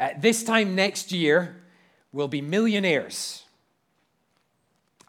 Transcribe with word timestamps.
Uh, 0.00 0.08
this 0.18 0.42
time 0.42 0.74
next 0.74 1.12
year, 1.12 1.54
we'll 2.10 2.26
be 2.26 2.40
millionaires. 2.40 3.44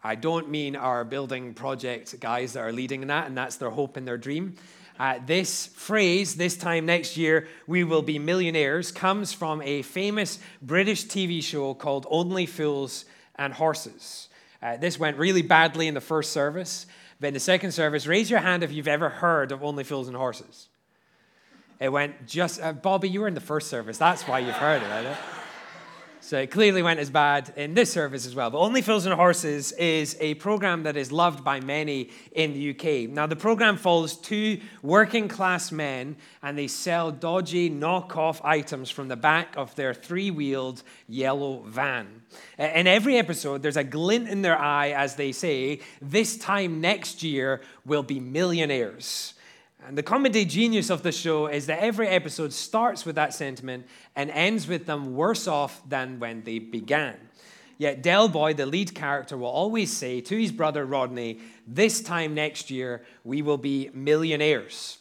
I 0.04 0.16
don't 0.16 0.50
mean 0.50 0.76
our 0.76 1.06
building 1.06 1.54
project 1.54 2.20
guys 2.20 2.54
that 2.54 2.60
are 2.60 2.74
leading 2.74 3.08
that, 3.08 3.28
and 3.28 3.38
that's 3.38 3.56
their 3.56 3.70
hope 3.70 3.96
and 3.96 4.06
their 4.06 4.18
dream. 4.18 4.56
Uh, 5.00 5.20
this 5.26 5.68
phrase, 5.68 6.36
this 6.36 6.58
time 6.58 6.86
next 6.86 7.16
year, 7.16 7.48
we 7.68 7.86
will 7.86 8.02
be 8.02 8.20
millionaires, 8.20 8.92
comes 8.92 9.32
from 9.32 9.62
a 9.62 9.82
famous 9.82 10.40
British 10.62 11.06
TV 11.06 11.42
show 11.42 11.74
called 11.74 12.06
Only 12.10 12.46
Fools 12.46 13.06
and 13.36 13.54
Horses. 13.54 14.28
Uh, 14.62 14.76
this 14.76 15.00
went 15.00 15.18
really 15.18 15.42
badly 15.42 15.88
in 15.88 15.94
the 15.94 16.02
first 16.02 16.34
service, 16.34 16.86
but 17.22 17.28
in 17.28 17.34
the 17.34 17.40
second 17.40 17.72
service, 17.72 18.08
raise 18.08 18.30
your 18.30 18.42
hand 18.42 18.62
if 18.62 18.74
you've 18.74 18.90
ever 18.90 19.08
heard 19.08 19.54
of 19.54 19.64
Only 19.64 19.86
Fools 19.86 20.10
and 20.10 20.18
Horses. 20.18 20.68
It 21.82 21.92
went 21.92 22.28
just, 22.28 22.62
uh, 22.62 22.74
Bobby, 22.74 23.10
you 23.10 23.22
were 23.22 23.28
in 23.28 23.34
the 23.34 23.42
first 23.42 23.68
service. 23.68 23.98
That's 23.98 24.28
why 24.28 24.38
you've 24.38 24.56
heard 24.56 24.84
about 24.84 25.06
it. 25.06 25.18
So 26.24 26.38
it 26.38 26.52
clearly 26.52 26.84
went 26.84 27.00
as 27.00 27.10
bad 27.10 27.52
in 27.56 27.74
this 27.74 27.92
service 27.92 28.28
as 28.28 28.36
well. 28.36 28.52
But 28.52 28.60
Only 28.60 28.84
Fools 28.84 29.08
and 29.08 29.16
Horses 29.16 29.72
is 29.72 30.16
a 30.20 30.36
program 30.36 30.84
that 30.84 30.96
is 30.96 31.12
loved 31.12 31.44
by 31.44 31.60
many 31.60 32.12
in 32.34 32.54
the 32.54 32.70
UK. 32.70 33.10
Now, 33.10 33.26
the 33.26 33.36
program 33.36 33.76
follows 33.76 34.16
two 34.16 34.60
working 34.84 35.28
class 35.28 35.72
men 35.72 36.16
and 36.44 36.56
they 36.56 36.68
sell 36.68 37.10
dodgy 37.10 37.72
knockoff 37.72 38.40
items 38.44 38.92
from 38.92 39.08
the 39.08 39.16
back 39.16 39.58
of 39.58 39.74
their 39.74 39.96
three 39.96 40.30
wheeled 40.30 40.84
yellow 41.08 41.64
van. 41.64 42.22
In 42.60 42.86
every 42.86 43.18
episode, 43.18 43.64
there's 43.64 43.76
a 43.76 43.84
glint 43.84 44.30
in 44.30 44.44
their 44.44 44.60
eye 44.60 44.92
as 44.92 45.16
they 45.16 45.32
say, 45.32 45.80
This 46.00 46.38
time 46.38 46.80
next 46.80 47.24
year, 47.24 47.62
we'll 47.84 48.04
be 48.04 48.20
millionaires. 48.20 49.34
And 49.88 49.98
the 49.98 50.04
comedy 50.04 50.46
genius 50.46 50.90
of 50.90 51.02
the 51.02 51.12
show 51.12 51.48
is 51.48 51.66
that 51.66 51.80
every 51.80 52.08
episode 52.08 52.54
starts 52.54 53.06
with 53.06 53.16
that 53.16 53.34
sentiment 53.34 53.88
and 54.16 54.30
ends 54.30 54.68
with 54.68 54.86
them 54.86 55.16
worse 55.16 55.48
off 55.48 55.82
than 55.90 56.20
when 56.20 56.44
they 56.44 56.60
began. 56.60 57.18
Yet 57.80 58.04
Del 58.04 58.30
Boy, 58.30 58.54
the 58.54 58.68
lead 58.68 58.94
character, 58.94 59.36
will 59.36 59.48
always 59.48 59.92
say 59.92 60.22
to 60.22 60.40
his 60.40 60.52
brother 60.52 60.86
Rodney, 60.86 61.40
This 61.66 62.00
time 62.00 62.36
next 62.36 62.70
year, 62.70 63.04
we 63.24 63.42
will 63.42 63.58
be 63.58 63.90
millionaires. 63.92 65.00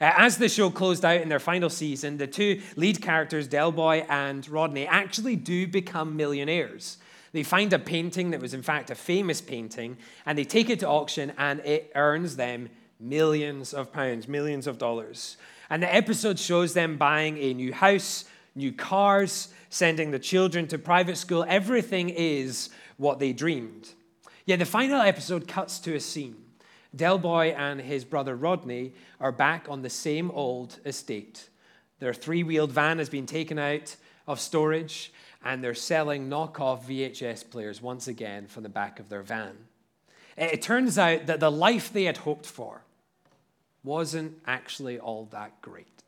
Uh, 0.00 0.12
as 0.16 0.36
the 0.36 0.48
show 0.48 0.68
closed 0.68 1.04
out 1.04 1.20
in 1.20 1.28
their 1.28 1.38
final 1.38 1.70
season, 1.70 2.16
the 2.16 2.26
two 2.26 2.60
lead 2.74 3.00
characters, 3.00 3.46
Del 3.46 3.70
Boy 3.70 4.04
and 4.08 4.48
Rodney, 4.48 4.84
actually 4.86 5.36
do 5.36 5.68
become 5.68 6.16
millionaires. 6.16 6.98
They 7.30 7.44
find 7.44 7.72
a 7.72 7.78
painting 7.78 8.30
that 8.30 8.40
was, 8.40 8.52
in 8.52 8.62
fact, 8.62 8.90
a 8.90 8.96
famous 8.96 9.40
painting, 9.40 9.96
and 10.26 10.36
they 10.36 10.44
take 10.44 10.70
it 10.70 10.80
to 10.80 10.88
auction, 10.88 11.32
and 11.38 11.60
it 11.60 11.92
earns 11.94 12.34
them 12.34 12.68
millions 13.00 13.72
of 13.74 13.92
pounds, 13.92 14.28
millions 14.28 14.66
of 14.66 14.78
dollars. 14.78 15.36
And 15.70 15.82
the 15.82 15.94
episode 15.94 16.38
shows 16.38 16.74
them 16.74 16.96
buying 16.96 17.38
a 17.38 17.54
new 17.54 17.72
house, 17.72 18.24
new 18.54 18.72
cars, 18.72 19.48
sending 19.70 20.10
the 20.10 20.18
children 20.18 20.66
to 20.68 20.78
private 20.78 21.16
school. 21.16 21.44
Everything 21.46 22.08
is 22.08 22.70
what 22.96 23.18
they 23.18 23.32
dreamed. 23.32 23.90
Yet 24.46 24.60
the 24.60 24.64
final 24.64 25.00
episode 25.00 25.46
cuts 25.46 25.78
to 25.80 25.94
a 25.94 26.00
scene. 26.00 26.36
Del 26.96 27.18
Boy 27.18 27.48
and 27.48 27.80
his 27.80 28.04
brother 28.04 28.34
Rodney 28.34 28.94
are 29.20 29.30
back 29.30 29.66
on 29.68 29.82
the 29.82 29.90
same 29.90 30.30
old 30.30 30.78
estate. 30.86 31.50
Their 31.98 32.14
three 32.14 32.42
wheeled 32.42 32.72
van 32.72 32.98
has 32.98 33.08
been 33.08 33.26
taken 33.26 33.58
out 33.58 33.96
of 34.26 34.40
storage, 34.40 35.12
and 35.44 35.62
they're 35.62 35.74
selling 35.74 36.30
knockoff 36.30 36.84
VHS 36.84 37.50
players 37.50 37.82
once 37.82 38.08
again 38.08 38.46
from 38.46 38.62
the 38.62 38.68
back 38.68 38.98
of 38.98 39.08
their 39.08 39.22
van. 39.22 39.56
It 40.36 40.62
turns 40.62 40.98
out 40.98 41.26
that 41.26 41.40
the 41.40 41.50
life 41.50 41.92
they 41.92 42.04
had 42.04 42.18
hoped 42.18 42.46
for, 42.46 42.82
wasn't 43.84 44.38
actually 44.46 44.98
all 44.98 45.26
that 45.30 45.60
great. 45.62 46.02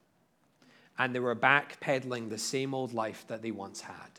And 0.99 1.15
they 1.15 1.21
were 1.21 1.37
backpedaling 1.37 2.29
the 2.29 2.39
same 2.39 2.75
old 2.75 2.93
life 2.93 3.25
that 3.29 3.43
they 3.43 3.51
once 3.51 3.81
had. 3.81 4.11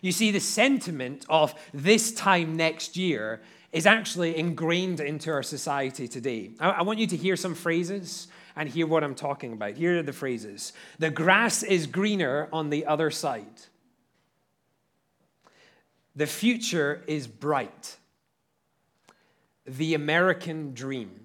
You 0.00 0.12
see, 0.12 0.30
the 0.30 0.40
sentiment 0.40 1.24
of 1.28 1.54
this 1.72 2.12
time 2.12 2.56
next 2.56 2.96
year 2.96 3.40
is 3.72 3.86
actually 3.86 4.36
ingrained 4.36 5.00
into 5.00 5.30
our 5.30 5.42
society 5.42 6.06
today. 6.06 6.50
I, 6.60 6.82
want 6.82 6.98
you 6.98 7.06
to 7.06 7.16
hear 7.16 7.36
some 7.36 7.54
phrases 7.54 8.28
and 8.54 8.68
hear 8.68 8.86
what 8.86 9.02
I'm 9.02 9.14
talking 9.14 9.54
about. 9.54 9.74
Here 9.74 9.98
are 9.98 10.02
the 10.02 10.12
phrases 10.12 10.72
The 10.98 11.10
grass 11.10 11.62
is 11.62 11.86
greener 11.86 12.48
on 12.52 12.70
the 12.70 12.86
other 12.86 13.10
side, 13.10 13.62
the 16.14 16.26
future 16.26 17.02
is 17.06 17.26
bright, 17.26 17.96
the 19.64 19.94
American 19.94 20.74
dream. 20.74 21.21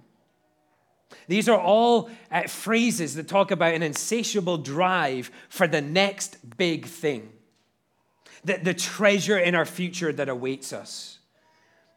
These 1.28 1.50
are 1.50 1.60
all 1.60 2.10
uh, 2.32 2.44
phrases 2.44 3.16
that 3.16 3.28
talk 3.28 3.52
about 3.52 3.74
an 3.74 3.84
insatiable 3.84 4.58
drive 4.58 5.30
for 5.50 5.68
the 5.68 5.82
next 5.82 6.38
big 6.58 6.86
thing, 6.86 7.32
the, 8.44 8.58
the 8.58 8.74
treasure 8.74 9.38
in 9.38 9.54
our 9.54 9.66
future 9.66 10.14
that 10.14 10.30
awaits 10.30 10.72
us. 10.72 11.18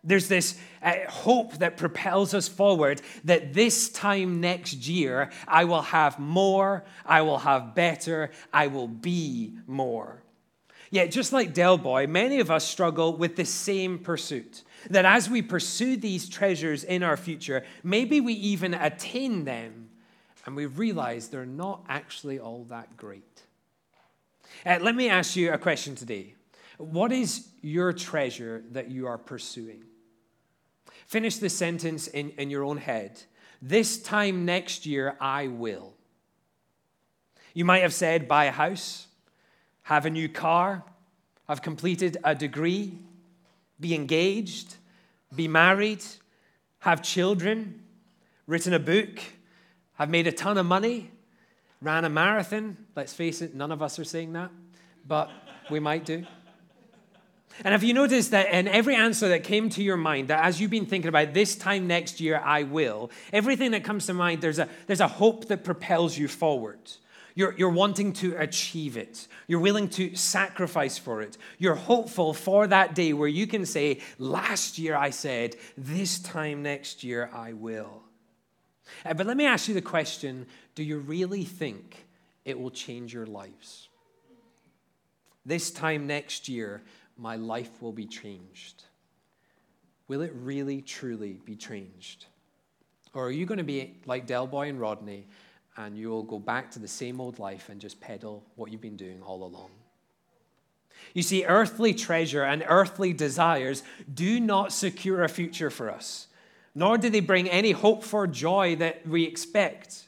There's 0.03 0.29
this 0.29 0.59
uh, 0.83 0.95
hope 1.09 1.59
that 1.59 1.77
propels 1.77 2.33
us 2.33 2.49
forward 2.49 3.03
that 3.25 3.53
this 3.53 3.91
time 3.91 4.41
next 4.41 4.89
year, 4.89 5.31
I 5.47 5.65
will 5.65 5.83
have 5.83 6.19
more, 6.19 6.85
I 7.05 7.21
will 7.23 7.39
have 7.39 7.75
better, 7.75 8.31
I 8.53 8.69
will 8.69 8.89
be 8.89 9.59
more. 9.67 10.23
Yet, 10.91 11.13
just 11.13 11.33
like 11.33 11.55
Del 11.55 11.79
Boy, 11.79 12.07
many 12.07 12.41
of 12.41 12.51
us 12.51 12.67
struggle 12.67 13.17
with 13.17 13.37
the 13.37 13.45
same 13.45 13.99
pursuit. 13.99 14.65
That 14.89 15.05
as 15.05 15.29
we 15.29 15.43
pursue 15.43 15.97
these 15.97 16.29
treasures 16.29 16.85
in 16.85 17.03
our 17.03 17.17
future, 17.17 17.65
maybe 17.83 18.21
we 18.21 18.33
even 18.33 18.73
attain 18.73 19.45
them 19.45 19.91
and 20.47 20.57
we 20.57 20.67
realize 20.67 21.29
they're 21.29 21.45
not 21.45 21.85
actually 21.89 22.39
all 22.39 22.65
that 22.65 22.97
great. 22.97 23.43
Uh, 24.65 24.79
let 24.81 24.95
me 24.95 25.09
ask 25.09 25.37
you 25.37 25.53
a 25.53 25.59
question 25.59 25.95
today. 25.95 26.35
What 26.79 27.13
is 27.13 27.49
your 27.61 27.93
treasure 27.93 28.65
that 28.73 28.91
you 28.91 29.07
are 29.07 29.19
pursuing? 29.19 29.85
Finish 31.07 31.37
the 31.37 31.51
sentence 31.51 32.07
in, 32.07 32.31
in 32.31 32.51
your 32.51 32.65
own 32.65 32.79
head. 32.79 33.23
This 33.61 34.01
time 34.01 34.47
next 34.47 34.87
year, 34.87 35.17
I 35.21 35.49
will. 35.49 35.93
You 37.53 37.65
might 37.65 37.81
have 37.81 37.93
said, 37.93 38.29
buy 38.29 38.47
a 38.47 38.51
house, 38.51 39.09
have 39.83 40.07
a 40.07 40.11
new 40.11 40.29
car, 40.29 40.85
have 41.49 41.61
completed 41.61 42.17
a 42.25 42.35
degree, 42.35 42.97
be 43.81 43.95
engaged, 43.95 44.77
be 45.35 45.49
married, 45.49 46.05
have 46.81 47.03
children, 47.03 47.83
written 48.47 48.73
a 48.75 48.79
book, 48.79 49.21
have 49.95 50.11
made 50.11 50.27
a 50.27 50.33
ton 50.33 50.59
of 50.59 50.67
money, 50.67 51.11
ran 51.81 52.05
a 52.05 52.11
marathon. 52.11 52.77
Let's 52.95 53.13
face 53.13 53.43
it, 53.43 53.55
none 53.55 53.73
of 53.73 53.83
us 53.83 53.99
are 53.99 54.05
saying 54.05 54.33
that, 54.35 54.51
but 55.07 55.31
we 55.71 55.81
might 55.81 56.05
do. 56.05 56.25
And 57.65 57.73
have 57.73 57.85
you 57.85 57.93
noticed 57.93 58.31
that 58.31 58.53
in 58.53 58.69
every 58.69 58.95
answer 58.95 59.29
that 59.29 59.45
came 59.45 59.69
to 59.71 59.83
your 59.83 59.97
mind, 59.97 60.29
that 60.29 60.45
as 60.45 60.61
you've 60.61 60.71
been 60.71 60.87
thinking 60.87 61.09
about 61.09 61.35
this 61.35 61.57
time 61.57 61.87
next 61.87 62.21
year, 62.21 62.41
I 62.43 62.63
will, 62.63 63.11
everything 63.33 63.73
that 63.73 63.85
comes 63.85 64.07
to 64.07 64.15
mind, 64.15 64.41
there's 64.41 64.59
a, 64.59 64.69
there's 64.87 65.01
a 65.01 65.09
hope 65.09 65.49
that 65.49 65.65
propels 65.65 66.17
you 66.17 66.29
forward. 66.29 66.79
You're, 67.35 67.55
you're 67.57 67.71
wanting 67.71 68.13
to 68.15 68.37
achieve 68.37 68.97
it. 68.97 69.29
You're 69.47 69.61
willing 69.61 69.89
to 69.91 70.15
sacrifice 70.17 70.99
for 70.99 71.23
it. 71.23 71.39
You're 71.59 71.75
hopeful 71.75 72.35
for 72.35 72.67
that 72.67 72.95
day 72.95 73.13
where 73.13 73.29
you 73.29 73.47
can 73.47 73.67
say, 73.67 74.01
Last 74.19 74.79
year 74.79 74.97
I 74.97 75.11
said, 75.11 75.57
this 75.77 76.19
time 76.19 76.63
next 76.63 77.05
year 77.05 77.31
I 77.33 77.53
will. 77.53 78.03
Uh, 79.05 79.15
but 79.15 79.27
let 79.27 79.37
me 79.37 79.47
ask 79.47 79.69
you 79.69 79.75
the 79.75 79.83
question 79.83 80.47
do 80.75 80.83
you 80.83 80.99
really 80.99 81.45
think 81.45 82.07
it 82.45 82.59
will 82.59 82.71
change 82.71 83.13
your 83.13 83.27
lives? 83.27 83.89
This 85.45 85.71
time 85.71 86.07
next 86.07 86.49
year, 86.49 86.83
my 87.17 87.37
life 87.37 87.83
will 87.83 87.93
be 87.93 88.07
changed. 88.07 88.85
Will 90.09 90.23
it 90.23 90.33
really, 90.35 90.83
truly 90.83 91.41
be 91.45 91.57
changed? 91.57 92.27
Or 93.15 93.27
are 93.27 93.31
you 93.31 93.47
going 93.47 93.59
to 93.59 93.65
be 93.65 93.97
like 94.07 94.27
Del 94.27 94.47
Boy 94.47 94.69
and 94.69 94.81
Rodney 94.81 95.27
and 95.87 95.97
you'll 95.97 96.23
go 96.23 96.39
back 96.39 96.71
to 96.73 96.79
the 96.79 96.89
same 96.89 97.21
old 97.21 97.39
life 97.39 97.69
and 97.69 97.81
just 97.81 98.01
peddle 98.01 98.45
what 98.57 98.71
you've 98.71 98.81
been 98.81 98.97
doing 98.97 99.23
all 99.23 99.45
along. 99.45 99.71
You 101.15 101.23
see, 101.23 101.45
earthly 101.45 101.95
treasure 101.95 102.43
and 102.43 102.65
earthly 102.69 103.13
desires 103.13 103.83
do 104.13 104.39
not 104.39 104.73
secure 104.73 105.23
a 105.23 105.29
future 105.29 105.71
for 105.71 105.91
us, 105.91 106.27
nor 106.75 106.99
do 106.99 107.09
they 107.09 107.21
bring 107.21 107.49
any 107.49 107.73
hope 107.73 108.05
for 108.05 108.27
joy 108.27 108.77
that 108.77 109.07
we 109.07 109.25
expect. 109.25 110.07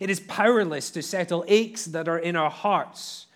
It 0.00 0.10
is 0.10 0.20
powerless 0.20 0.90
to 0.90 1.02
settle 1.02 1.44
aches 1.46 1.84
that 1.86 2.08
are 2.08 2.18
in 2.18 2.34
our 2.34 2.50
hearts. 2.50 3.26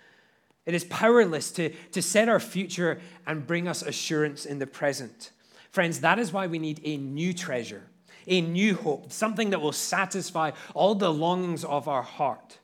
It 0.66 0.74
is 0.74 0.84
powerless 0.84 1.52
to, 1.52 1.70
to 1.92 2.02
set 2.02 2.28
our 2.28 2.40
future 2.40 3.00
and 3.26 3.46
bring 3.46 3.68
us 3.68 3.82
assurance 3.82 4.44
in 4.44 4.58
the 4.58 4.66
present. 4.66 5.30
Friends, 5.70 6.00
that 6.00 6.18
is 6.18 6.32
why 6.32 6.48
we 6.48 6.58
need 6.58 6.80
a 6.82 6.96
new 6.96 7.32
treasure 7.32 7.84
a 8.28 8.40
new 8.40 8.74
hope, 8.74 9.12
something 9.12 9.50
that 9.50 9.60
will 9.60 9.72
satisfy 9.72 10.52
all 10.74 10.94
the 10.94 11.12
longings 11.12 11.64
of 11.64 11.88
our 11.88 12.02
heart. 12.02 12.58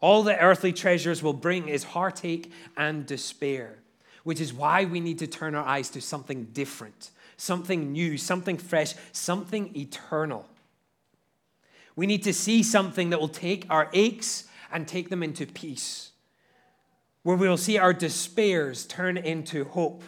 All 0.00 0.22
the 0.22 0.38
earthly 0.38 0.72
treasures 0.72 1.22
will 1.22 1.32
bring 1.32 1.68
is 1.68 1.84
heartache 1.84 2.50
and 2.76 3.06
despair, 3.06 3.78
which 4.24 4.40
is 4.40 4.52
why 4.52 4.84
we 4.84 5.00
need 5.00 5.18
to 5.20 5.26
turn 5.26 5.54
our 5.54 5.64
eyes 5.64 5.90
to 5.90 6.00
something 6.00 6.46
different, 6.52 7.10
something 7.36 7.92
new, 7.92 8.18
something 8.18 8.58
fresh, 8.58 8.94
something 9.12 9.76
eternal. 9.76 10.48
We 11.94 12.06
need 12.06 12.22
to 12.24 12.32
see 12.32 12.62
something 12.62 13.10
that 13.10 13.20
will 13.20 13.28
take 13.28 13.66
our 13.68 13.90
aches 13.92 14.48
and 14.72 14.88
take 14.88 15.10
them 15.10 15.22
into 15.22 15.46
peace. 15.46 16.12
where 17.22 17.36
we'll 17.36 17.56
see 17.56 17.78
our 17.78 17.92
despairs 17.92 18.84
turn 18.86 19.16
into 19.16 19.64
hope, 19.64 20.02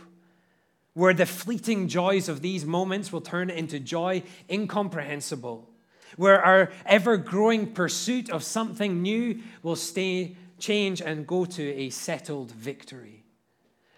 where 0.94 1.14
the 1.14 1.26
fleeting 1.26 1.88
joys 1.88 2.28
of 2.28 2.40
these 2.40 2.64
moments 2.64 3.12
will 3.12 3.20
turn 3.20 3.50
into 3.50 3.78
joy 3.78 4.22
incomprehensible, 4.48 5.68
where 6.16 6.40
our 6.42 6.70
ever 6.86 7.16
growing 7.16 7.72
pursuit 7.72 8.30
of 8.30 8.42
something 8.42 9.02
new 9.02 9.40
will 9.62 9.76
stay, 9.76 10.36
change 10.58 11.02
and 11.02 11.26
go 11.26 11.44
to 11.44 11.62
a 11.74 11.90
settled 11.90 12.52
victory. 12.52 13.24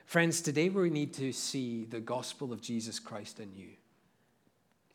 Friends, 0.07 0.41
today 0.41 0.69
we 0.71 0.89
need 0.89 1.13
to 1.15 1.33
see 1.33 1.85
the 1.85 2.01
gospel 2.01 2.53
of 2.53 2.63
Jesus 2.63 2.99
Christ 2.99 3.41
in 3.41 3.55
you. 3.55 3.69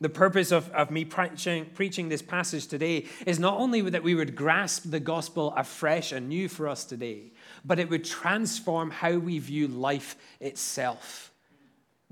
The 0.00 0.08
purpose 0.08 0.50
of, 0.50 0.68
of 0.70 0.90
me 0.90 1.04
preaching, 1.04 1.66
preaching 1.74 2.08
this 2.08 2.22
passage 2.22 2.66
today 2.66 3.06
is 3.24 3.38
not 3.38 3.60
only 3.60 3.82
that 3.82 4.02
we 4.02 4.16
would 4.16 4.34
grasp 4.34 4.90
the 4.90 4.98
gospel 4.98 5.54
afresh 5.56 6.10
and 6.10 6.28
new 6.28 6.48
for 6.48 6.66
us 6.66 6.84
today, 6.84 7.30
but 7.64 7.78
it 7.78 7.88
would 7.88 8.04
transform 8.04 8.90
how 8.90 9.12
we 9.12 9.38
view 9.38 9.68
life 9.68 10.16
itself. 10.40 11.31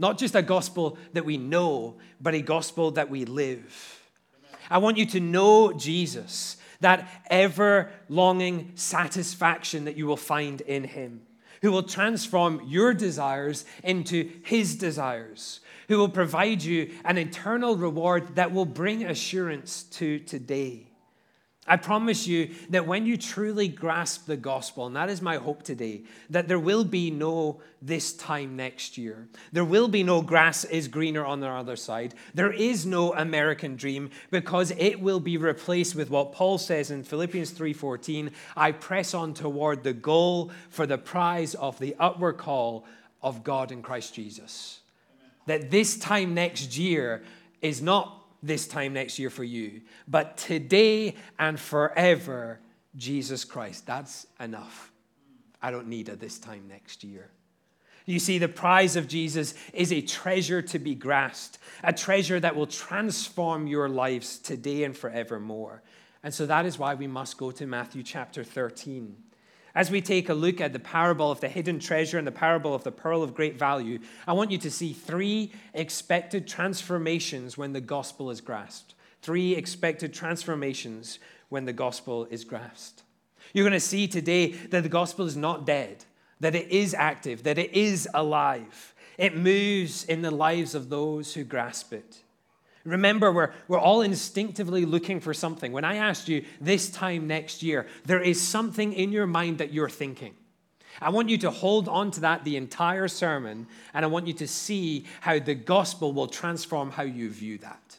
Not 0.01 0.19
just 0.19 0.35
a 0.35 0.43
gospel 0.43 0.99
that 1.13 1.25
we 1.25 1.37
know, 1.37 1.99
but 2.21 2.35
a 2.35 2.41
gospel 2.41 2.91
that 2.93 3.11
we 3.11 3.25
live. 3.25 4.01
I 4.71 4.79
want 4.79 4.97
you 4.97 5.07
to 5.07 5.21
know 5.21 5.73
Jesus, 5.73 6.57
that 6.81 7.07
ever 7.29 7.91
longing 8.09 8.73
satisfaction 8.75 9.85
that 9.85 9.97
you 9.97 10.07
will 10.07 10.17
find 10.17 10.63
in 10.63 10.85
him, 10.85 11.21
who 11.61 11.71
will 11.71 11.83
transform 11.83 12.63
your 12.67 12.95
desires 12.95 13.65
into 13.85 14.31
his 14.43 14.75
desires 14.75 15.61
who 15.91 15.99
will 15.99 16.09
provide 16.09 16.63
you 16.63 16.89
an 17.05 17.19
eternal 17.19 17.77
reward 17.77 18.37
that 18.37 18.53
will 18.53 18.65
bring 18.65 19.05
assurance 19.05 19.83
to 19.83 20.21
today. 20.21 20.87
I 21.71 21.77
promise 21.77 22.27
you 22.27 22.51
that 22.71 22.87
when 22.87 23.07
you 23.07 23.17
truly 23.17 23.69
grasp 23.69 24.27
the 24.27 24.37
gospel, 24.37 24.87
and 24.87 24.97
that 24.97 25.09
is 25.09 25.23
my 25.23 25.37
hope 25.37 25.63
today, 25.63 26.03
that 26.29 26.49
there 26.49 26.59
will 26.59 26.85
be 26.85 27.11
no 27.11 27.61
this 27.81 28.13
time 28.13 28.57
next 28.57 28.99
year. 28.99 29.29
There 29.53 29.65
will 29.65 29.87
be 29.87 30.03
no 30.03 30.21
grass 30.21 30.65
is 30.65 30.89
greener 30.89 31.25
on 31.25 31.39
the 31.39 31.49
other 31.49 31.77
side. 31.77 32.15
There 32.35 32.53
is 32.53 32.85
no 32.85 33.15
American 33.15 33.77
dream 33.77 34.11
because 34.31 34.73
it 34.73 35.01
will 35.01 35.21
be 35.21 35.37
replaced 35.37 35.95
with 35.95 36.11
what 36.11 36.33
Paul 36.33 36.59
says 36.59 36.91
in 36.91 37.05
Philippians 37.05 37.53
3:14, 37.53 38.33
I 38.57 38.73
press 38.73 39.15
on 39.15 39.33
toward 39.33 39.85
the 39.85 39.93
goal 39.93 40.51
for 40.71 40.87
the 40.87 40.99
prize 40.99 41.55
of 41.55 41.79
the 41.79 41.95
upward 42.01 42.37
call 42.37 42.85
of 43.23 43.45
God 43.45 43.71
in 43.71 43.81
Christ 43.81 44.13
Jesus 44.13 44.81
that 45.47 45.71
this 45.71 45.99
time 45.99 46.35
next 46.35 46.77
year 46.77 47.23
is 47.61 47.83
not 47.83 48.20
this 48.43 48.67
time 48.67 48.93
next 48.93 49.19
year 49.19 49.31
for 49.31 49.45
you, 49.45 49.83
but 50.09 50.37
today 50.37 51.15
and 51.39 51.59
forever, 51.59 52.61
Jesus 52.97 53.45
Christ. 53.45 53.87
That's 53.87 54.27
enough. 54.39 54.93
I 55.63 55.71
don't 55.71 55.89
need 55.89 56.09
a 56.09 56.17
this 56.17 56.39
time 56.39 56.67
next 56.69 57.05
year. 57.05 57.31
You 58.07 58.19
see, 58.19 58.39
the 58.39 58.49
prize 58.49 58.97
of 58.97 59.07
Jesus 59.07 59.55
is 59.73 59.93
a 59.93 60.01
treasure 60.01 60.63
to 60.63 60.79
be 60.79 60.95
grasped, 60.95 61.59
a 61.85 61.93
treasure 61.93 62.41
that 62.41 62.57
will 62.57 62.67
transform 62.67 63.67
your 63.67 63.89
lives 63.89 64.39
today 64.39 64.85
and 64.85 64.97
forevermore. 64.97 65.83
And 66.23 66.33
so 66.35 66.47
that 66.47 66.67
is 66.67 66.79
why 66.79 66.95
we 66.95 67.07
must 67.07 67.39
go 67.39 67.51
to 67.51 67.67
Matthew 67.67 68.03
chapter 68.03 68.43
13. 68.43 69.17
As 69.75 69.91
we 69.91 70.01
take 70.01 70.29
a 70.29 70.35
look 70.35 70.61
at 70.61 70.73
the 70.73 70.79
parable 70.79 71.31
of 71.31 71.41
the 71.41 71.49
hidden 71.49 71.79
treasure 71.79 72.19
and 72.19 72.27
the 72.27 72.33
parable 72.33 72.75
of 72.75 72.83
the 72.83 72.93
pearl 72.93 73.23
of 73.23 73.35
great 73.35 73.59
value, 73.59 74.01
I 74.27 74.33
want 74.33 74.51
you 74.51 74.59
to 74.59 74.71
see 74.71 74.93
three 74.93 75.53
expected 75.75 76.49
transformations 76.49 77.57
when 77.57 77.73
the 77.73 77.81
gospel 77.81 78.31
is 78.31 78.41
grasped. 78.41 78.95
Three 79.23 79.55
expected 79.55 80.13
transformations 80.13 81.19
when 81.51 81.67
the 81.67 81.73
gospel 81.73 82.27
is 82.31 82.45
grasped. 82.45 83.03
You're 83.53 83.65
going 83.65 83.73
to 83.73 83.81
see 83.81 84.09
today 84.09 84.53
that 84.53 84.83
the 84.83 84.89
gospel 84.89 85.27
is 85.27 85.37
not 85.37 85.67
dead, 85.67 86.05
that 86.41 86.55
it 86.55 86.69
is 86.71 86.95
active, 86.95 87.43
that 87.45 87.59
it 87.59 87.73
is 87.73 88.09
alive. 88.15 88.95
It 89.19 89.37
moves 89.37 90.05
in 90.05 90.23
the 90.23 90.31
lives 90.31 90.75
of 90.75 90.89
those 90.89 91.35
who 91.35 91.45
grasp 91.45 91.93
it. 91.93 92.19
Remember, 92.85 93.31
we're, 93.31 93.53
we're 93.69 93.79
all 93.79 94.01
instinctively 94.01 94.87
looking 94.87 95.21
for 95.21 95.35
something. 95.35 95.73
When 95.73 95.85
I 95.85 95.97
asked 95.97 96.29
you 96.29 96.45
this 96.61 96.91
time 96.91 97.27
next 97.27 97.63
year, 97.63 97.87
there 98.07 98.21
is 98.21 98.41
something 98.41 98.93
in 98.93 99.13
your 99.13 99.27
mind 99.27 99.59
that 99.59 99.73
you're 99.73 99.91
thinking. 99.91 100.35
I 101.01 101.11
want 101.11 101.29
you 101.29 101.39
to 101.39 101.51
hold 101.51 101.89
on 101.89 102.11
to 102.13 102.21
that 102.21 102.45
the 102.45 102.57
entire 102.57 103.09
sermon, 103.09 103.67
and 103.95 104.05
I 104.05 104.09
want 104.09 104.27
you 104.27 104.33
to 104.35 104.49
see 104.49 105.07
how 105.21 105.39
the 105.39 105.55
gospel 105.55 106.13
will 106.13 106.27
transform 106.27 106.91
how 106.91 107.03
you 107.03 107.31
view 107.31 107.59
that. 107.59 107.97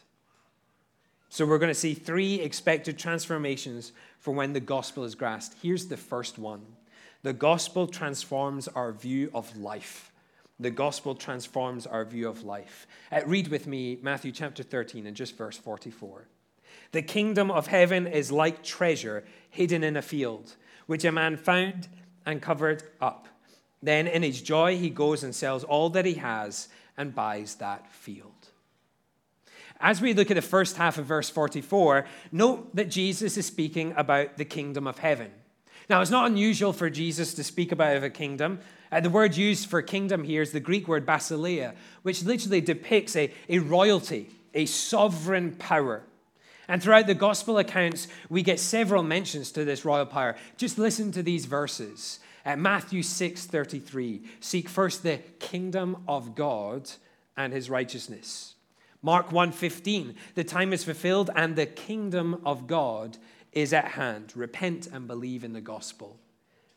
So, 1.28 1.46
we're 1.46 1.58
going 1.58 1.70
to 1.70 1.74
see 1.74 1.94
three 1.94 2.40
expected 2.40 2.98
transformations 2.98 3.92
for 4.18 4.34
when 4.34 4.52
the 4.52 4.60
gospel 4.60 5.04
is 5.04 5.14
grasped. 5.14 5.56
Here's 5.62 5.86
the 5.86 5.96
first 5.96 6.38
one 6.38 6.62
the 7.22 7.32
gospel 7.32 7.86
transforms 7.86 8.68
our 8.68 8.92
view 8.92 9.30
of 9.32 9.56
life 9.56 10.11
the 10.62 10.70
gospel 10.70 11.14
transforms 11.14 11.86
our 11.86 12.04
view 12.04 12.28
of 12.28 12.44
life. 12.44 12.86
Uh, 13.10 13.20
read 13.26 13.48
with 13.48 13.66
me 13.66 13.98
Matthew 14.02 14.32
chapter 14.32 14.62
13 14.62 15.06
and 15.06 15.16
just 15.16 15.36
verse 15.36 15.56
44. 15.56 16.26
The 16.92 17.02
kingdom 17.02 17.50
of 17.50 17.66
heaven 17.66 18.06
is 18.06 18.30
like 18.30 18.62
treasure 18.62 19.24
hidden 19.50 19.82
in 19.82 19.96
a 19.96 20.02
field, 20.02 20.56
which 20.86 21.04
a 21.04 21.12
man 21.12 21.36
found 21.36 21.88
and 22.26 22.40
covered 22.40 22.82
up. 23.00 23.28
Then 23.82 24.06
in 24.06 24.22
his 24.22 24.40
joy, 24.40 24.76
he 24.76 24.90
goes 24.90 25.24
and 25.24 25.34
sells 25.34 25.64
all 25.64 25.90
that 25.90 26.06
he 26.06 26.14
has 26.14 26.68
and 26.96 27.14
buys 27.14 27.56
that 27.56 27.90
field. 27.92 28.48
As 29.80 30.00
we 30.00 30.14
look 30.14 30.30
at 30.30 30.34
the 30.34 30.42
first 30.42 30.76
half 30.76 30.98
of 30.98 31.06
verse 31.06 31.28
44, 31.28 32.06
note 32.30 32.74
that 32.76 32.88
Jesus 32.88 33.36
is 33.36 33.46
speaking 33.46 33.92
about 33.96 34.36
the 34.36 34.44
kingdom 34.44 34.86
of 34.86 34.98
heaven. 34.98 35.32
Now, 35.88 36.00
it's 36.00 36.10
not 36.10 36.30
unusual 36.30 36.72
for 36.72 36.90
Jesus 36.90 37.34
to 37.34 37.44
speak 37.44 37.72
about 37.72 38.02
a 38.02 38.10
kingdom. 38.10 38.60
Uh, 38.90 39.00
the 39.00 39.10
word 39.10 39.36
used 39.36 39.68
for 39.68 39.82
kingdom 39.82 40.24
here 40.24 40.42
is 40.42 40.52
the 40.52 40.60
Greek 40.60 40.86
word 40.86 41.06
basileia, 41.06 41.74
which 42.02 42.22
literally 42.22 42.60
depicts 42.60 43.16
a, 43.16 43.32
a 43.48 43.58
royalty, 43.58 44.30
a 44.54 44.66
sovereign 44.66 45.52
power. 45.56 46.02
And 46.68 46.82
throughout 46.82 47.06
the 47.06 47.14
gospel 47.14 47.58
accounts, 47.58 48.08
we 48.28 48.42
get 48.42 48.60
several 48.60 49.02
mentions 49.02 49.50
to 49.52 49.64
this 49.64 49.84
royal 49.84 50.06
power. 50.06 50.36
Just 50.56 50.78
listen 50.78 51.10
to 51.12 51.22
these 51.22 51.46
verses. 51.46 52.20
Uh, 52.44 52.56
Matthew 52.56 53.02
6 53.02 53.46
33. 53.46 54.22
Seek 54.40 54.68
first 54.68 55.02
the 55.02 55.18
kingdom 55.38 56.04
of 56.06 56.34
God 56.34 56.90
and 57.36 57.52
his 57.52 57.70
righteousness. 57.70 58.54
Mark 59.02 59.30
1:15 59.30 60.14
The 60.34 60.44
time 60.44 60.72
is 60.72 60.84
fulfilled 60.84 61.30
and 61.34 61.56
the 61.56 61.66
kingdom 61.66 62.40
of 62.44 62.66
God 62.66 63.18
is 63.52 63.72
at 63.72 63.88
hand. 63.92 64.32
Repent 64.34 64.86
and 64.86 65.06
believe 65.06 65.44
in 65.44 65.52
the 65.52 65.60
gospel. 65.60 66.18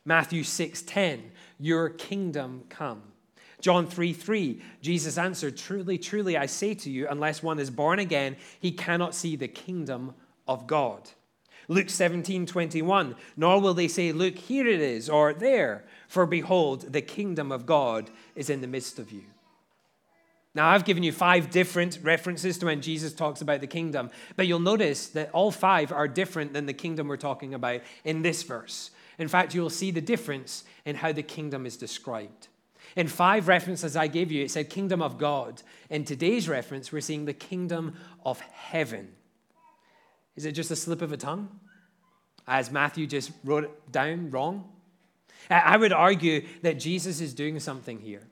Matthew 0.04 0.42
6:10, 0.42 1.32
your 1.58 1.88
kingdom 1.88 2.64
come. 2.68 3.02
John 3.60 3.86
3 3.86 4.12
3, 4.12 4.62
Jesus 4.82 5.18
answered, 5.18 5.56
Truly, 5.56 5.98
truly, 5.98 6.36
I 6.36 6.46
say 6.46 6.74
to 6.74 6.90
you, 6.90 7.08
unless 7.08 7.42
one 7.42 7.58
is 7.58 7.70
born 7.70 7.98
again, 7.98 8.36
he 8.60 8.70
cannot 8.70 9.14
see 9.14 9.34
the 9.34 9.48
kingdom 9.48 10.14
of 10.46 10.66
God. 10.66 11.10
Luke 11.68 11.90
17 11.90 12.46
21, 12.46 13.16
nor 13.36 13.60
will 13.60 13.74
they 13.74 13.88
say, 13.88 14.12
Look, 14.12 14.36
here 14.36 14.66
it 14.66 14.80
is, 14.80 15.08
or 15.08 15.32
there, 15.32 15.84
for 16.06 16.26
behold, 16.26 16.92
the 16.92 17.02
kingdom 17.02 17.50
of 17.50 17.66
God 17.66 18.10
is 18.34 18.50
in 18.50 18.60
the 18.60 18.68
midst 18.68 18.98
of 18.98 19.10
you. 19.10 19.24
Now, 20.56 20.70
I've 20.70 20.86
given 20.86 21.02
you 21.02 21.12
five 21.12 21.50
different 21.50 21.98
references 22.02 22.56
to 22.58 22.66
when 22.66 22.80
Jesus 22.80 23.12
talks 23.12 23.42
about 23.42 23.60
the 23.60 23.66
kingdom, 23.66 24.08
but 24.36 24.46
you'll 24.46 24.58
notice 24.58 25.08
that 25.08 25.28
all 25.34 25.50
five 25.50 25.92
are 25.92 26.08
different 26.08 26.54
than 26.54 26.64
the 26.64 26.72
kingdom 26.72 27.08
we're 27.08 27.18
talking 27.18 27.52
about 27.52 27.82
in 28.04 28.22
this 28.22 28.42
verse. 28.42 28.90
In 29.18 29.28
fact, 29.28 29.54
you'll 29.54 29.68
see 29.68 29.90
the 29.90 30.00
difference 30.00 30.64
in 30.86 30.96
how 30.96 31.12
the 31.12 31.22
kingdom 31.22 31.66
is 31.66 31.76
described. 31.76 32.48
In 32.96 33.06
five 33.06 33.48
references 33.48 33.96
I 33.96 34.06
gave 34.06 34.32
you, 34.32 34.44
it 34.44 34.50
said 34.50 34.70
kingdom 34.70 35.02
of 35.02 35.18
God. 35.18 35.62
In 35.90 36.06
today's 36.06 36.48
reference, 36.48 36.90
we're 36.90 37.02
seeing 37.02 37.26
the 37.26 37.34
kingdom 37.34 37.94
of 38.24 38.40
heaven. 38.40 39.08
Is 40.36 40.46
it 40.46 40.52
just 40.52 40.70
a 40.70 40.76
slip 40.76 41.02
of 41.02 41.12
a 41.12 41.18
tongue? 41.18 41.50
As 42.48 42.70
Matthew 42.70 43.06
just 43.06 43.30
wrote 43.44 43.64
it 43.64 43.92
down 43.92 44.30
wrong? 44.30 44.72
I 45.50 45.76
would 45.76 45.92
argue 45.92 46.46
that 46.62 46.80
Jesus 46.80 47.20
is 47.20 47.34
doing 47.34 47.60
something 47.60 48.00
here. 48.00 48.22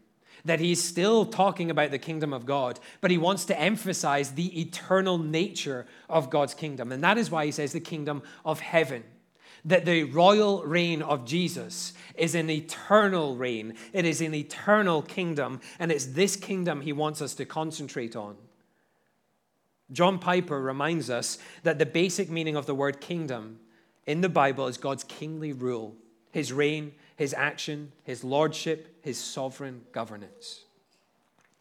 That 0.45 0.61
he's 0.61 0.83
still 0.83 1.25
talking 1.25 1.71
about 1.71 1.91
the 1.91 1.99
kingdom 1.99 2.33
of 2.33 2.45
God, 2.45 2.79
but 3.01 3.11
he 3.11 3.19
wants 3.19 3.47
to 3.47 3.59
emphasize 3.59 4.33
the 4.33 4.61
eternal 4.61 5.17
nature 5.19 5.87
of 6.09 6.29
God's 6.31 6.55
kingdom. 6.55 6.93
And 6.93 7.03
that 7.03 7.17
is 7.17 7.31
why 7.31 7.47
he 7.47 7.51
says 7.51 7.73
the 7.73 7.81
kingdom 7.81 8.23
of 8.45 8.61
heaven 8.61 9.05
that 9.65 9.85
the 9.85 10.05
royal 10.05 10.63
reign 10.65 11.01
of 11.03 11.25
Jesus 11.25 11.95
is 12.17 12.35
an 12.35 12.51
eternal 12.51 13.37
reign. 13.37 13.75
It 13.93 14.05
is 14.05 14.21
an 14.21 14.35
eternal 14.35 15.03
kingdom, 15.03 15.61
and 15.79 15.91
it's 15.91 16.07
this 16.07 16.37
kingdom 16.37 16.83
he 16.83 16.93
wants 16.93 17.23
us 17.23 17.35
to 17.37 17.47
concentrate 17.47 18.15
on. 18.15 18.37
John 19.93 20.19
Piper 20.19 20.61
reminds 20.61 21.09
us 21.11 21.39
that 21.63 21.79
the 21.79 21.87
basic 21.87 22.31
meaning 22.31 22.57
of 22.57 22.67
the 22.67 22.75
word 22.75 23.01
kingdom 23.01 23.59
in 24.07 24.21
the 24.21 24.29
Bible 24.29 24.67
is 24.67 24.77
God's 24.77 25.05
kingly 25.05 25.53
rule, 25.53 25.95
his 26.31 26.53
reign, 26.53 26.93
his 27.17 27.35
action, 27.35 27.93
his 28.03 28.25
lordship, 28.25 28.99
his 29.03 29.19
sovereign 29.19 29.83
governance. 29.93 30.65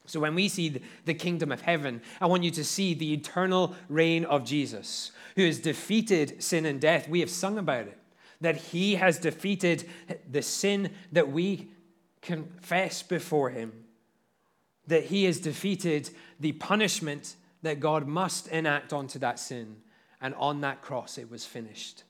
So 0.06 0.20
when 0.20 0.36
we 0.36 0.50
see 0.50 0.82
the 1.06 1.14
kingdom 1.14 1.52
of 1.52 1.62
heaven, 1.62 2.02
I 2.20 2.26
want 2.26 2.44
you 2.44 2.52
to 2.52 2.64
see 2.64 2.94
the 2.94 3.14
eternal 3.14 3.76
reign 3.88 4.26
of 4.26 4.44
Jesus, 4.44 5.12
who 5.36 5.46
has 5.46 5.60
defeated 5.60 6.44
sin 6.44 6.66
and 6.66 6.82
death. 6.82 7.08
We 7.08 7.22
have 7.22 7.30
sung 7.30 7.58
about 7.58 7.88
it. 7.88 7.98
that 8.44 8.58
he 8.58 8.96
has 8.96 9.20
defeated 9.20 9.90
the 10.30 10.42
sin 10.42 10.92
that 11.14 11.32
we 11.32 11.70
confess 12.22 13.02
before 13.02 13.50
him, 13.50 13.72
that 14.86 15.06
he 15.06 15.24
has 15.24 15.40
defeated 15.40 16.10
the 16.42 16.52
punishment 16.52 17.38
that 17.62 17.80
God 17.80 18.06
must 18.06 18.50
enact 18.50 18.92
onto 18.92 19.18
that 19.20 19.40
sin. 19.40 19.78
And 20.20 20.36
on 20.36 20.62
that 20.62 20.82
cross, 20.82 21.18
it 21.18 21.32
was 21.32 21.46
finished. 21.46 22.04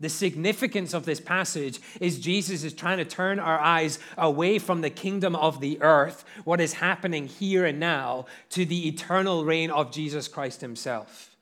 The 0.00 0.08
significance 0.08 0.94
of 0.94 1.04
this 1.04 1.20
passage 1.20 1.78
is 2.00 2.18
Jesus 2.18 2.64
is 2.64 2.72
trying 2.72 2.98
to 2.98 3.04
turn 3.04 3.38
our 3.38 3.60
eyes 3.60 3.98
away 4.16 4.58
from 4.58 4.80
the 4.80 4.88
kingdom 4.88 5.36
of 5.36 5.60
the 5.60 5.80
earth, 5.82 6.24
what 6.44 6.60
is 6.60 6.72
happening 6.72 7.26
here 7.28 7.66
and 7.66 7.78
now, 7.78 8.24
to 8.50 8.64
the 8.64 8.88
eternal 8.88 9.44
reign 9.44 9.70
of 9.70 9.92
Jesus 9.92 10.26
Christ 10.26 10.62
himself. 10.62 11.36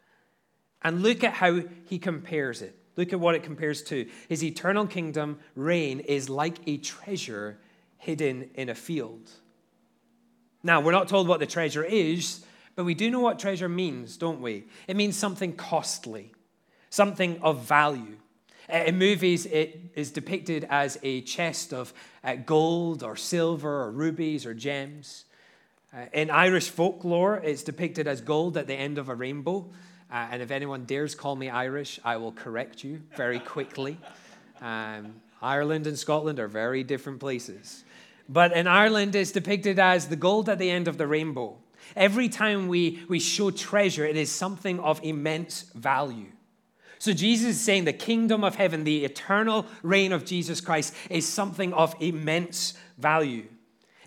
And 0.82 1.02
look 1.02 1.22
at 1.22 1.34
how 1.34 1.62
he 1.86 2.00
compares 2.00 2.60
it. 2.60 2.76
Look 2.96 3.12
at 3.12 3.20
what 3.20 3.36
it 3.36 3.44
compares 3.44 3.82
to. 3.84 4.08
His 4.28 4.42
eternal 4.42 4.88
kingdom 4.88 5.38
reign 5.54 6.00
is 6.00 6.28
like 6.28 6.58
a 6.66 6.78
treasure 6.78 7.58
hidden 7.96 8.50
in 8.54 8.68
a 8.68 8.74
field. 8.74 9.30
Now, 10.64 10.80
we're 10.80 10.92
not 10.92 11.06
told 11.06 11.28
what 11.28 11.38
the 11.38 11.46
treasure 11.46 11.84
is, 11.84 12.44
but 12.74 12.84
we 12.84 12.94
do 12.94 13.08
know 13.08 13.20
what 13.20 13.38
treasure 13.38 13.68
means, 13.68 14.16
don't 14.16 14.40
we? 14.40 14.64
It 14.88 14.96
means 14.96 15.16
something 15.16 15.52
costly, 15.52 16.32
something 16.90 17.40
of 17.40 17.62
value. 17.62 18.16
Uh, 18.72 18.84
in 18.86 18.98
movies, 18.98 19.46
it 19.46 19.80
is 19.94 20.10
depicted 20.10 20.66
as 20.68 20.98
a 21.02 21.22
chest 21.22 21.72
of 21.72 21.92
uh, 22.22 22.34
gold 22.34 23.02
or 23.02 23.16
silver 23.16 23.82
or 23.84 23.90
rubies 23.90 24.44
or 24.44 24.54
gems. 24.54 25.24
Uh, 25.92 26.04
in 26.12 26.30
Irish 26.30 26.68
folklore, 26.68 27.36
it's 27.36 27.62
depicted 27.62 28.06
as 28.06 28.20
gold 28.20 28.56
at 28.56 28.66
the 28.66 28.74
end 28.74 28.98
of 28.98 29.08
a 29.08 29.14
rainbow. 29.14 29.66
And 30.10 30.40
if 30.40 30.50
anyone 30.50 30.84
dares 30.84 31.14
call 31.14 31.36
me 31.36 31.50
Irish, 31.50 32.00
I 32.04 32.16
will 32.16 32.32
correct 32.32 32.82
you 32.82 33.02
very 33.14 33.40
quickly. 33.40 33.98
Um, 34.60 35.16
Ireland 35.42 35.86
and 35.86 35.98
Scotland 35.98 36.40
are 36.40 36.48
very 36.48 36.82
different 36.82 37.20
places. 37.20 37.84
But 38.28 38.52
in 38.52 38.66
Ireland, 38.66 39.14
it's 39.14 39.32
depicted 39.32 39.78
as 39.78 40.08
the 40.08 40.16
gold 40.16 40.48
at 40.48 40.58
the 40.58 40.70
end 40.70 40.88
of 40.88 40.98
the 40.98 41.06
rainbow. 41.06 41.56
Every 41.96 42.28
time 42.28 42.68
we, 42.68 43.04
we 43.08 43.20
show 43.20 43.50
treasure, 43.50 44.04
it 44.04 44.16
is 44.16 44.30
something 44.30 44.80
of 44.80 45.00
immense 45.02 45.62
value. 45.74 46.32
So 46.98 47.12
Jesus 47.12 47.56
is 47.56 47.60
saying 47.60 47.84
the 47.84 47.92
kingdom 47.92 48.42
of 48.42 48.56
heaven, 48.56 48.84
the 48.84 49.04
eternal 49.04 49.66
reign 49.82 50.12
of 50.12 50.24
Jesus 50.24 50.60
Christ, 50.60 50.94
is 51.10 51.26
something 51.26 51.72
of 51.72 51.94
immense 52.00 52.74
value. 52.96 53.46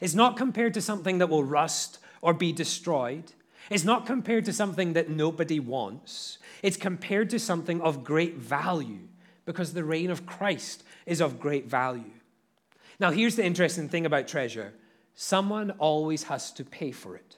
It's 0.01 0.13
not 0.13 0.35
compared 0.35 0.73
to 0.73 0.81
something 0.81 1.19
that 1.19 1.29
will 1.29 1.43
rust 1.43 1.99
or 2.21 2.33
be 2.33 2.51
destroyed. 2.51 3.31
It's 3.69 3.83
not 3.83 4.05
compared 4.05 4.45
to 4.45 4.53
something 4.53 4.93
that 4.93 5.09
nobody 5.09 5.59
wants. 5.59 6.37
It's 6.61 6.77
compared 6.77 7.29
to 7.29 7.39
something 7.39 7.81
of 7.81 8.03
great 8.03 8.35
value 8.35 9.07
because 9.45 9.73
the 9.73 9.83
reign 9.83 10.09
of 10.09 10.25
Christ 10.25 10.83
is 11.05 11.21
of 11.21 11.39
great 11.39 11.67
value. 11.67 12.11
Now, 12.99 13.11
here's 13.11 13.35
the 13.35 13.45
interesting 13.45 13.89
thing 13.89 14.05
about 14.05 14.27
treasure 14.27 14.73
someone 15.13 15.71
always 15.71 16.23
has 16.23 16.51
to 16.53 16.63
pay 16.63 16.91
for 16.91 17.15
it. 17.15 17.37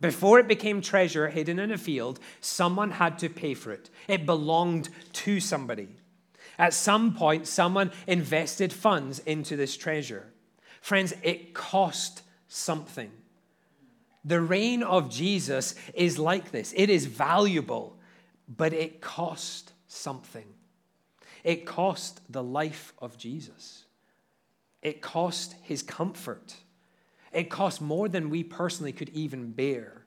Before 0.00 0.38
it 0.38 0.48
became 0.48 0.82
treasure 0.82 1.28
hidden 1.28 1.58
in 1.58 1.70
a 1.70 1.78
field, 1.78 2.20
someone 2.40 2.92
had 2.92 3.18
to 3.20 3.28
pay 3.28 3.54
for 3.54 3.72
it. 3.72 3.88
It 4.08 4.26
belonged 4.26 4.90
to 5.14 5.40
somebody. 5.40 5.88
At 6.58 6.74
some 6.74 7.14
point, 7.14 7.46
someone 7.46 7.92
invested 8.06 8.72
funds 8.72 9.18
into 9.20 9.56
this 9.56 9.76
treasure. 9.76 10.32
Friends, 10.80 11.14
it 11.22 11.54
cost 11.54 12.22
something. 12.48 13.10
The 14.24 14.40
reign 14.40 14.82
of 14.82 15.10
Jesus 15.10 15.74
is 15.94 16.18
like 16.18 16.50
this 16.50 16.72
it 16.76 16.90
is 16.90 17.06
valuable, 17.06 17.96
but 18.48 18.72
it 18.72 19.00
cost 19.00 19.72
something. 19.86 20.46
It 21.44 21.64
cost 21.64 22.20
the 22.28 22.42
life 22.42 22.92
of 22.98 23.16
Jesus, 23.16 23.84
it 24.82 25.00
cost 25.00 25.54
his 25.62 25.82
comfort. 25.82 26.54
It 27.32 27.50
cost 27.50 27.80
more 27.80 28.08
than 28.08 28.30
we 28.30 28.42
personally 28.42 28.92
could 28.92 29.10
even 29.10 29.52
bear. 29.52 30.02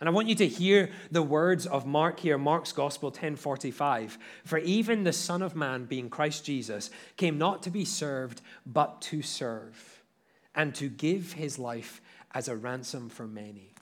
And 0.00 0.08
I 0.08 0.12
want 0.12 0.28
you 0.28 0.34
to 0.34 0.46
hear 0.46 0.90
the 1.10 1.22
words 1.22 1.66
of 1.66 1.86
Mark 1.86 2.20
here, 2.20 2.36
Mark's 2.36 2.72
Gospel 2.72 3.10
10:45. 3.10 4.18
For 4.44 4.58
even 4.58 5.04
the 5.04 5.12
Son 5.12 5.40
of 5.40 5.56
Man, 5.56 5.86
being 5.86 6.10
Christ 6.10 6.44
Jesus, 6.44 6.90
came 7.16 7.38
not 7.38 7.62
to 7.62 7.70
be 7.70 7.84
served, 7.84 8.42
but 8.66 9.00
to 9.02 9.22
serve, 9.22 10.02
and 10.54 10.74
to 10.74 10.88
give 10.88 11.34
his 11.34 11.58
life 11.58 12.02
as 12.32 12.48
a 12.48 12.56
ransom 12.56 13.08
for 13.08 13.26
many. 13.26 13.72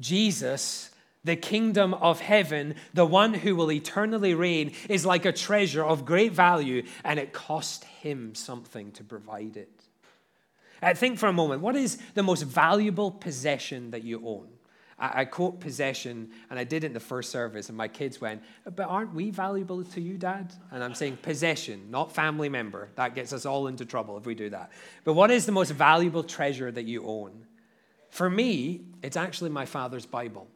Jesus, 0.00 0.90
the 1.22 1.36
kingdom 1.36 1.92
of 1.94 2.20
heaven, 2.20 2.74
the 2.94 3.06
one 3.06 3.34
who 3.34 3.54
will 3.54 3.70
eternally 3.70 4.34
reign, 4.34 4.72
is 4.88 5.04
like 5.04 5.26
a 5.26 5.32
treasure 5.32 5.84
of 5.84 6.06
great 6.06 6.32
value, 6.32 6.82
and 7.04 7.20
it 7.20 7.32
cost 7.32 7.84
him 7.84 8.34
something 8.34 8.90
to 8.92 9.04
provide 9.04 9.56
it. 9.58 9.79
Uh, 10.82 10.94
think 10.94 11.18
for 11.18 11.28
a 11.28 11.32
moment 11.32 11.62
what 11.62 11.76
is 11.76 11.98
the 12.14 12.22
most 12.22 12.42
valuable 12.42 13.10
possession 13.10 13.90
that 13.90 14.04
you 14.04 14.22
own? 14.24 14.48
I, 15.00 15.22
I 15.22 15.24
quote 15.24 15.60
possession, 15.60 16.30
and 16.50 16.58
I 16.58 16.64
did 16.64 16.84
it 16.84 16.88
in 16.88 16.92
the 16.92 17.00
first 17.00 17.30
service, 17.30 17.68
and 17.68 17.76
my 17.76 17.88
kids 17.88 18.20
went, 18.20 18.42
But 18.64 18.84
aren't 18.84 19.14
we 19.14 19.30
valuable 19.30 19.82
to 19.82 20.00
you, 20.00 20.18
Dad? 20.18 20.52
And 20.70 20.84
I'm 20.84 20.94
saying 20.94 21.18
possession, 21.22 21.90
not 21.90 22.12
family 22.12 22.48
member. 22.48 22.90
That 22.96 23.14
gets 23.14 23.32
us 23.32 23.46
all 23.46 23.66
into 23.66 23.84
trouble 23.84 24.16
if 24.18 24.26
we 24.26 24.34
do 24.34 24.50
that. 24.50 24.70
But 25.04 25.14
what 25.14 25.30
is 25.30 25.46
the 25.46 25.52
most 25.52 25.70
valuable 25.72 26.22
treasure 26.22 26.70
that 26.70 26.84
you 26.84 27.04
own? 27.04 27.46
For 28.10 28.28
me, 28.28 28.82
it's 29.02 29.16
actually 29.16 29.50
my 29.50 29.64
father's 29.64 30.06
Bible. 30.06 30.48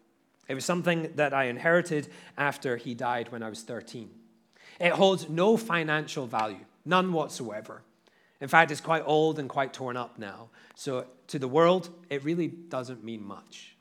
It 0.48 0.54
was 0.54 0.64
something 0.64 1.10
that 1.14 1.32
I 1.32 1.44
inherited 1.44 2.08
after 2.36 2.76
he 2.76 2.94
died 2.94 3.32
when 3.32 3.42
I 3.42 3.48
was 3.48 3.62
13. 3.62 4.10
It 4.80 4.92
holds 4.92 5.28
no 5.28 5.56
financial 5.56 6.26
value, 6.26 6.64
none 6.84 7.12
whatsoever. 7.12 7.82
In 8.44 8.48
fact, 8.50 8.70
it's 8.70 8.82
quite 8.82 9.02
old 9.06 9.38
and 9.38 9.48
quite 9.48 9.72
torn 9.72 9.96
up 9.96 10.18
now. 10.18 10.50
So 10.74 11.06
to 11.28 11.38
the 11.38 11.48
world, 11.48 11.88
it 12.10 12.22
really 12.24 12.48
doesn't 12.48 13.02
mean 13.02 13.24
much. 13.26 13.74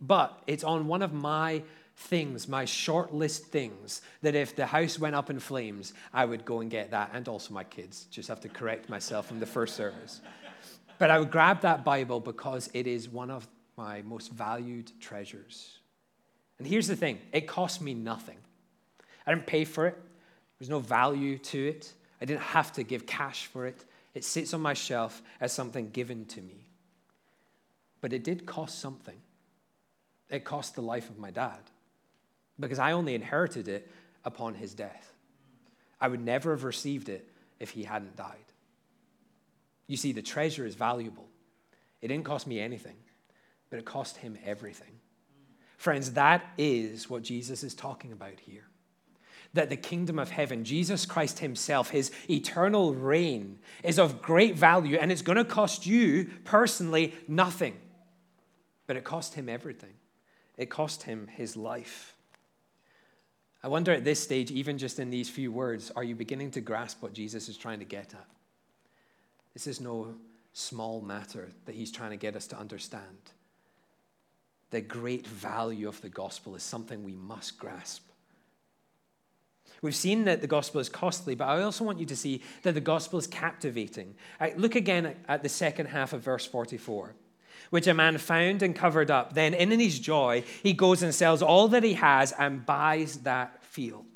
But 0.00 0.40
it's 0.46 0.62
on 0.62 0.86
one 0.86 1.02
of 1.02 1.12
my 1.12 1.64
things, 1.96 2.46
my 2.46 2.64
short 2.64 3.12
list 3.12 3.46
things, 3.46 4.00
that 4.22 4.36
if 4.36 4.54
the 4.54 4.64
house 4.64 4.96
went 4.96 5.16
up 5.16 5.28
in 5.28 5.40
flames, 5.40 5.92
I 6.14 6.24
would 6.24 6.44
go 6.44 6.60
and 6.60 6.70
get 6.70 6.92
that, 6.92 7.10
and 7.12 7.26
also 7.26 7.52
my 7.52 7.64
kids. 7.64 8.04
Just 8.12 8.28
have 8.28 8.40
to 8.42 8.48
correct 8.48 8.88
myself 8.88 9.26
from 9.26 9.40
the 9.40 9.46
first 9.46 9.74
service. 9.74 10.20
But 11.00 11.10
I 11.10 11.18
would 11.18 11.32
grab 11.32 11.62
that 11.62 11.84
Bible 11.84 12.20
because 12.20 12.70
it 12.74 12.86
is 12.86 13.08
one 13.08 13.28
of 13.28 13.48
my 13.76 14.02
most 14.02 14.30
valued 14.30 14.92
treasures. 15.00 15.80
And 16.58 16.68
here's 16.68 16.86
the 16.86 16.94
thing 16.94 17.18
it 17.32 17.48
cost 17.48 17.82
me 17.82 17.92
nothing. 17.92 18.38
I 19.26 19.34
didn't 19.34 19.48
pay 19.48 19.64
for 19.64 19.88
it, 19.88 20.00
there's 20.60 20.70
no 20.70 20.78
value 20.78 21.38
to 21.38 21.66
it. 21.66 21.92
I 22.20 22.24
didn't 22.24 22.42
have 22.42 22.72
to 22.74 22.82
give 22.82 23.06
cash 23.06 23.46
for 23.46 23.66
it. 23.66 23.84
It 24.14 24.24
sits 24.24 24.52
on 24.54 24.60
my 24.60 24.74
shelf 24.74 25.22
as 25.40 25.52
something 25.52 25.90
given 25.90 26.24
to 26.26 26.40
me. 26.40 26.66
But 28.00 28.12
it 28.12 28.24
did 28.24 28.46
cost 28.46 28.80
something. 28.80 29.20
It 30.30 30.44
cost 30.44 30.74
the 30.74 30.82
life 30.82 31.08
of 31.08 31.18
my 31.18 31.30
dad 31.30 31.58
because 32.60 32.78
I 32.78 32.92
only 32.92 33.14
inherited 33.14 33.68
it 33.68 33.90
upon 34.24 34.54
his 34.54 34.74
death. 34.74 35.12
I 36.00 36.08
would 36.08 36.20
never 36.20 36.50
have 36.50 36.64
received 36.64 37.08
it 37.08 37.28
if 37.58 37.70
he 37.70 37.84
hadn't 37.84 38.16
died. 38.16 38.36
You 39.86 39.96
see, 39.96 40.12
the 40.12 40.22
treasure 40.22 40.66
is 40.66 40.74
valuable. 40.74 41.26
It 42.02 42.08
didn't 42.08 42.24
cost 42.24 42.46
me 42.46 42.60
anything, 42.60 42.96
but 43.70 43.78
it 43.78 43.84
cost 43.84 44.18
him 44.18 44.36
everything. 44.44 45.00
Friends, 45.76 46.12
that 46.12 46.44
is 46.58 47.08
what 47.08 47.22
Jesus 47.22 47.62
is 47.64 47.74
talking 47.74 48.12
about 48.12 48.38
here 48.40 48.64
that 49.54 49.70
the 49.70 49.76
kingdom 49.76 50.18
of 50.18 50.30
heaven, 50.30 50.64
Jesus 50.64 51.06
Christ 51.06 51.38
Himself, 51.38 51.90
His 51.90 52.10
eternal 52.28 52.94
reign, 52.94 53.58
is 53.82 53.98
of 53.98 54.20
great 54.20 54.56
value 54.56 54.98
and 54.98 55.10
it's 55.10 55.22
going 55.22 55.38
to 55.38 55.44
cost 55.44 55.86
you 55.86 56.30
personally 56.44 57.14
nothing. 57.26 57.76
But 58.86 58.96
it 58.96 59.04
cost 59.04 59.34
Him 59.34 59.48
everything, 59.48 59.94
it 60.56 60.70
cost 60.70 61.04
Him 61.04 61.28
His 61.28 61.56
life. 61.56 62.14
I 63.62 63.68
wonder 63.68 63.92
at 63.92 64.04
this 64.04 64.20
stage, 64.20 64.52
even 64.52 64.78
just 64.78 65.00
in 65.00 65.10
these 65.10 65.28
few 65.28 65.50
words, 65.50 65.90
are 65.96 66.04
you 66.04 66.14
beginning 66.14 66.52
to 66.52 66.60
grasp 66.60 67.02
what 67.02 67.12
Jesus 67.12 67.48
is 67.48 67.56
trying 67.56 67.80
to 67.80 67.84
get 67.84 68.14
at? 68.14 68.26
This 69.52 69.66
is 69.66 69.80
no 69.80 70.14
small 70.52 71.00
matter 71.00 71.50
that 71.64 71.74
He's 71.74 71.90
trying 71.90 72.10
to 72.10 72.16
get 72.16 72.36
us 72.36 72.46
to 72.48 72.58
understand. 72.58 73.32
The 74.70 74.80
great 74.80 75.26
value 75.26 75.88
of 75.88 76.00
the 76.02 76.08
gospel 76.08 76.54
is 76.54 76.62
something 76.62 77.02
we 77.02 77.14
must 77.14 77.58
grasp. 77.58 78.07
We've 79.80 79.94
seen 79.94 80.24
that 80.24 80.40
the 80.40 80.46
gospel 80.46 80.80
is 80.80 80.88
costly, 80.88 81.34
but 81.34 81.46
I 81.46 81.62
also 81.62 81.84
want 81.84 82.00
you 82.00 82.06
to 82.06 82.16
see 82.16 82.42
that 82.62 82.74
the 82.74 82.80
gospel 82.80 83.18
is 83.18 83.26
captivating. 83.26 84.14
Look 84.56 84.74
again 84.74 85.14
at 85.28 85.42
the 85.42 85.48
second 85.48 85.86
half 85.86 86.12
of 86.12 86.22
verse 86.22 86.46
44. 86.46 87.14
Which 87.70 87.86
a 87.86 87.94
man 87.94 88.16
found 88.18 88.62
and 88.62 88.74
covered 88.74 89.10
up. 89.10 89.34
Then, 89.34 89.52
in 89.52 89.78
his 89.78 89.98
joy, 89.98 90.42
he 90.62 90.72
goes 90.72 91.02
and 91.02 91.14
sells 91.14 91.42
all 91.42 91.68
that 91.68 91.82
he 91.82 91.94
has 91.94 92.32
and 92.32 92.64
buys 92.64 93.18
that 93.18 93.62
field. 93.62 94.06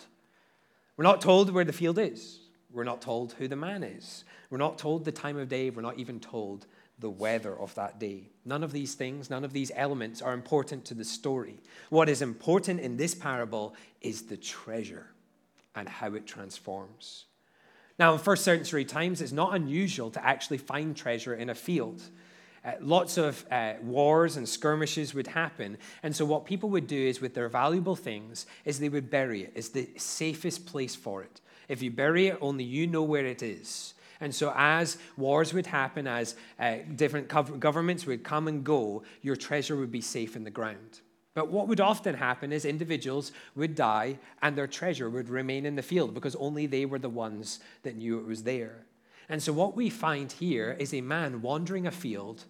We're 0.96 1.04
not 1.04 1.20
told 1.20 1.50
where 1.50 1.64
the 1.64 1.72
field 1.72 1.98
is. 1.98 2.40
We're 2.72 2.84
not 2.84 3.02
told 3.02 3.34
who 3.34 3.48
the 3.48 3.56
man 3.56 3.82
is. 3.82 4.24
We're 4.48 4.58
not 4.58 4.78
told 4.78 5.04
the 5.04 5.12
time 5.12 5.36
of 5.36 5.48
day. 5.48 5.68
We're 5.68 5.82
not 5.82 5.98
even 5.98 6.18
told 6.18 6.66
the 6.98 7.10
weather 7.10 7.58
of 7.58 7.74
that 7.74 7.98
day. 7.98 8.30
None 8.44 8.62
of 8.62 8.72
these 8.72 8.94
things, 8.94 9.28
none 9.28 9.44
of 9.44 9.52
these 9.52 9.70
elements 9.74 10.22
are 10.22 10.32
important 10.32 10.86
to 10.86 10.94
the 10.94 11.04
story. 11.04 11.60
What 11.90 12.08
is 12.08 12.22
important 12.22 12.80
in 12.80 12.96
this 12.96 13.14
parable 13.14 13.74
is 14.00 14.22
the 14.22 14.36
treasure. 14.36 15.08
And 15.74 15.88
how 15.88 16.14
it 16.14 16.26
transforms. 16.26 17.26
Now, 17.98 18.12
in 18.14 18.18
first 18.18 18.44
century 18.44 18.84
times, 18.84 19.20
it's 19.20 19.32
not 19.32 19.54
unusual 19.54 20.10
to 20.10 20.24
actually 20.24 20.58
find 20.58 20.96
treasure 20.96 21.34
in 21.34 21.50
a 21.50 21.54
field. 21.54 22.02
Uh, 22.64 22.72
lots 22.80 23.18
of 23.18 23.44
uh, 23.50 23.74
wars 23.82 24.36
and 24.36 24.48
skirmishes 24.48 25.14
would 25.14 25.26
happen. 25.26 25.76
And 26.02 26.14
so, 26.14 26.24
what 26.24 26.44
people 26.44 26.70
would 26.70 26.86
do 26.86 26.96
is, 26.96 27.20
with 27.20 27.34
their 27.34 27.48
valuable 27.48 27.96
things, 27.96 28.46
is 28.64 28.78
they 28.78 28.88
would 28.88 29.10
bury 29.10 29.42
it. 29.42 29.52
It's 29.54 29.68
the 29.68 29.88
safest 29.96 30.66
place 30.66 30.94
for 30.94 31.22
it. 31.22 31.40
If 31.68 31.82
you 31.82 31.90
bury 31.90 32.28
it, 32.28 32.38
only 32.40 32.64
you 32.64 32.86
know 32.86 33.02
where 33.02 33.26
it 33.26 33.42
is. 33.42 33.94
And 34.20 34.32
so, 34.32 34.52
as 34.56 34.98
wars 35.16 35.52
would 35.52 35.66
happen, 35.66 36.06
as 36.06 36.36
uh, 36.58 36.76
different 36.94 37.28
governments 37.58 38.06
would 38.06 38.22
come 38.22 38.46
and 38.46 38.62
go, 38.62 39.02
your 39.22 39.34
treasure 39.34 39.76
would 39.76 39.90
be 39.90 40.00
safe 40.00 40.36
in 40.36 40.44
the 40.44 40.50
ground. 40.50 41.00
But 41.34 41.50
what 41.50 41.66
would 41.68 41.80
often 41.80 42.14
happen 42.14 42.52
is 42.52 42.64
individuals 42.64 43.32
would 43.54 43.74
die 43.74 44.18
and 44.42 44.56
their 44.56 44.66
treasure 44.66 45.08
would 45.08 45.28
remain 45.28 45.64
in 45.64 45.76
the 45.76 45.82
field 45.82 46.12
because 46.12 46.36
only 46.36 46.66
they 46.66 46.84
were 46.84 46.98
the 46.98 47.08
ones 47.08 47.60
that 47.82 47.96
knew 47.96 48.18
it 48.18 48.26
was 48.26 48.42
there. 48.42 48.84
And 49.28 49.42
so, 49.42 49.52
what 49.52 49.74
we 49.74 49.88
find 49.88 50.30
here 50.30 50.76
is 50.78 50.92
a 50.92 51.00
man 51.00 51.40
wandering 51.40 51.86
a 51.86 51.90
field, 51.90 52.44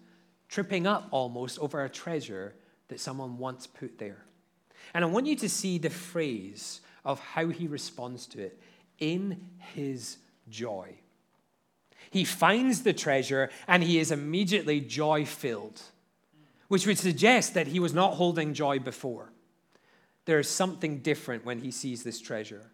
tripping 0.49 0.85
up 0.85 1.07
almost 1.11 1.59
over 1.59 1.83
a 1.83 1.89
treasure 1.89 2.55
that 2.89 2.99
someone 2.99 3.37
once 3.37 3.67
put 3.67 3.99
there. 3.99 4.25
And 4.93 5.05
I 5.05 5.07
want 5.07 5.27
you 5.27 5.35
to 5.37 5.49
see 5.49 5.77
the 5.77 5.89
phrase 5.89 6.81
of 7.05 7.19
how 7.19 7.47
he 7.47 7.67
responds 7.67 8.27
to 8.27 8.41
it 8.41 8.59
in 8.99 9.49
his 9.57 10.17
joy. 10.49 10.95
He 12.09 12.25
finds 12.25 12.83
the 12.83 12.93
treasure 12.93 13.49
and 13.67 13.81
he 13.81 13.97
is 13.97 14.11
immediately 14.11 14.81
joy 14.81 15.25
filled, 15.25 15.81
which 16.67 16.87
would 16.87 16.97
suggest 16.97 17.53
that 17.53 17.67
he 17.67 17.79
was 17.79 17.93
not 17.93 18.13
holding 18.13 18.53
joy 18.53 18.79
before. 18.79 19.31
There 20.25 20.39
is 20.39 20.49
something 20.49 20.99
different 20.99 21.45
when 21.45 21.59
he 21.59 21.71
sees 21.71 22.03
this 22.03 22.21
treasure. 22.21 22.71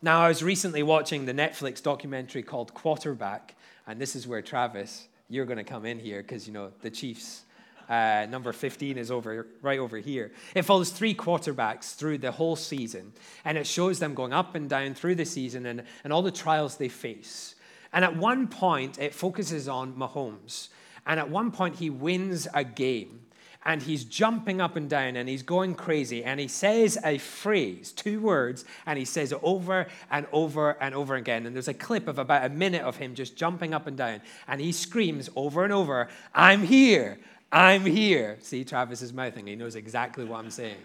Now, 0.00 0.22
I 0.22 0.28
was 0.28 0.42
recently 0.42 0.82
watching 0.82 1.24
the 1.24 1.32
Netflix 1.32 1.82
documentary 1.82 2.42
called 2.42 2.74
Quarterback, 2.74 3.54
and 3.86 4.00
this 4.00 4.16
is 4.16 4.26
where 4.26 4.42
Travis, 4.42 5.08
you're 5.28 5.46
going 5.46 5.58
to 5.58 5.64
come 5.64 5.84
in 5.84 5.98
here 5.98 6.22
because, 6.22 6.46
you 6.46 6.52
know, 6.52 6.72
the 6.82 6.90
Chiefs. 6.90 7.44
Uh, 7.88 8.26
number 8.30 8.52
15 8.52 8.96
is 8.96 9.10
over 9.10 9.46
right 9.60 9.78
over 9.78 9.98
here. 9.98 10.32
It 10.54 10.62
follows 10.62 10.88
three 10.88 11.14
quarterbacks 11.14 11.94
through 11.94 12.18
the 12.18 12.32
whole 12.32 12.56
season, 12.56 13.12
and 13.44 13.58
it 13.58 13.66
shows 13.66 13.98
them 13.98 14.14
going 14.14 14.32
up 14.32 14.54
and 14.54 14.70
down 14.70 14.94
through 14.94 15.16
the 15.16 15.26
season 15.26 15.66
and, 15.66 15.82
and 16.02 16.12
all 16.12 16.22
the 16.22 16.30
trials 16.30 16.76
they 16.76 16.88
face. 16.88 17.54
And 17.92 18.04
at 18.04 18.16
one 18.16 18.48
point, 18.48 18.98
it 18.98 19.14
focuses 19.14 19.68
on 19.68 19.92
Mahomes. 19.94 20.68
And 21.06 21.20
at 21.20 21.28
one 21.28 21.50
point, 21.50 21.76
he 21.76 21.90
wins 21.90 22.48
a 22.54 22.64
game 22.64 23.20
and 23.64 23.82
he's 23.82 24.04
jumping 24.04 24.60
up 24.60 24.76
and 24.76 24.90
down 24.90 25.16
and 25.16 25.28
he's 25.28 25.42
going 25.42 25.74
crazy 25.74 26.22
and 26.22 26.38
he 26.38 26.48
says 26.48 26.98
a 27.04 27.18
phrase, 27.18 27.92
two 27.92 28.20
words, 28.20 28.64
and 28.86 28.98
he 28.98 29.04
says 29.04 29.32
it 29.32 29.38
over 29.42 29.86
and 30.10 30.26
over 30.32 30.76
and 30.82 30.94
over 30.94 31.14
again. 31.14 31.46
And 31.46 31.54
there's 31.54 31.68
a 31.68 31.74
clip 31.74 32.06
of 32.06 32.18
about 32.18 32.44
a 32.44 32.48
minute 32.50 32.82
of 32.82 32.96
him 32.96 33.14
just 33.14 33.36
jumping 33.36 33.72
up 33.72 33.86
and 33.86 33.96
down 33.96 34.20
and 34.46 34.60
he 34.60 34.72
screams 34.72 35.30
over 35.34 35.64
and 35.64 35.72
over, 35.72 36.08
I'm 36.34 36.62
here, 36.62 37.18
I'm 37.50 37.86
here. 37.86 38.38
See, 38.42 38.64
Travis 38.64 39.02
is 39.02 39.12
mouthing, 39.12 39.46
he 39.46 39.56
knows 39.56 39.76
exactly 39.76 40.24
what 40.24 40.40
I'm 40.40 40.50
saying. 40.50 40.76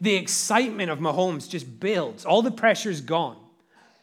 The 0.00 0.16
excitement 0.16 0.90
of 0.90 0.98
Mahomes 0.98 1.48
just 1.48 1.80
builds, 1.80 2.24
all 2.24 2.42
the 2.42 2.50
pressure's 2.50 3.00
gone. 3.00 3.38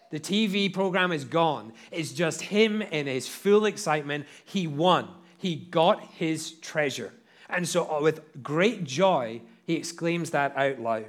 The 0.09 0.19
TV 0.19 0.73
program 0.73 1.13
is 1.13 1.23
gone. 1.23 1.71
It's 1.89 2.11
just 2.11 2.41
him 2.41 2.81
in 2.81 3.07
his 3.07 3.29
full 3.29 3.65
excitement. 3.65 4.25
He 4.43 4.67
won. 4.67 5.07
He 5.41 5.55
got 5.55 6.03
his 6.03 6.51
treasure. 6.59 7.11
And 7.49 7.67
so, 7.67 7.91
uh, 7.91 7.99
with 7.99 8.21
great 8.43 8.83
joy, 8.83 9.41
he 9.65 9.73
exclaims 9.73 10.29
that 10.29 10.55
out 10.55 10.79
loud. 10.79 11.05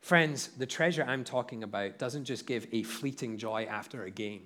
Friends, 0.00 0.48
the 0.56 0.64
treasure 0.64 1.04
I'm 1.06 1.22
talking 1.22 1.62
about 1.62 1.98
doesn't 1.98 2.24
just 2.24 2.46
give 2.46 2.66
a 2.72 2.82
fleeting 2.82 3.36
joy 3.36 3.66
after 3.70 4.04
a 4.04 4.10
game, 4.10 4.42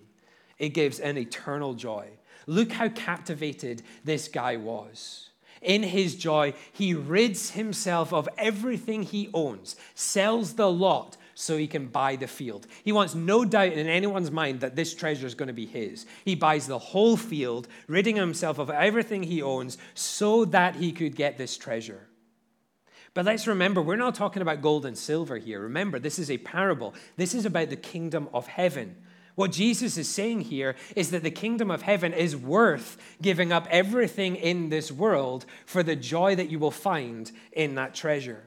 it 0.58 0.70
gives 0.70 0.98
an 0.98 1.16
eternal 1.16 1.74
joy. 1.74 2.08
Look 2.48 2.72
how 2.72 2.88
captivated 2.88 3.82
this 4.02 4.26
guy 4.26 4.56
was. 4.56 5.30
In 5.62 5.84
his 5.84 6.16
joy, 6.16 6.54
he 6.72 6.94
rids 6.94 7.52
himself 7.52 8.12
of 8.12 8.28
everything 8.36 9.04
he 9.04 9.30
owns, 9.32 9.76
sells 9.94 10.54
the 10.54 10.70
lot, 10.70 11.16
so 11.34 11.56
he 11.56 11.66
can 11.66 11.86
buy 11.86 12.16
the 12.16 12.26
field. 12.26 12.66
He 12.84 12.92
wants 12.92 13.14
no 13.14 13.44
doubt 13.44 13.72
in 13.72 13.86
anyone's 13.86 14.30
mind 14.30 14.60
that 14.60 14.76
this 14.76 14.94
treasure 14.94 15.26
is 15.26 15.34
going 15.34 15.48
to 15.48 15.52
be 15.52 15.66
his. 15.66 16.06
He 16.24 16.34
buys 16.34 16.66
the 16.66 16.78
whole 16.78 17.16
field, 17.16 17.68
ridding 17.86 18.16
himself 18.16 18.58
of 18.58 18.70
everything 18.70 19.22
he 19.22 19.42
owns 19.42 19.78
so 19.94 20.44
that 20.46 20.76
he 20.76 20.92
could 20.92 21.16
get 21.16 21.36
this 21.38 21.56
treasure. 21.56 22.08
But 23.14 23.24
let's 23.24 23.46
remember, 23.46 23.80
we're 23.80 23.96
not 23.96 24.16
talking 24.16 24.42
about 24.42 24.60
gold 24.60 24.84
and 24.84 24.98
silver 24.98 25.38
here. 25.38 25.60
Remember, 25.60 25.98
this 26.00 26.18
is 26.18 26.30
a 26.30 26.38
parable. 26.38 26.94
This 27.16 27.34
is 27.34 27.46
about 27.46 27.70
the 27.70 27.76
kingdom 27.76 28.28
of 28.34 28.48
heaven. 28.48 28.96
What 29.36 29.52
Jesus 29.52 29.96
is 29.96 30.08
saying 30.08 30.42
here 30.42 30.76
is 30.94 31.10
that 31.10 31.22
the 31.22 31.30
kingdom 31.30 31.70
of 31.70 31.82
heaven 31.82 32.12
is 32.12 32.36
worth 32.36 32.96
giving 33.20 33.52
up 33.52 33.66
everything 33.70 34.36
in 34.36 34.68
this 34.68 34.92
world 34.92 35.44
for 35.66 35.82
the 35.82 35.96
joy 35.96 36.36
that 36.36 36.50
you 36.50 36.58
will 36.58 36.70
find 36.70 37.30
in 37.52 37.74
that 37.76 37.94
treasure. 37.94 38.44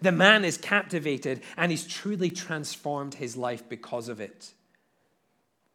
The 0.00 0.12
man 0.12 0.44
is 0.44 0.56
captivated 0.56 1.42
and 1.56 1.70
he's 1.70 1.86
truly 1.86 2.30
transformed 2.30 3.14
his 3.14 3.36
life 3.36 3.68
because 3.68 4.08
of 4.08 4.20
it. 4.20 4.52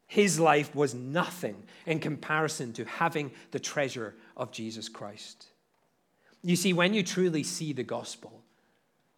His 0.07 0.39
life 0.39 0.75
was 0.75 0.93
nothing 0.93 1.63
in 1.85 1.99
comparison 1.99 2.73
to 2.73 2.85
having 2.85 3.31
the 3.51 3.59
treasure 3.59 4.13
of 4.37 4.51
Jesus 4.51 4.87
Christ. 4.87 5.47
You 6.43 6.55
see, 6.55 6.73
when 6.73 6.93
you 6.93 7.03
truly 7.03 7.43
see 7.43 7.73
the 7.73 7.83
gospel, 7.83 8.43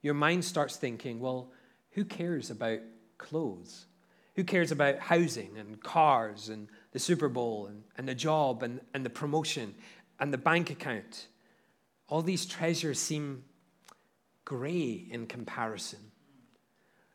your 0.01 0.13
mind 0.13 0.45
starts 0.45 0.77
thinking, 0.77 1.19
well, 1.19 1.51
who 1.91 2.05
cares 2.05 2.51
about 2.51 2.79
clothes? 3.17 3.87
Who 4.35 4.43
cares 4.43 4.71
about 4.71 4.99
housing 4.99 5.57
and 5.57 5.81
cars 5.81 6.49
and 6.49 6.67
the 6.91 6.99
Super 6.99 7.29
Bowl 7.29 7.67
and, 7.67 7.83
and 7.97 8.07
the 8.07 8.15
job 8.15 8.63
and, 8.63 8.79
and 8.93 9.05
the 9.05 9.09
promotion 9.09 9.75
and 10.19 10.31
the 10.31 10.37
bank 10.37 10.69
account? 10.69 11.27
All 12.07 12.21
these 12.21 12.45
treasures 12.45 12.99
seem 12.99 13.43
gray 14.45 15.05
in 15.09 15.25
comparison, 15.25 15.99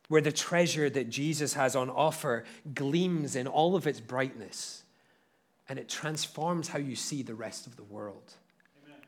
where 0.08 0.20
the 0.20 0.32
treasure 0.32 0.90
that 0.90 1.08
Jesus 1.08 1.54
has 1.54 1.76
on 1.76 1.88
offer 1.88 2.44
gleams 2.74 3.36
in 3.36 3.46
all 3.46 3.76
of 3.76 3.86
its 3.86 4.00
brightness, 4.00 4.82
and 5.68 5.78
it 5.78 5.88
transforms 5.88 6.68
how 6.68 6.78
you 6.80 6.96
see 6.96 7.22
the 7.22 7.34
rest 7.34 7.68
of 7.68 7.76
the 7.76 7.84
world. 7.84 8.34
Amen. 8.84 8.98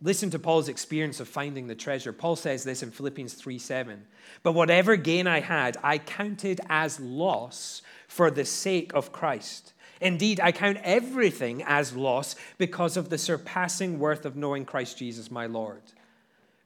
Listen 0.00 0.30
to 0.30 0.38
Paul's 0.38 0.68
experience 0.68 1.18
of 1.18 1.26
finding 1.26 1.66
the 1.66 1.74
treasure. 1.74 2.12
Paul 2.12 2.36
says 2.36 2.62
this 2.62 2.84
in 2.84 2.92
Philippians 2.92 3.34
3 3.34 3.58
7. 3.58 4.06
But 4.44 4.52
whatever 4.52 4.94
gain 4.94 5.26
I 5.26 5.40
had, 5.40 5.76
I 5.82 5.98
counted 5.98 6.60
as 6.68 7.00
loss 7.00 7.82
for 8.06 8.30
the 8.30 8.44
sake 8.44 8.92
of 8.94 9.10
Christ. 9.10 9.72
Indeed, 10.00 10.40
I 10.40 10.52
count 10.52 10.78
everything 10.82 11.62
as 11.64 11.94
loss 11.94 12.36
because 12.58 12.96
of 12.96 13.08
the 13.08 13.18
surpassing 13.18 13.98
worth 13.98 14.24
of 14.24 14.36
knowing 14.36 14.64
Christ 14.64 14.98
Jesus 14.98 15.30
my 15.30 15.46
Lord. 15.46 15.82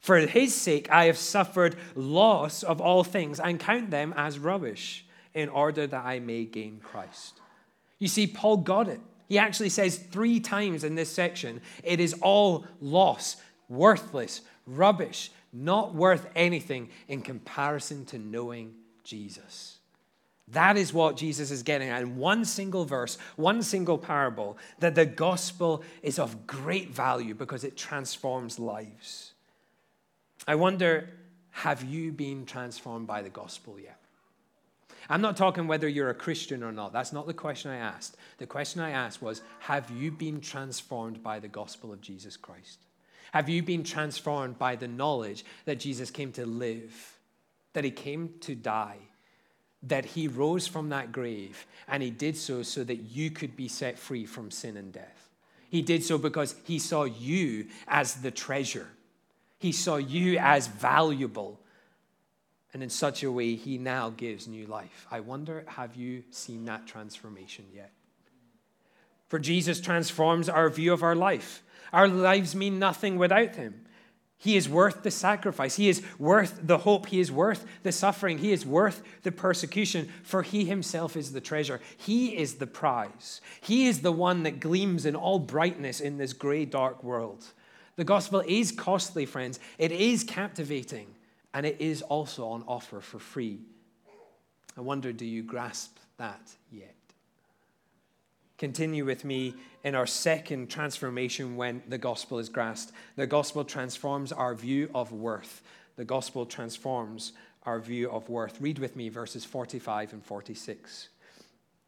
For 0.01 0.19
his 0.19 0.55
sake, 0.55 0.91
I 0.91 1.07
have 1.07 1.19
suffered 1.19 1.77
loss 1.95 2.63
of 2.63 2.81
all 2.81 3.03
things 3.05 3.41
and 3.41 3.59
count 3.59 3.91
them 3.91 4.15
as 4.17 4.39
rubbish 4.39 5.05
in 5.35 5.49
order 5.49 5.87
that 5.87 6.05
I 6.05 6.21
may 6.21 6.45
gain 6.45 6.81
Christ. 6.83 7.41
You 7.99 8.09
see, 8.09 8.27
Paul 8.27 8.59
got 8.59 8.89
it. 8.89 9.01
He 9.29 9.39
actually 9.39 9.71
says 9.71 9.99
three 9.99 10.41
times 10.41 10.85
in 10.85 10.95
this 10.95 11.11
section 11.11 11.61
it 11.83 12.01
is 12.01 12.15
all 12.23 12.67
loss, 12.81 13.37
worthless, 13.69 14.43
rubbish, 14.67 15.31
not 15.53 15.95
worth 15.95 16.27
anything 16.37 16.91
in 17.09 17.23
comparison 17.23 18.05
to 18.07 18.19
knowing 18.19 18.75
Jesus. 19.03 19.79
That 20.49 20.77
is 20.77 20.93
what 20.93 21.17
Jesus 21.17 21.51
is 21.51 21.65
getting 21.65 21.89
at 21.89 22.03
in 22.03 22.17
one 22.19 22.45
single 22.45 22.85
verse, 22.85 23.19
one 23.35 23.63
single 23.63 23.99
parable, 23.99 24.59
that 24.79 24.95
the 24.95 25.07
gospel 25.07 25.83
is 26.03 26.19
of 26.19 26.47
great 26.47 26.91
value 26.91 27.35
because 27.35 27.65
it 27.65 27.77
transforms 27.77 28.59
lives. 28.59 29.33
I 30.47 30.55
wonder, 30.55 31.09
have 31.51 31.83
you 31.85 32.13
been 32.13 32.47
transformed 32.47 33.07
by 33.07 33.23
the 33.23 33.31
gospel 33.31 33.81
yet? 33.81 34.01
I'm 35.09 35.21
not 35.21 35.37
talking 35.37 35.67
whether 35.67 35.89
you're 35.89 36.11
a 36.11 36.15
Christian 36.15 36.63
or 36.63 36.73
not. 36.73 36.93
That's 36.93 37.13
not 37.13 37.27
the 37.27 37.35
question 37.35 37.71
I 37.71 37.77
asked. 37.77 38.17
The 38.39 38.47
question 38.47 38.81
I 38.81 38.91
asked 38.91 39.23
was 39.23 39.43
Have 39.61 39.91
you 39.91 40.11
been 40.11 40.41
transformed 40.41 41.23
by 41.23 41.39
the 41.39 41.49
gospel 41.49 41.93
of 41.93 42.01
Jesus 42.01 42.37
Christ? 42.37 42.79
Have 43.33 43.49
you 43.49 43.63
been 43.63 43.85
transformed 43.85 44.59
by 44.59 44.77
the 44.77 44.89
knowledge 44.89 45.45
that 45.65 45.81
Jesus 45.81 46.11
came 46.11 46.33
to 46.33 46.47
live, 46.47 47.19
that 47.73 47.85
he 47.85 47.91
came 47.91 48.35
to 48.41 48.55
die, 48.55 48.99
that 49.83 50.05
he 50.05 50.27
rose 50.27 50.67
from 50.67 50.89
that 50.89 51.13
grave, 51.13 51.67
and 51.87 52.03
he 52.03 52.11
did 52.11 52.37
so 52.37 52.63
so 52.63 52.83
that 52.85 52.97
you 52.97 53.31
could 53.31 53.57
be 53.57 53.69
set 53.69 53.99
free 53.99 54.25
from 54.25 54.51
sin 54.51 54.77
and 54.77 54.93
death? 54.93 55.29
He 55.69 55.83
did 55.83 56.05
so 56.05 56.19
because 56.19 56.55
he 56.65 56.79
saw 56.79 57.05
you 57.05 57.67
as 57.87 58.15
the 58.17 58.31
treasure 58.31 58.89
he 59.59 59.73
saw 59.73 59.97
you 59.97 60.39
as 60.39 60.67
valuable. 60.67 61.61
And 62.73 62.83
in 62.83 62.91
such 62.91 63.23
a 63.23 63.33
way, 63.33 63.55
he 63.55 63.79
now 63.79 64.11
gives 64.11 64.47
new 64.47 64.67
life. 64.67 65.07
I 65.11 65.21
wonder, 65.21 65.65
have 65.67 65.97
you 65.97 66.25
seen 66.31 66.67
that 66.67 66.87
transformation 66.87 67.65
yet? 67.73 67.93
For 69.29 69.39
Jesus 69.39 69.81
transforms 69.81 70.49
our 70.49 70.69
view 70.69 70.93
of 70.93 71.03
our 71.03 71.15
life. 71.15 71.63
Our 71.93 72.07
lives 72.07 72.55
mean 72.55 72.79
nothing 72.79 73.17
without 73.17 73.57
him. 73.57 73.87
He 74.39 74.57
is 74.57 74.69
worth 74.69 75.03
the 75.03 75.11
sacrifice. 75.11 75.77
He 75.77 75.89
is 75.89 76.03
worth 76.19 76.61
the 76.63 76.79
hope. 76.79 77.07
He 77.07 77.21
is 77.21 77.33
worth 77.33 77.65
the 77.83 77.93
suffering. 77.93 78.39
He 78.39 78.53
is 78.53 78.67
worth 78.67 79.03
the 79.23 79.33
persecution, 79.33 80.13
for 80.23 80.43
he 80.43 80.67
himself 80.67 81.17
is 81.17 81.33
the 81.33 81.41
treasure. 81.41 81.81
He 81.97 82.37
is 82.37 82.57
the 82.57 82.67
prize. 82.67 83.41
He 83.63 83.87
is 83.87 84.03
the 84.03 84.13
one 84.13 84.43
that 84.43 84.61
gleams 84.61 85.07
in 85.07 85.17
all 85.17 85.39
brightness 85.39 86.01
in 86.01 86.19
this 86.19 86.35
gray, 86.35 86.67
dark 86.67 87.03
world. 87.03 87.47
The 87.97 88.05
gospel 88.05 88.43
is 88.47 88.73
costly, 88.73 89.27
friends. 89.27 89.59
It 89.79 89.91
is 89.91 90.23
captivating, 90.23 91.07
and 91.55 91.65
it 91.65 91.81
is 91.81 92.03
also 92.03 92.47
on 92.49 92.63
offer 92.69 93.01
for 93.01 93.19
free. 93.19 93.61
I 94.77 94.83
wonder, 94.83 95.13
do 95.13 95.25
you 95.25 95.43
grasp 95.43 95.97
that 96.19 96.55
yet? 96.71 96.95
Continue 98.59 99.05
with 99.05 99.25
me 99.25 99.55
in 99.85 99.95
our 99.95 100.07
second 100.07 100.71
transformation 100.71 101.57
when 101.57 101.83
the 101.89 101.99
gospel 101.99 102.39
is 102.39 102.49
grasped. 102.49 102.93
The 103.17 103.27
gospel 103.27 103.65
transforms 103.65 104.33
our 104.33 104.55
view 104.55 104.91
of 104.95 105.13
worth. 105.13 105.63
The 105.97 106.05
gospel 106.05 106.47
transforms 106.47 107.33
our 107.65 107.81
view 107.81 108.11
of 108.11 108.29
worth. 108.29 108.61
Read 108.61 108.79
with 108.79 108.97
me 108.97 109.09
verses 109.09 109.45
45 109.45 110.15
and 110.15 110.25
46. 110.25 111.09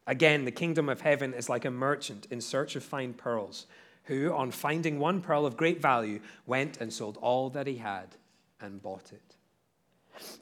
Again, 0.06 0.44
the 0.44 0.50
kingdom 0.50 0.88
of 0.88 1.02
heaven 1.02 1.34
is 1.34 1.48
like 1.48 1.64
a 1.64 1.70
merchant 1.70 2.26
in 2.30 2.40
search 2.40 2.76
of 2.76 2.82
fine 2.82 3.12
pearls, 3.12 3.66
who, 4.08 4.32
on 4.32 4.50
finding 4.50 4.98
one 4.98 5.20
pearl 5.20 5.46
of 5.46 5.56
great 5.56 5.80
value, 5.80 6.18
went 6.46 6.78
and 6.80 6.92
sold 6.92 7.16
all 7.18 7.50
that 7.50 7.66
he 7.66 7.76
had 7.76 8.16
and 8.60 8.82
bought 8.82 9.12
it. 9.12 9.36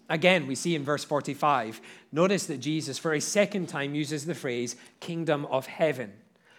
Again, 0.08 0.46
we 0.46 0.54
see 0.54 0.74
in 0.74 0.84
verse 0.84 1.04
45, 1.04 1.80
notice 2.12 2.46
that 2.46 2.58
Jesus, 2.58 2.98
for 2.98 3.12
a 3.12 3.20
second 3.20 3.68
time, 3.68 3.94
uses 3.94 4.24
the 4.24 4.34
phrase 4.34 4.76
kingdom 5.00 5.44
of 5.46 5.66
heaven. 5.66 6.12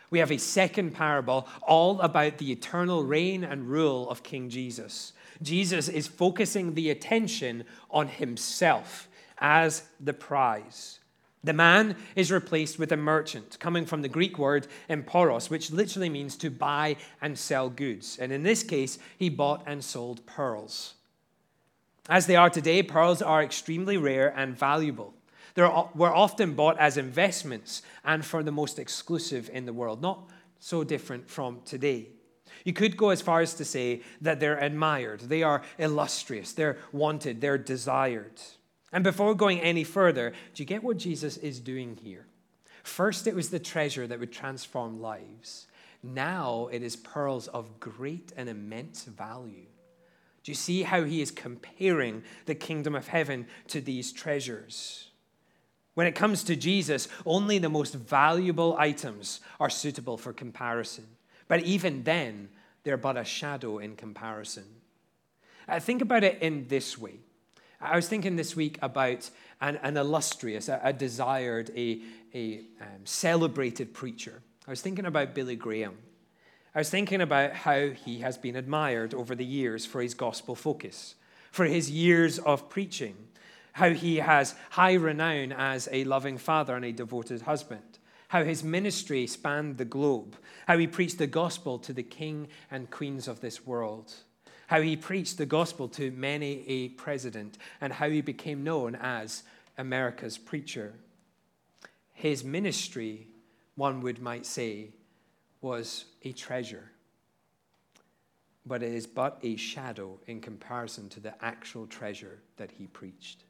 We 0.10 0.20
have 0.20 0.32
a 0.32 0.38
second 0.38 0.94
parable 0.94 1.48
all 1.64 2.00
about 2.02 2.38
the 2.38 2.52
eternal 2.52 3.04
reign 3.04 3.44
and 3.44 3.68
rule 3.68 4.10
of 4.10 4.24
King 4.24 4.50
Jesus. 4.50 5.14
Jesus 5.42 5.88
is 5.88 6.08
focusing 6.08 6.74
the 6.74 6.90
attention 6.90 7.64
on 7.90 8.08
himself 8.08 9.08
as 9.40 9.84
the 10.00 10.14
prize. 10.14 11.00
The 11.44 11.54
man 11.54 11.96
is 12.16 12.32
replaced 12.32 12.80
with 12.80 12.92
a 12.92 12.98
merchant, 12.98 13.58
coming 13.60 13.86
from 13.86 14.02
the 14.02 14.10
Greek 14.10 14.38
word 14.38 14.68
emporos, 14.90 15.50
which 15.50 15.72
literally 15.72 16.10
means 16.10 16.36
to 16.38 16.50
buy 16.50 16.98
and 17.22 17.38
sell 17.38 17.70
goods. 17.70 18.18
And 18.20 18.32
in 18.32 18.44
this 18.44 18.64
case, 18.64 18.98
he 19.18 19.30
bought 19.30 19.64
and 19.66 19.84
sold 19.84 20.26
pearls. 20.26 20.96
As 22.10 22.26
they 22.26 22.36
are 22.36 22.50
today, 22.50 22.84
pearls 22.84 23.22
are 23.22 23.44
extremely 23.44 23.98
rare 23.98 24.34
and 24.36 24.58
valuable. 24.58 25.14
They 25.54 25.64
were 25.64 26.14
often 26.14 26.54
bought 26.54 26.78
as 26.80 26.98
investments 26.98 27.82
and 28.06 28.24
for 28.24 28.44
the 28.44 28.52
most 28.52 28.80
exclusive 28.80 29.50
in 29.52 29.66
the 29.66 29.74
world, 29.74 30.02
not 30.02 30.30
so 30.60 30.84
different 30.84 31.30
from 31.30 31.62
today. 31.66 32.10
You 32.64 32.74
could 32.74 32.98
go 32.98 33.10
as 33.10 33.22
far 33.22 33.42
as 33.42 33.54
to 33.56 33.66
say 33.66 34.02
that 34.22 34.40
they're 34.40 34.60
admired, 34.60 35.22
they 35.22 35.44
are 35.44 35.64
illustrious, 35.78 36.52
they're 36.54 36.78
wanted, 36.92 37.42
they're 37.42 37.58
desired. 37.58 38.42
And 38.92 39.04
before 39.04 39.36
going 39.36 39.60
any 39.60 39.84
further, 39.84 40.32
do 40.54 40.64
you 40.64 40.68
get 40.68 40.84
what 40.84 40.98
Jesus 40.98 41.38
is 41.38 41.60
doing 41.60 41.98
here? 42.02 42.26
First, 42.84 43.28
it 43.28 43.36
was 43.36 43.50
the 43.50 43.60
treasure 43.60 44.08
that 44.08 44.20
would 44.20 44.32
transform 44.32 45.02
lives. 45.02 45.68
Now 46.02 46.70
it 46.72 46.82
is 46.82 46.96
pearls 46.96 47.48
of 47.48 47.80
great 47.80 48.32
and 48.38 48.48
immense 48.48 49.04
value. 49.04 49.66
Do 50.44 50.52
you 50.52 50.56
see 50.56 50.84
how 50.84 51.04
he 51.04 51.22
is 51.22 51.32
comparing 51.32 52.24
the 52.46 52.56
kingdom 52.56 52.96
of 52.96 53.10
heaven 53.10 53.48
to 53.68 53.82
these 53.82 54.14
treasures? 54.14 55.10
When 55.96 56.08
it 56.08 56.16
comes 56.16 56.44
to 56.44 56.56
Jesus, 56.56 57.10
only 57.26 57.58
the 57.58 57.70
most 57.70 57.96
valuable 57.96 58.78
items 58.80 59.42
are 59.60 59.70
suitable 59.70 60.16
for 60.16 60.32
comparison. 60.32 61.08
But 61.50 61.64
even 61.64 62.04
then, 62.04 62.50
they're 62.84 62.96
but 62.96 63.18
a 63.18 63.26
shadow 63.26 63.80
in 63.80 63.98
comparison. 63.98 64.64
Uh, 65.68 65.80
think 65.82 66.02
about 66.02 66.24
it 66.24 66.42
in 66.42 66.68
this 66.70 66.98
way. 66.98 67.20
I 67.80 67.96
was 67.96 68.08
thinking 68.08 68.36
this 68.36 68.56
week 68.56 68.80
about 68.82 69.30
an, 69.62 69.78
an 69.78 69.98
illustrious, 69.98 70.68
a, 70.68 70.80
a, 70.84 70.94
desired, 70.94 71.70
a, 71.76 72.02
a 72.34 72.62
um, 72.82 73.06
celebrated 73.06 73.94
preacher. 73.94 74.42
I 74.68 74.72
was 74.72 74.82
thinking 74.82 75.06
about 75.06 75.36
Billy 75.36 75.56
Graham. 75.56 75.98
I 76.74 76.80
was 76.80 76.90
thinking 76.90 77.22
about 77.22 77.54
how 77.54 77.90
he 77.90 78.20
has 78.20 78.38
been 78.38 78.56
admired 78.56 79.14
over 79.14 79.36
the 79.36 79.46
years 79.46 79.86
for 79.86 80.02
his 80.02 80.14
gospel 80.14 80.56
focus, 80.56 81.16
for 81.52 81.66
his 81.66 81.90
years 81.90 82.40
of 82.40 82.70
preaching, 82.70 83.16
how 83.74 83.92
he 83.92 84.18
has 84.18 84.56
high 84.72 84.94
renown 84.94 85.52
as 85.52 85.88
a 85.92 86.04
loving 86.04 86.38
father 86.38 86.76
and 86.76 86.86
a 86.86 86.92
devoted 86.92 87.44
husband, 87.44 88.00
how 88.30 88.44
his 88.44 88.64
ministry 88.64 89.28
spanned 89.28 89.78
the 89.78 89.86
globe, 89.86 90.36
how 90.68 90.78
he 90.78 90.88
preached 90.88 91.20
the 91.20 91.28
gospel 91.28 91.78
to 91.80 91.94
the 91.94 92.04
king 92.04 92.48
and 92.70 92.92
queens 92.92 93.28
of 93.28 93.40
this 93.40 93.66
world, 93.66 94.14
how 94.68 94.82
he 94.82 94.96
preached 94.96 95.38
the 95.38 95.46
gospel 95.46 95.88
to 95.88 96.12
many 96.12 96.64
a 96.68 96.90
president, 96.90 97.58
and 97.82 97.92
how 97.92 98.10
he 98.10 98.22
became 98.22 98.64
known 98.64 98.96
as 98.96 99.44
America's 99.78 100.38
preacher. 100.38 100.94
His 102.14 102.44
ministry, 102.44 103.28
one 103.76 104.02
would 104.02 104.22
might 104.22 104.46
say, 104.46 104.90
was 105.62 106.06
a 106.24 106.32
treasure, 106.32 106.92
but 108.66 108.84
it 108.84 108.94
is 108.94 109.08
but 109.08 109.40
a 109.42 109.56
shadow 109.56 110.20
in 110.28 110.42
comparison 110.42 111.10
to 111.10 111.20
the 111.20 111.34
actual 111.44 111.88
treasure 111.88 112.40
that 112.58 112.72
he 112.72 112.88
preached. 112.88 113.44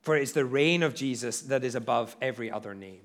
For 0.00 0.16
it 0.16 0.22
is 0.22 0.32
the 0.32 0.44
reign 0.44 0.82
of 0.82 0.94
Jesus 0.94 1.42
that 1.42 1.64
is 1.64 1.74
above 1.74 2.16
every 2.22 2.50
other 2.50 2.74
name. 2.74 3.02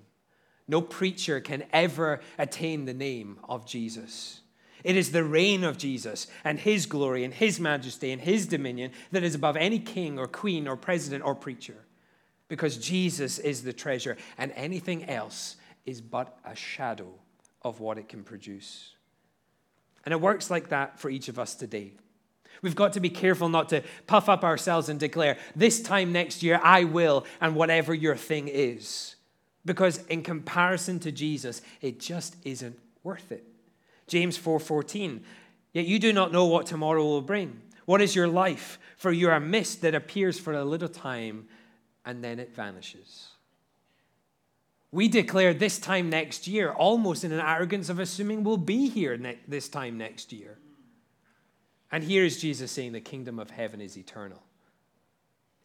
No 0.68 0.82
preacher 0.82 1.42
can 1.42 1.66
ever 1.74 2.22
attain 2.38 2.86
the 2.86 2.94
name 2.94 3.40
of 3.44 3.66
Jesus. 3.66 4.40
It 4.84 4.98
is 4.98 5.12
the 5.12 5.24
reign 5.24 5.64
of 5.64 5.78
Jesus 5.78 6.28
and 6.44 6.60
his 6.60 6.86
glory 6.86 7.24
and 7.24 7.34
his 7.34 7.60
majesty 7.60 8.12
and 8.12 8.22
his 8.22 8.48
dominion 8.48 8.92
that 9.12 9.24
is 9.24 9.36
above 9.36 9.56
any 9.56 9.80
king 9.80 10.20
or 10.20 10.28
queen 10.28 10.68
or 10.68 10.76
president 10.76 11.24
or 11.24 11.36
preacher. 11.36 11.86
Because 12.50 12.78
Jesus 12.78 13.40
is 13.40 13.64
the 13.64 13.74
treasure, 13.74 14.18
and 14.38 14.52
anything 14.52 15.06
else 15.10 15.56
is 15.86 16.02
but 16.02 16.38
a 16.46 16.56
shadow 16.56 17.14
of 17.62 17.80
what 17.80 17.98
it 17.98 18.10
can 18.10 18.24
produce. 18.24 18.92
And 20.06 20.12
it 20.12 20.22
works 20.22 20.52
like 20.52 20.70
that 20.70 21.00
for 21.00 21.10
each 21.10 21.30
of 21.30 21.40
us 21.40 21.56
today. 21.56 21.94
We've 22.62 22.76
got 22.76 22.94
to 22.94 23.00
be 23.00 23.10
careful 23.10 23.50
not 23.50 23.70
to 23.70 23.84
puff 24.08 24.30
up 24.30 24.44
ourselves 24.44 24.90
and 24.90 25.00
declare, 25.00 25.38
this 25.56 25.82
time 25.82 26.12
next 26.12 26.44
year 26.44 26.60
I 26.62 26.84
will, 26.84 27.26
and 27.42 27.56
whatever 27.56 27.94
your 27.94 28.16
thing 28.16 28.50
is. 28.50 29.16
Because 29.66 30.06
in 30.08 30.22
comparison 30.22 31.00
to 31.00 31.12
Jesus, 31.12 31.62
it 31.82 32.00
just 32.00 32.36
isn't 32.44 32.78
worth 33.04 33.32
it. 33.32 33.48
James 34.08 34.38
4:14, 34.38 35.24
yet 35.72 35.86
you 35.86 36.00
do 36.00 36.14
not 36.14 36.32
know 36.32 36.46
what 36.46 36.66
tomorrow 36.66 37.04
will 37.04 37.22
bring. 37.22 37.62
What 37.86 38.02
is 38.02 38.16
your 38.16 38.28
life? 38.28 38.80
For 38.98 39.12
you 39.12 39.30
are 39.30 39.36
a 39.36 39.40
mist 39.42 39.82
that 39.82 39.96
appears 39.96 40.40
for 40.40 40.54
a 40.54 40.64
little 40.64 40.90
time 40.90 41.48
and 42.06 42.24
then 42.24 42.40
it 42.40 42.54
vanishes. 42.54 43.30
We 44.92 45.08
declare 45.08 45.54
this 45.54 45.80
time 45.80 46.10
next 46.10 46.48
year, 46.48 46.72
almost 46.72 47.24
in 47.24 47.32
an 47.32 47.40
arrogance 47.40 47.90
of 47.90 48.00
assuming 48.00 48.44
we'll 48.44 48.58
be 48.58 48.90
here 48.90 49.18
ne- 49.18 49.40
this 49.48 49.68
time 49.68 49.98
next 49.98 50.32
year. 50.32 50.58
And 51.92 52.04
here 52.04 52.24
is 52.24 52.40
Jesus 52.40 52.72
saying 52.72 52.92
the 52.92 53.02
kingdom 53.02 53.40
of 53.40 53.50
heaven 53.50 53.82
is 53.82 53.98
eternal. 53.98 54.44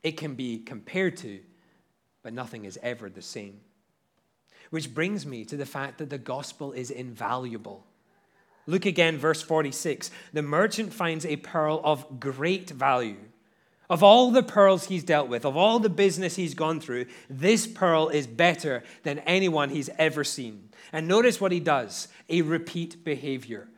It 0.02 0.16
can 0.16 0.34
be 0.34 0.58
compared 0.58 1.16
to, 1.18 1.40
but 2.22 2.32
nothing 2.32 2.64
is 2.64 2.78
ever 2.82 3.10
the 3.10 3.22
same. 3.22 3.60
Which 4.70 4.94
brings 4.94 5.26
me 5.26 5.44
to 5.46 5.56
the 5.56 5.66
fact 5.66 5.98
that 5.98 6.10
the 6.10 6.18
gospel 6.18 6.72
is 6.72 6.90
invaluable. 6.90 7.84
Look 8.68 8.84
again, 8.84 9.16
verse 9.16 9.40
46. 9.40 10.10
The 10.34 10.42
merchant 10.42 10.92
finds 10.92 11.24
a 11.24 11.36
pearl 11.36 11.80
of 11.82 12.20
great 12.20 12.68
value. 12.68 13.16
Of 13.88 14.02
all 14.02 14.30
the 14.30 14.42
pearls 14.42 14.88
he's 14.88 15.04
dealt 15.04 15.30
with, 15.30 15.46
of 15.46 15.56
all 15.56 15.78
the 15.78 15.88
business 15.88 16.36
he's 16.36 16.52
gone 16.52 16.78
through, 16.78 17.06
this 17.30 17.66
pearl 17.66 18.10
is 18.10 18.26
better 18.26 18.84
than 19.04 19.20
anyone 19.20 19.70
he's 19.70 19.88
ever 19.96 20.22
seen. 20.22 20.68
And 20.92 21.08
notice 21.08 21.40
what 21.40 21.50
he 21.50 21.60
does 21.60 22.08
a 22.28 22.42
repeat 22.42 23.02
behavior. 23.04 23.68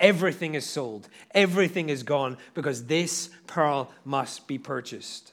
Everything 0.00 0.56
is 0.56 0.66
sold, 0.66 1.08
everything 1.30 1.88
is 1.88 2.02
gone 2.02 2.36
because 2.54 2.86
this 2.86 3.30
pearl 3.46 3.92
must 4.04 4.48
be 4.48 4.58
purchased. 4.58 5.32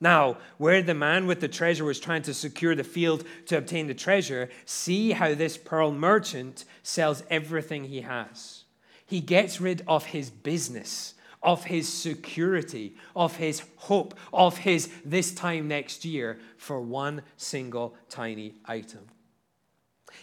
Now, 0.00 0.38
where 0.56 0.82
the 0.82 0.94
man 0.94 1.26
with 1.26 1.40
the 1.40 1.48
treasure 1.48 1.84
was 1.84 2.00
trying 2.00 2.22
to 2.22 2.34
secure 2.34 2.74
the 2.74 2.84
field 2.84 3.24
to 3.46 3.58
obtain 3.58 3.86
the 3.86 3.94
treasure, 3.94 4.48
see 4.64 5.12
how 5.12 5.34
this 5.34 5.58
pearl 5.58 5.92
merchant 5.92 6.64
sells 6.82 7.22
everything 7.28 7.84
he 7.84 8.00
has. 8.00 8.64
He 9.04 9.20
gets 9.20 9.60
rid 9.60 9.82
of 9.86 10.06
his 10.06 10.30
business 10.30 11.14
of 11.42 11.64
his 11.64 11.90
security, 11.90 12.94
of 13.16 13.36
his 13.36 13.62
hope, 13.76 14.14
of 14.32 14.58
his 14.58 14.90
this 15.04 15.32
time 15.34 15.68
next 15.68 16.04
year 16.04 16.38
for 16.56 16.80
one 16.80 17.22
single 17.36 17.94
tiny 18.08 18.54
item. 18.66 19.06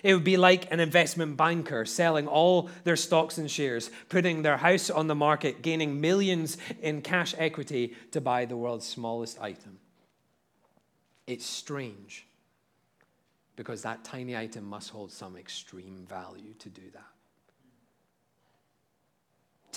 It 0.04 0.14
would 0.14 0.24
be 0.24 0.38
like 0.38 0.72
an 0.72 0.80
investment 0.80 1.38
banker 1.38 1.86
selling 1.86 2.28
all 2.28 2.70
their 2.84 2.96
stocks 2.96 3.38
and 3.38 3.50
shares, 3.50 3.90
putting 4.10 4.42
their 4.42 4.58
house 4.58 4.90
on 4.90 5.08
the 5.08 5.16
market, 5.16 5.62
gaining 5.62 6.00
millions 6.02 6.58
in 6.82 7.02
cash 7.02 7.34
equity 7.38 7.96
to 8.12 8.22
buy 8.22 8.46
the 8.46 8.58
world's 8.58 8.88
smallest 8.88 9.40
item. 9.40 9.80
It's 11.26 11.46
strange 11.46 12.26
because 13.56 13.82
that 13.82 14.04
tiny 14.04 14.38
item 14.38 14.64
must 14.64 14.92
hold 14.92 15.12
some 15.12 15.36
extreme 15.36 16.06
value 16.08 16.54
to 16.60 16.70
do 16.70 16.84
that. 16.94 17.17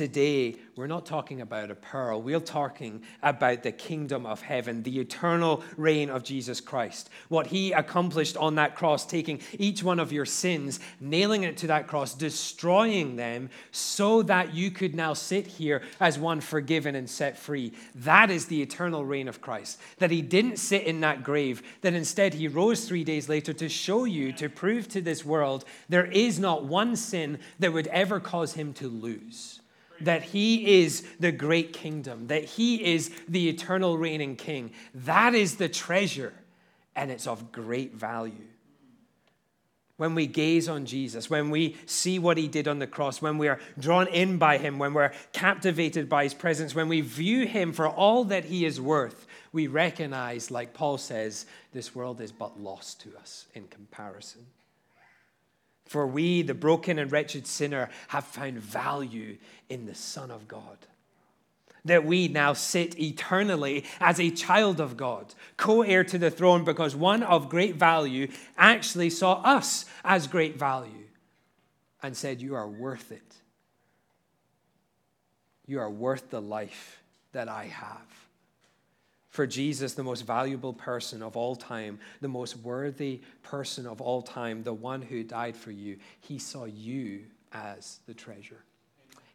Today, 0.01 0.57
we're 0.77 0.87
not 0.87 1.05
talking 1.05 1.43
about 1.43 1.71
a 1.71 1.75
pearl. 1.75 2.23
We're 2.23 2.41
talking 2.41 3.03
about 3.23 3.63
the 3.63 3.71
kingdom 3.71 4.25
of 4.25 4.41
heaven, 4.41 4.83
the 4.83 4.99
eternal 4.99 5.63
reign 5.77 6.09
of 6.09 6.23
Jesus 6.23 6.59
Christ. 6.59 7.11
What 7.29 7.49
he 7.49 7.73
accomplished 7.73 8.39
on 8.39 8.55
that 8.55 8.77
cross, 8.77 9.05
taking 9.05 9.43
each 9.59 9.83
one 9.83 10.01
of 10.01 10.11
your 10.11 10.25
sins, 10.25 10.81
nailing 11.01 11.43
it 11.43 11.59
to 11.59 11.67
that 11.67 11.87
cross, 11.87 12.15
destroying 12.15 13.17
them, 13.17 13.51
so 13.73 14.23
that 14.23 14.55
you 14.55 14.71
could 14.71 14.95
now 14.95 15.13
sit 15.13 15.47
here 15.47 15.83
as 16.01 16.19
one 16.19 16.41
forgiven 16.41 16.95
and 16.95 17.11
set 17.11 17.37
free. 17.37 17.75
That 17.95 18.31
is 18.31 18.47
the 18.47 18.63
eternal 18.63 19.05
reign 19.05 19.29
of 19.29 19.43
Christ. 19.43 19.79
That 19.99 20.11
he 20.11 20.23
didn't 20.23 20.57
sit 20.57 20.85
in 20.85 21.01
that 21.01 21.23
grave, 21.23 21.63
that 21.83 21.93
instead 21.93 22.33
he 22.33 22.49
rose 22.49 22.89
three 22.89 23.05
days 23.05 23.29
later 23.29 23.53
to 23.53 23.69
show 23.69 24.05
you, 24.05 24.33
to 24.33 24.49
prove 24.49 24.89
to 24.89 25.03
this 25.03 25.27
world, 25.27 25.67
there 25.91 26.07
is 26.07 26.39
not 26.39 26.65
one 26.65 26.97
sin 26.97 27.39
that 27.59 27.75
would 27.75 27.89
ever 27.89 28.19
cause 28.19 28.55
him 28.55 28.73
to 28.73 28.89
lose 28.89 29.60
that 30.01 30.23
he 30.23 30.83
is 30.83 31.07
the 31.19 31.33
great 31.33 31.73
kingdom, 31.73 32.29
that 32.29 32.45
he 32.45 32.93
is 32.95 33.11
the 33.29 33.49
eternal 33.49 33.99
reigning 33.99 34.37
king. 34.37 34.73
That 34.95 35.35
is 35.35 35.57
the 35.57 35.69
treasure, 35.69 36.33
and 36.97 37.11
it's 37.11 37.27
of 37.27 37.53
great 37.53 37.95
value. 37.95 38.47
When 39.97 40.15
we 40.15 40.27
gaze 40.27 40.67
on 40.67 40.87
Jesus, 40.87 41.29
when 41.29 41.51
we 41.51 41.77
see 41.85 42.19
what 42.19 42.39
he 42.39 42.49
did 42.49 42.67
on 42.67 42.79
the 42.79 42.87
cross, 42.87 43.21
when 43.21 43.37
we 43.37 43.49
are 43.49 43.61
drawn 43.79 44.07
in 44.07 44.39
by 44.39 44.57
him, 44.57 44.79
when 44.79 44.95
we're 44.95 45.13
captivated 45.35 46.09
by 46.09 46.25
his 46.25 46.33
presence, 46.33 46.75
when 46.75 46.89
we 46.89 47.03
view 47.03 47.47
him 47.47 47.75
for 47.75 47.87
all 47.87 48.25
that 48.25 48.47
he 48.47 48.65
is 48.65 48.81
worth, 48.81 49.27
we 49.53 49.67
recognize, 49.67 50.51
like 50.51 50.73
Paul 50.73 50.97
says, 50.97 51.45
this 51.73 51.95
world 51.95 52.23
is 52.23 52.33
but 52.33 52.59
lost 52.59 53.03
to 53.03 53.15
us 53.19 53.47
in 53.55 53.67
comparison. 53.67 54.47
For 55.91 56.07
we, 56.07 56.43
the 56.43 56.55
broken 56.55 57.01
and 57.01 57.11
wretched 57.11 57.49
sinner, 57.49 57.91
have 58.07 58.25
found 58.25 58.59
value 58.59 59.39
in 59.69 59.87
the 59.87 59.95
Son 59.97 60.31
of 60.31 60.47
God. 60.47 60.77
That 61.85 62.05
we 62.05 62.29
now 62.29 62.53
sit 62.53 62.97
eternally 63.01 63.85
as 63.99 64.21
a 64.21 64.31
child 64.31 64.79
of 64.79 64.97
God, 64.97 65.35
co 65.57 65.83
heir 65.83 66.05
to 66.05 66.17
the 66.17 66.31
throne, 66.31 66.63
because 66.63 66.95
one 66.95 67.25
of 67.25 67.49
great 67.49 67.75
value 67.75 68.29
actually 68.57 69.11
saw 69.11 69.43
us 69.43 69.85
as 70.05 70.29
great 70.29 70.57
value 70.57 71.09
and 72.05 72.17
said, 72.17 72.41
You 72.41 72.55
are 72.55 72.69
worth 72.69 73.11
it. 73.11 73.35
You 75.67 75.81
are 75.81 75.91
worth 75.91 76.31
the 76.31 76.41
life 76.41 77.03
that 77.33 77.49
I 77.49 77.65
have 77.65 78.20
for 79.31 79.47
Jesus, 79.47 79.95
the 79.95 80.03
most 80.03 80.23
valuable 80.23 80.73
person 80.73 81.23
of 81.23 81.37
all 81.37 81.55
time, 81.55 82.01
the 82.21 82.29
most 82.29 82.57
worthy 82.59 83.21
person 83.43 83.87
of 83.87 84.01
all 84.01 84.23
time, 84.23 84.65
the 84.65 84.75
one 84.75 85.01
who 85.01 85.23
died 85.23 85.57
for 85.57 85.71
you, 85.71 85.97
he 86.21 86.39
saw 86.39 86.65
you 86.65 87.23
as 87.53 88.01
the 88.07 88.15
treasure. 88.15 88.65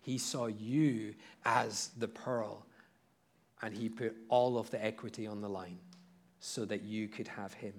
He 0.02 0.18
saw 0.18 0.48
you 0.48 1.16
as 1.46 1.90
the 1.98 2.10
pearl, 2.10 2.66
and 3.62 3.74
he 3.74 3.90
put 3.90 4.16
all 4.28 4.58
of 4.58 4.70
the 4.70 4.84
equity 4.84 5.26
on 5.26 5.42
the 5.42 5.50
line 5.50 5.80
so 6.42 6.66
that 6.66 6.84
you 6.84 7.08
could 7.08 7.30
have 7.30 7.54
him. 7.54 7.74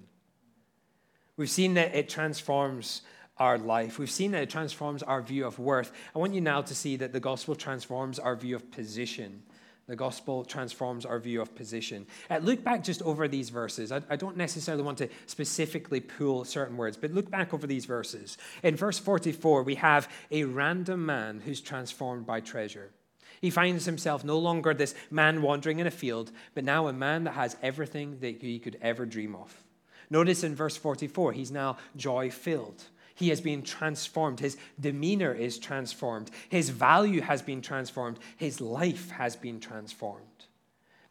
We've 1.37 1.49
seen 1.49 1.75
that 1.75 1.93
it 1.93 2.09
transforms 2.09 3.03
our 3.37 3.59
life. 3.59 3.99
We've 3.99 4.09
seen 4.09 4.31
that 4.31 4.41
it 4.41 4.49
transforms 4.49 5.03
our 5.03 5.21
view 5.21 5.45
of 5.45 5.59
worth. 5.59 5.91
I 6.15 6.19
want 6.19 6.33
you 6.33 6.41
now 6.41 6.63
to 6.63 6.73
see 6.73 6.95
that 6.95 7.13
the 7.13 7.19
gospel 7.19 7.53
transforms 7.53 8.17
our 8.17 8.35
view 8.35 8.55
of 8.55 8.71
position. 8.71 9.43
The 9.87 9.95
gospel 9.95 10.43
transforms 10.43 11.05
our 11.05 11.17
view 11.17 11.41
of 11.41 11.55
position. 11.55 12.07
Uh, 12.29 12.39
look 12.39 12.61
back 12.61 12.83
just 12.83 13.01
over 13.03 13.27
these 13.29 13.49
verses. 13.49 13.91
I, 13.91 14.01
I, 14.09 14.17
don't 14.17 14.35
necessarily 14.35 14.83
want 14.83 14.97
to 14.97 15.07
specifically 15.27 16.01
pull 16.01 16.43
certain 16.43 16.75
words, 16.75 16.97
but 16.97 17.13
look 17.13 17.31
back 17.31 17.53
over 17.53 17.65
these 17.65 17.85
verses. 17.85 18.37
In 18.63 18.75
verse 18.75 18.99
44, 18.99 19.63
we 19.63 19.75
have 19.75 20.09
a 20.29 20.43
random 20.43 21.05
man 21.05 21.39
who's 21.39 21.61
transformed 21.61 22.25
by 22.25 22.41
treasure. 22.41 22.91
He 23.39 23.49
finds 23.49 23.85
himself 23.85 24.25
no 24.25 24.37
longer 24.37 24.73
this 24.73 24.93
man 25.09 25.41
wandering 25.41 25.79
in 25.79 25.87
a 25.87 25.91
field, 25.91 26.31
but 26.53 26.65
now 26.65 26.87
a 26.87 26.93
man 26.93 27.23
that 27.23 27.35
has 27.35 27.55
everything 27.61 28.19
that 28.19 28.41
he 28.41 28.59
could 28.59 28.77
ever 28.81 29.05
dream 29.05 29.35
of. 29.35 29.63
Notice 30.09 30.43
in 30.43 30.55
verse 30.55 30.75
44, 30.75 31.31
he's 31.31 31.51
now 31.51 31.77
joy 31.95 32.29
filled. 32.29 32.83
He 33.17 33.29
has 33.29 33.41
been 33.41 33.63
transformed. 33.63 34.39
His 34.39 34.57
demeanor 34.79 35.33
is 35.33 35.57
transformed. 35.57 36.29
His 36.49 36.69
value 36.69 37.21
has 37.21 37.41
been 37.41 37.61
transformed. 37.61 38.19
His 38.37 38.61
life 38.61 39.09
has 39.09 39.35
been 39.35 39.59
transformed. 39.59 40.45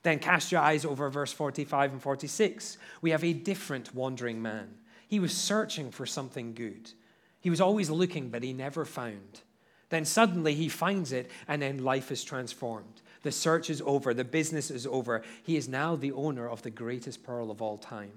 Then 0.05 0.21
cast 0.21 0.53
your 0.53 0.61
eyes 0.61 0.85
over 0.85 1.11
verse 1.11 1.33
45 1.33 1.95
and 1.95 2.01
46. 2.01 2.79
We 3.03 3.11
have 3.11 3.25
a 3.25 3.33
different 3.33 3.92
wandering 3.92 4.40
man. 4.40 4.69
He 5.09 5.19
was 5.19 5.37
searching 5.37 5.90
for 5.90 6.07
something 6.07 6.55
good. 6.55 6.92
He 7.40 7.51
was 7.51 7.61
always 7.61 7.90
looking, 7.90 8.29
but 8.29 8.45
he 8.45 8.53
never 8.53 8.85
found. 8.85 9.40
Then 9.88 10.05
suddenly 10.05 10.55
he 10.55 10.69
finds 10.69 11.11
it, 11.11 11.29
and 11.49 11.61
then 11.61 11.83
life 11.83 12.12
is 12.12 12.23
transformed. 12.23 13.03
The 13.25 13.33
search 13.33 13.69
is 13.69 13.83
over, 13.85 14.14
the 14.14 14.23
business 14.23 14.71
is 14.71 14.87
over. 14.87 15.23
He 15.42 15.57
is 15.57 15.69
now 15.69 15.97
the 15.97 16.12
owner 16.12 16.49
of 16.49 16.62
the 16.62 16.71
greatest 16.71 17.25
pearl 17.25 17.51
of 17.51 17.61
all 17.61 17.79
time. 17.79 18.12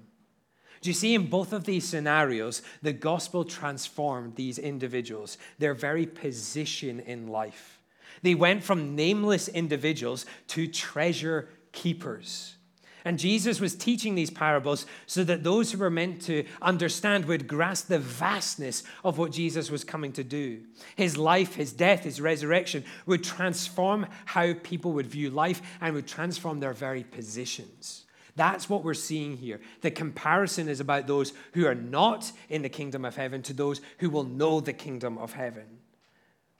Do 0.80 0.88
you 0.88 0.94
see 0.94 1.14
in 1.14 1.26
both 1.26 1.52
of 1.52 1.64
these 1.64 1.86
scenarios, 1.86 2.62
the 2.80 2.92
gospel 2.92 3.44
transformed 3.44 4.36
these 4.36 4.58
individuals, 4.58 5.36
their 5.58 5.74
very 5.74 6.06
position 6.06 7.00
in 7.00 7.28
life? 7.28 7.80
They 8.22 8.34
went 8.34 8.64
from 8.64 8.96
nameless 8.96 9.48
individuals 9.48 10.26
to 10.48 10.66
treasure 10.66 11.48
keepers. 11.72 12.56
And 13.04 13.18
Jesus 13.18 13.60
was 13.60 13.74
teaching 13.74 14.14
these 14.14 14.30
parables 14.30 14.84
so 15.06 15.24
that 15.24 15.42
those 15.42 15.72
who 15.72 15.78
were 15.78 15.90
meant 15.90 16.20
to 16.22 16.44
understand 16.60 17.24
would 17.24 17.48
grasp 17.48 17.88
the 17.88 17.98
vastness 17.98 18.82
of 19.04 19.16
what 19.16 19.32
Jesus 19.32 19.70
was 19.70 19.84
coming 19.84 20.12
to 20.12 20.24
do. 20.24 20.62
His 20.96 21.16
life, 21.16 21.54
his 21.54 21.72
death, 21.72 22.04
his 22.04 22.20
resurrection 22.20 22.84
would 23.06 23.24
transform 23.24 24.06
how 24.26 24.52
people 24.62 24.92
would 24.92 25.06
view 25.06 25.30
life 25.30 25.62
and 25.80 25.94
would 25.94 26.06
transform 26.06 26.60
their 26.60 26.74
very 26.74 27.04
positions. 27.04 28.04
That's 28.36 28.68
what 28.68 28.84
we're 28.84 28.94
seeing 28.94 29.36
here. 29.36 29.60
The 29.80 29.90
comparison 29.90 30.68
is 30.68 30.80
about 30.80 31.06
those 31.06 31.32
who 31.52 31.66
are 31.66 31.74
not 31.74 32.30
in 32.48 32.62
the 32.62 32.68
kingdom 32.68 33.04
of 33.04 33.16
heaven 33.16 33.42
to 33.42 33.52
those 33.52 33.80
who 33.98 34.10
will 34.10 34.24
know 34.24 34.60
the 34.60 34.72
kingdom 34.72 35.18
of 35.18 35.32
heaven. 35.32 35.78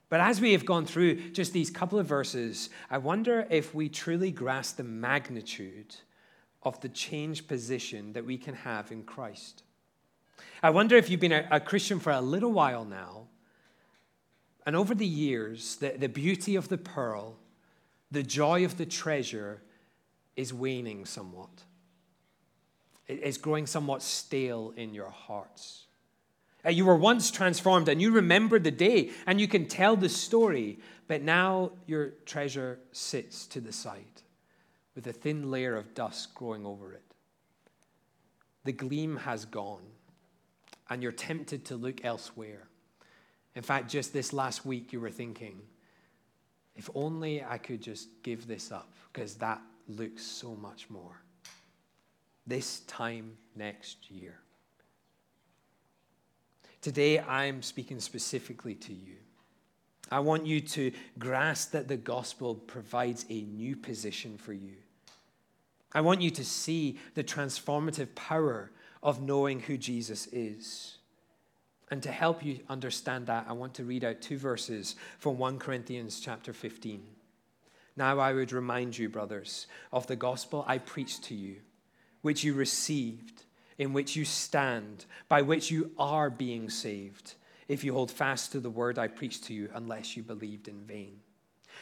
But 0.09 0.19
as 0.19 0.41
we 0.41 0.51
have 0.51 0.65
gone 0.65 0.85
through 0.85 1.31
just 1.31 1.53
these 1.53 1.69
couple 1.69 1.97
of 1.97 2.05
verses, 2.05 2.69
I 2.89 2.97
wonder 2.97 3.47
if 3.49 3.73
we 3.73 3.87
truly 3.87 4.29
grasp 4.29 4.75
the 4.75 4.83
magnitude 4.83 5.95
of 6.63 6.79
the 6.81 6.89
changed 6.89 7.47
position 7.47 8.13
that 8.13 8.25
we 8.25 8.37
can 8.37 8.53
have 8.53 8.91
in 8.91 9.03
Christ. 9.03 9.63
I 10.61 10.69
wonder 10.69 10.97
if 10.97 11.09
you've 11.09 11.21
been 11.21 11.31
a, 11.31 11.47
a 11.49 11.59
Christian 11.59 11.99
for 11.99 12.11
a 12.11 12.21
little 12.21 12.51
while 12.51 12.83
now, 12.83 13.27
and 14.65 14.75
over 14.75 14.93
the 14.93 15.07
years, 15.07 15.77
the, 15.77 15.91
the 15.97 16.09
beauty 16.09 16.55
of 16.55 16.69
the 16.69 16.77
pearl, 16.77 17.37
the 18.11 18.21
joy 18.21 18.65
of 18.65 18.77
the 18.77 18.85
treasure, 18.85 19.61
is 20.35 20.53
waning 20.53 21.05
somewhat. 21.05 21.49
It's 23.07 23.37
growing 23.37 23.67
somewhat 23.67 24.01
stale 24.01 24.73
in 24.75 24.93
your 24.93 25.09
hearts. 25.09 25.85
Uh, 26.65 26.69
you 26.69 26.85
were 26.85 26.95
once 26.95 27.31
transformed 27.31 27.89
and 27.89 28.01
you 28.01 28.11
remember 28.11 28.59
the 28.59 28.71
day 28.71 29.11
and 29.25 29.41
you 29.41 29.47
can 29.47 29.67
tell 29.67 29.95
the 29.95 30.09
story, 30.09 30.79
but 31.07 31.21
now 31.21 31.71
your 31.87 32.11
treasure 32.25 32.79
sits 32.91 33.47
to 33.47 33.59
the 33.59 33.73
side 33.73 34.21
with 34.95 35.07
a 35.07 35.13
thin 35.13 35.49
layer 35.49 35.75
of 35.75 35.93
dust 35.93 36.33
growing 36.35 36.65
over 36.65 36.93
it. 36.93 37.03
The 38.63 38.73
gleam 38.73 39.17
has 39.17 39.45
gone 39.45 39.83
and 40.89 41.01
you're 41.01 41.11
tempted 41.11 41.65
to 41.65 41.75
look 41.75 42.05
elsewhere. 42.05 42.67
In 43.55 43.63
fact, 43.63 43.89
just 43.89 44.13
this 44.13 44.31
last 44.31 44.65
week, 44.65 44.93
you 44.93 44.99
were 44.99 45.09
thinking, 45.09 45.61
if 46.75 46.89
only 46.95 47.43
I 47.43 47.57
could 47.57 47.81
just 47.81 48.09
give 48.23 48.47
this 48.47 48.71
up, 48.71 48.93
because 49.11 49.35
that 49.35 49.61
looks 49.87 50.23
so 50.23 50.55
much 50.55 50.89
more. 50.89 51.21
This 52.47 52.81
time 52.81 53.37
next 53.55 54.09
year. 54.09 54.39
Today, 56.81 57.19
I'm 57.19 57.61
speaking 57.61 57.99
specifically 57.99 58.75
to 58.75 58.93
you. 58.93 59.17
I 60.11 60.19
want 60.19 60.45
you 60.45 60.59
to 60.59 60.91
grasp 61.19 61.71
that 61.71 61.87
the 61.87 61.95
gospel 61.95 62.55
provides 62.55 63.25
a 63.29 63.41
new 63.43 63.75
position 63.75 64.37
for 64.37 64.53
you. 64.53 64.73
I 65.93 66.01
want 66.01 66.21
you 66.21 66.31
to 66.31 66.43
see 66.43 66.97
the 67.13 67.23
transformative 67.23 68.13
power 68.15 68.71
of 69.03 69.21
knowing 69.21 69.59
who 69.61 69.77
Jesus 69.77 70.27
is. 70.27 70.97
And 71.89 72.01
to 72.03 72.11
help 72.11 72.43
you 72.43 72.59
understand 72.69 73.27
that, 73.27 73.45
I 73.47 73.53
want 73.53 73.73
to 73.75 73.83
read 73.83 74.03
out 74.03 74.21
two 74.21 74.37
verses 74.37 74.95
from 75.19 75.37
1 75.37 75.59
Corinthians 75.59 76.19
chapter 76.19 76.53
15. 76.53 77.03
Now 77.95 78.19
I 78.19 78.33
would 78.33 78.51
remind 78.51 78.97
you, 78.97 79.09
brothers, 79.09 79.67
of 79.91 80.07
the 80.07 80.15
gospel 80.15 80.63
I 80.67 80.77
preached 80.77 81.23
to 81.25 81.35
you, 81.35 81.57
which 82.21 82.43
you 82.43 82.53
received, 82.53 83.43
in 83.77 83.93
which 83.93 84.15
you 84.15 84.25
stand, 84.25 85.05
by 85.27 85.41
which 85.41 85.71
you 85.71 85.91
are 85.97 86.29
being 86.29 86.69
saved, 86.69 87.35
if 87.67 87.83
you 87.83 87.93
hold 87.93 88.11
fast 88.11 88.51
to 88.51 88.59
the 88.59 88.69
word 88.69 88.97
I 88.97 89.07
preached 89.07 89.45
to 89.45 89.53
you, 89.53 89.69
unless 89.73 90.15
you 90.15 90.23
believed 90.23 90.67
in 90.67 90.85
vain. 90.85 91.19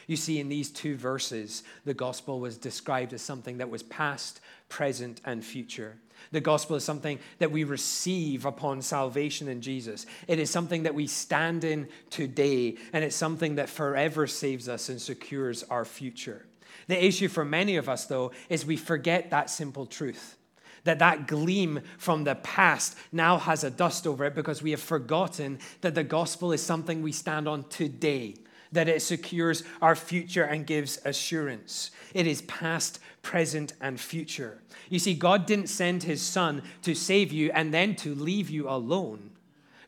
You 0.08 0.16
see, 0.16 0.40
in 0.40 0.50
these 0.50 0.70
two 0.70 0.96
verses, 0.96 1.64
the 1.86 1.94
gospel 1.94 2.40
was 2.40 2.58
described 2.58 3.14
as 3.14 3.22
something 3.22 3.58
that 3.60 3.70
was 3.70 3.84
past, 3.84 4.42
present, 4.68 5.22
and 5.26 5.44
future. 5.44 5.98
The 6.32 6.42
gospel 6.42 6.76
is 6.76 6.84
something 6.84 7.20
that 7.40 7.52
we 7.52 7.64
receive 7.64 8.46
upon 8.46 8.82
salvation 8.82 9.48
in 9.48 9.62
Jesus. 9.62 10.06
It 10.28 10.40
is 10.40 10.50
something 10.50 10.84
that 10.84 10.96
we 10.96 11.08
stand 11.08 11.64
in 11.64 11.88
today, 12.10 12.78
and 12.94 13.04
it's 13.04 13.16
something 13.16 13.56
that 13.56 13.70
forever 13.70 14.28
saves 14.28 14.70
us 14.70 14.90
and 14.90 15.02
secures 15.02 15.64
our 15.64 15.86
future. 15.86 16.46
The 16.88 17.04
issue 17.04 17.28
for 17.28 17.46
many 17.46 17.78
of 17.78 17.90
us, 17.90 18.06
though, 18.06 18.32
is 18.50 18.66
we 18.66 18.78
forget 18.78 19.30
that 19.30 19.50
simple 19.50 19.86
truth. 19.86 20.38
That 20.86 21.00
that 21.00 21.28
gleam 21.28 21.82
from 21.98 22.24
the 22.24 22.36
past 22.36 22.96
now 23.12 23.38
has 23.38 23.64
a 23.64 23.70
dust 23.70 24.08
over 24.08 24.26
it 24.26 24.36
because 24.36 24.64
we 24.64 24.72
have 24.72 24.82
forgotten 24.82 25.60
that 25.82 25.94
the 25.94 26.04
gospel 26.04 26.52
is 26.52 26.64
something 26.64 27.02
we 27.02 27.12
stand 27.12 27.48
on 27.48 27.66
today 27.66 28.36
that 28.72 28.88
it 28.88 29.02
secures 29.02 29.64
our 29.82 29.96
future 29.96 30.44
and 30.44 30.66
gives 30.66 31.00
assurance. 31.06 31.92
It 32.14 32.28
is 32.28 32.42
past, 32.44 33.00
present, 33.22 33.74
and 33.82 34.00
future. 34.00 34.62
You 34.90 35.00
see, 35.00 35.14
God 35.14 35.46
didn't 35.46 35.68
send 35.68 36.04
his 36.04 36.22
son 36.22 36.64
to 36.84 36.96
save 36.96 37.32
you 37.32 37.52
and 37.54 37.74
then 37.74 37.96
to 37.98 38.16
leave 38.16 38.50
you 38.50 38.70
alone. 38.70 39.32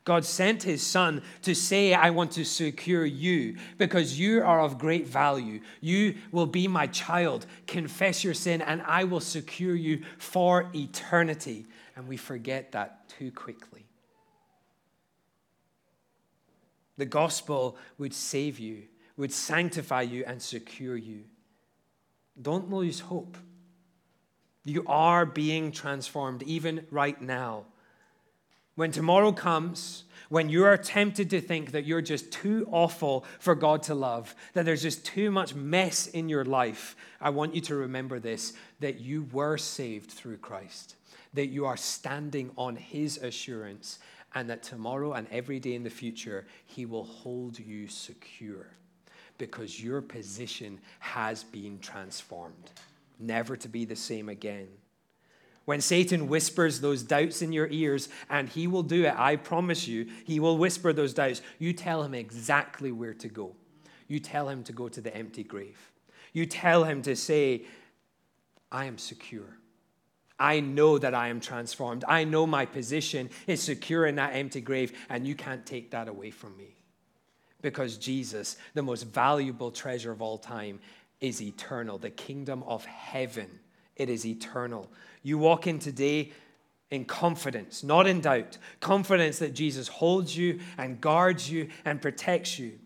God 0.04 0.26
sent 0.26 0.64
his 0.64 0.82
son 0.82 1.22
to 1.44 1.54
say, 1.54 1.94
I 1.94 2.10
want 2.10 2.32
to 2.32 2.44
secure 2.44 3.06
you 3.06 3.58
because 3.78 4.18
you 4.18 4.42
are 4.44 4.60
of 4.60 4.80
great 4.80 5.06
value. 5.06 5.62
You 5.80 6.16
will 6.32 6.48
be 6.48 6.68
my 6.68 6.88
child. 6.88 7.46
Confess 7.68 8.24
your 8.24 8.34
sin, 8.34 8.62
and 8.64 8.82
I 8.82 9.04
will 9.04 9.20
secure 9.20 9.76
you 9.76 10.02
for 10.18 10.70
eternity. 10.74 11.68
And 11.96 12.08
we 12.08 12.18
forget 12.18 12.72
that 12.72 13.10
too 13.10 13.32
quickly. 13.32 13.81
The 17.02 17.08
gospel 17.08 17.78
would 17.98 18.14
save 18.14 18.60
you, 18.60 18.84
would 19.18 19.34
sanctify 19.34 20.04
you, 20.04 20.24
and 20.28 20.40
secure 20.40 20.96
you. 20.96 21.24
Don't 22.40 22.70
lose 22.70 23.00
hope. 23.00 23.38
You 24.66 24.84
are 24.86 25.26
being 25.26 25.72
transformed 25.72 26.44
even 26.44 26.86
right 26.92 27.20
now. 27.20 27.66
When 28.76 28.92
tomorrow 28.92 29.32
comes, 29.32 30.04
when 30.30 30.48
you 30.48 30.64
are 30.64 30.78
tempted 30.78 31.32
to 31.32 31.42
think 31.42 31.72
that 31.72 31.88
you're 31.88 32.04
just 32.04 32.32
too 32.32 32.68
awful 32.72 33.26
for 33.40 33.56
God 33.56 33.82
to 33.84 33.96
love, 33.96 34.36
that 34.54 34.66
there's 34.66 34.84
just 34.84 35.04
too 35.04 35.32
much 35.32 35.56
mess 35.56 36.06
in 36.06 36.30
your 36.30 36.46
life, 36.46 36.96
I 37.20 37.32
want 37.32 37.56
you 37.56 37.62
to 37.62 37.76
remember 37.78 38.20
this 38.20 38.54
that 38.80 39.00
you 39.00 39.28
were 39.32 39.58
saved 39.58 40.12
through 40.12 40.38
Christ, 40.38 40.98
that 41.34 41.48
you 41.48 41.66
are 41.66 41.78
standing 41.78 42.52
on 42.60 42.76
His 42.76 43.18
assurance, 43.18 43.98
and 44.34 44.50
that 44.50 44.64
tomorrow 44.64 45.14
and 45.14 45.28
every 45.32 45.60
day 45.60 45.74
in 45.74 45.84
the 45.84 45.90
future, 45.90 46.46
He 46.66 46.86
will 46.86 47.04
hold 47.04 47.60
you 47.60 47.88
secure 47.88 48.68
because 49.38 49.84
your 49.84 50.02
position 50.02 50.80
has 51.00 51.44
been 51.44 51.80
transformed, 51.80 52.72
never 53.20 53.56
to 53.58 53.68
be 53.68 53.86
the 53.86 53.96
same 53.96 54.30
again. 54.30 54.68
When 55.66 55.82
Satan 55.82 56.28
whispers 56.28 56.80
those 56.80 57.04
doubts 57.04 57.42
in 57.42 57.54
your 57.54 57.68
ears, 57.70 58.10
and 58.30 58.50
he 58.50 58.68
will 58.68 58.84
do 58.84 59.06
it, 59.06 59.14
I 59.18 59.36
promise 59.36 59.88
you, 59.88 60.08
he 60.26 60.40
will 60.40 60.58
whisper 60.58 60.92
those 60.92 61.14
doubts, 61.14 61.42
you 61.60 61.72
tell 61.74 62.04
him 62.04 62.14
exactly 62.14 62.92
where 62.92 63.14
to 63.16 63.28
go. 63.28 63.56
You 64.08 64.20
tell 64.20 64.50
him 64.50 64.64
to 64.66 64.74
go 64.74 64.90
to 64.90 65.02
the 65.02 65.16
empty 65.16 65.44
grave. 65.44 65.92
You 66.34 66.46
tell 66.46 66.84
him 66.84 67.02
to 67.04 67.16
say, 67.16 67.64
I 68.72 68.86
am 68.86 68.98
secure. 68.98 69.58
I 70.42 70.60
know 70.60 70.98
that 70.98 71.14
I 71.14 71.28
am 71.28 71.40
transformed. 71.40 72.04
I 72.08 72.24
know 72.24 72.48
my 72.48 72.66
position 72.66 73.30
is 73.46 73.62
secure 73.62 74.08
in 74.08 74.16
that 74.16 74.36
empty 74.36 74.60
grave, 74.60 74.92
and 75.08 75.28
you 75.28 75.36
can't 75.36 75.64
take 75.68 75.92
that 75.92 76.08
away 76.08 76.32
from 76.32 76.58
me. 76.58 76.76
Because 77.62 77.96
Jesus, 77.98 78.58
the 78.74 78.82
most 78.82 79.04
valuable 79.04 79.70
treasure 79.70 80.12
of 80.12 80.20
all 80.20 80.40
time, 80.40 80.80
is 81.20 81.44
eternal. 81.44 82.00
The 82.00 82.10
kingdom 82.10 82.64
of 82.64 82.84
heaven, 82.86 83.60
it 83.96 84.10
is 84.10 84.26
eternal. 84.26 84.92
You 85.22 85.38
walk 85.38 85.68
in 85.68 85.78
today 85.78 86.32
in 86.90 87.06
confidence, 87.06 87.84
not 87.84 88.08
in 88.08 88.22
doubt. 88.22 88.58
Confidence 88.80 89.38
that 89.40 89.54
Jesus 89.54 89.88
holds 89.88 90.36
you 90.36 90.60
and 90.76 91.00
guards 91.00 91.52
you 91.52 91.70
and 91.86 92.02
protects 92.02 92.58
you. 92.58 92.80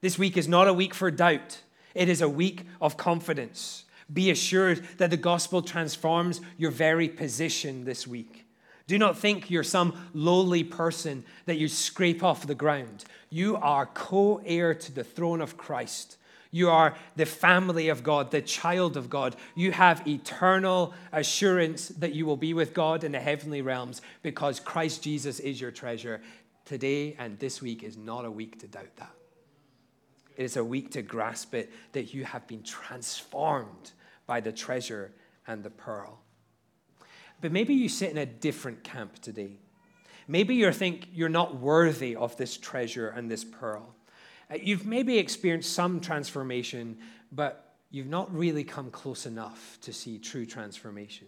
This 0.00 0.18
week 0.18 0.38
is 0.38 0.48
not 0.48 0.68
a 0.68 0.72
week 0.72 0.94
for 0.94 1.10
doubt, 1.10 1.60
it 1.94 2.08
is 2.08 2.22
a 2.22 2.28
week 2.30 2.66
of 2.80 2.96
confidence. 2.96 3.83
Be 4.12 4.30
assured 4.30 4.84
that 4.98 5.10
the 5.10 5.16
gospel 5.16 5.62
transforms 5.62 6.40
your 6.58 6.70
very 6.70 7.08
position 7.08 7.84
this 7.84 8.06
week. 8.06 8.44
Do 8.86 8.98
not 8.98 9.16
think 9.16 9.50
you're 9.50 9.62
some 9.62 9.96
lowly 10.12 10.62
person 10.62 11.24
that 11.46 11.56
you 11.56 11.68
scrape 11.68 12.22
off 12.22 12.46
the 12.46 12.54
ground. 12.54 13.04
You 13.30 13.56
are 13.56 13.86
co 13.86 14.42
heir 14.44 14.74
to 14.74 14.92
the 14.92 15.04
throne 15.04 15.40
of 15.40 15.56
Christ. 15.56 16.18
You 16.50 16.70
are 16.70 16.94
the 17.16 17.26
family 17.26 17.88
of 17.88 18.04
God, 18.04 18.30
the 18.30 18.42
child 18.42 18.96
of 18.96 19.10
God. 19.10 19.34
You 19.56 19.72
have 19.72 20.06
eternal 20.06 20.94
assurance 21.12 21.88
that 21.88 22.14
you 22.14 22.26
will 22.26 22.36
be 22.36 22.54
with 22.54 22.74
God 22.74 23.02
in 23.02 23.12
the 23.12 23.18
heavenly 23.18 23.60
realms 23.60 24.02
because 24.22 24.60
Christ 24.60 25.02
Jesus 25.02 25.40
is 25.40 25.60
your 25.60 25.72
treasure. 25.72 26.20
Today 26.64 27.16
and 27.18 27.38
this 27.40 27.60
week 27.60 27.82
is 27.82 27.96
not 27.96 28.24
a 28.24 28.30
week 28.30 28.60
to 28.60 28.68
doubt 28.68 28.94
that. 28.96 29.23
It 30.36 30.44
is 30.44 30.56
a 30.56 30.64
week 30.64 30.90
to 30.92 31.02
grasp 31.02 31.54
it 31.54 31.72
that 31.92 32.12
you 32.14 32.24
have 32.24 32.46
been 32.46 32.62
transformed 32.62 33.92
by 34.26 34.40
the 34.40 34.52
treasure 34.52 35.12
and 35.46 35.62
the 35.62 35.70
pearl. 35.70 36.18
But 37.40 37.52
maybe 37.52 37.74
you 37.74 37.88
sit 37.88 38.10
in 38.10 38.18
a 38.18 38.26
different 38.26 38.82
camp 38.84 39.18
today. 39.20 39.58
Maybe 40.26 40.54
you 40.54 40.72
think 40.72 41.08
you're 41.12 41.28
not 41.28 41.56
worthy 41.56 42.16
of 42.16 42.36
this 42.36 42.56
treasure 42.56 43.08
and 43.08 43.30
this 43.30 43.44
pearl. 43.44 43.94
Uh, 44.50 44.56
you've 44.60 44.86
maybe 44.86 45.18
experienced 45.18 45.72
some 45.72 46.00
transformation, 46.00 46.96
but 47.30 47.74
you've 47.90 48.08
not 48.08 48.34
really 48.34 48.64
come 48.64 48.90
close 48.90 49.26
enough 49.26 49.78
to 49.82 49.92
see 49.92 50.18
true 50.18 50.46
transformation. 50.46 51.26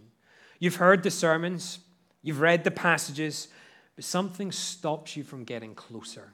You've 0.58 0.76
heard 0.76 1.02
the 1.02 1.10
sermons, 1.10 1.80
you've 2.22 2.40
read 2.40 2.64
the 2.64 2.70
passages, 2.70 3.48
but 3.94 4.04
something 4.04 4.50
stops 4.52 5.16
you 5.16 5.24
from 5.24 5.44
getting 5.44 5.74
closer. 5.74 6.32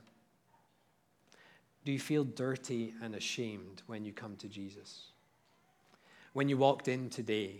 Do 1.84 1.92
you 1.92 1.98
feel 1.98 2.24
dirty 2.24 2.94
and 3.02 3.14
ashamed 3.14 3.82
when 3.86 4.04
you 4.04 4.12
come 4.12 4.36
to 4.36 4.48
Jesus? 4.48 5.06
When 6.32 6.48
you 6.48 6.56
walked 6.56 6.88
in 6.88 7.10
today, 7.10 7.56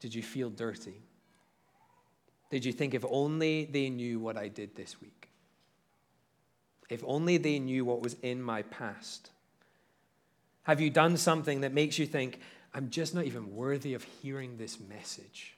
did 0.00 0.14
you 0.14 0.22
feel 0.22 0.50
dirty? 0.50 1.02
Did 2.50 2.64
you 2.64 2.72
think, 2.72 2.94
if 2.94 3.04
only 3.10 3.66
they 3.66 3.90
knew 3.90 4.18
what 4.18 4.36
I 4.36 4.48
did 4.48 4.74
this 4.74 5.00
week? 5.00 5.28
If 6.88 7.04
only 7.06 7.36
they 7.36 7.58
knew 7.58 7.84
what 7.84 8.00
was 8.00 8.16
in 8.22 8.42
my 8.42 8.62
past? 8.62 9.30
Have 10.62 10.80
you 10.80 10.88
done 10.88 11.16
something 11.16 11.60
that 11.60 11.72
makes 11.72 11.98
you 11.98 12.06
think, 12.06 12.40
I'm 12.74 12.90
just 12.90 13.14
not 13.14 13.24
even 13.24 13.54
worthy 13.54 13.94
of 13.94 14.02
hearing 14.02 14.56
this 14.56 14.78
message? 14.80 15.56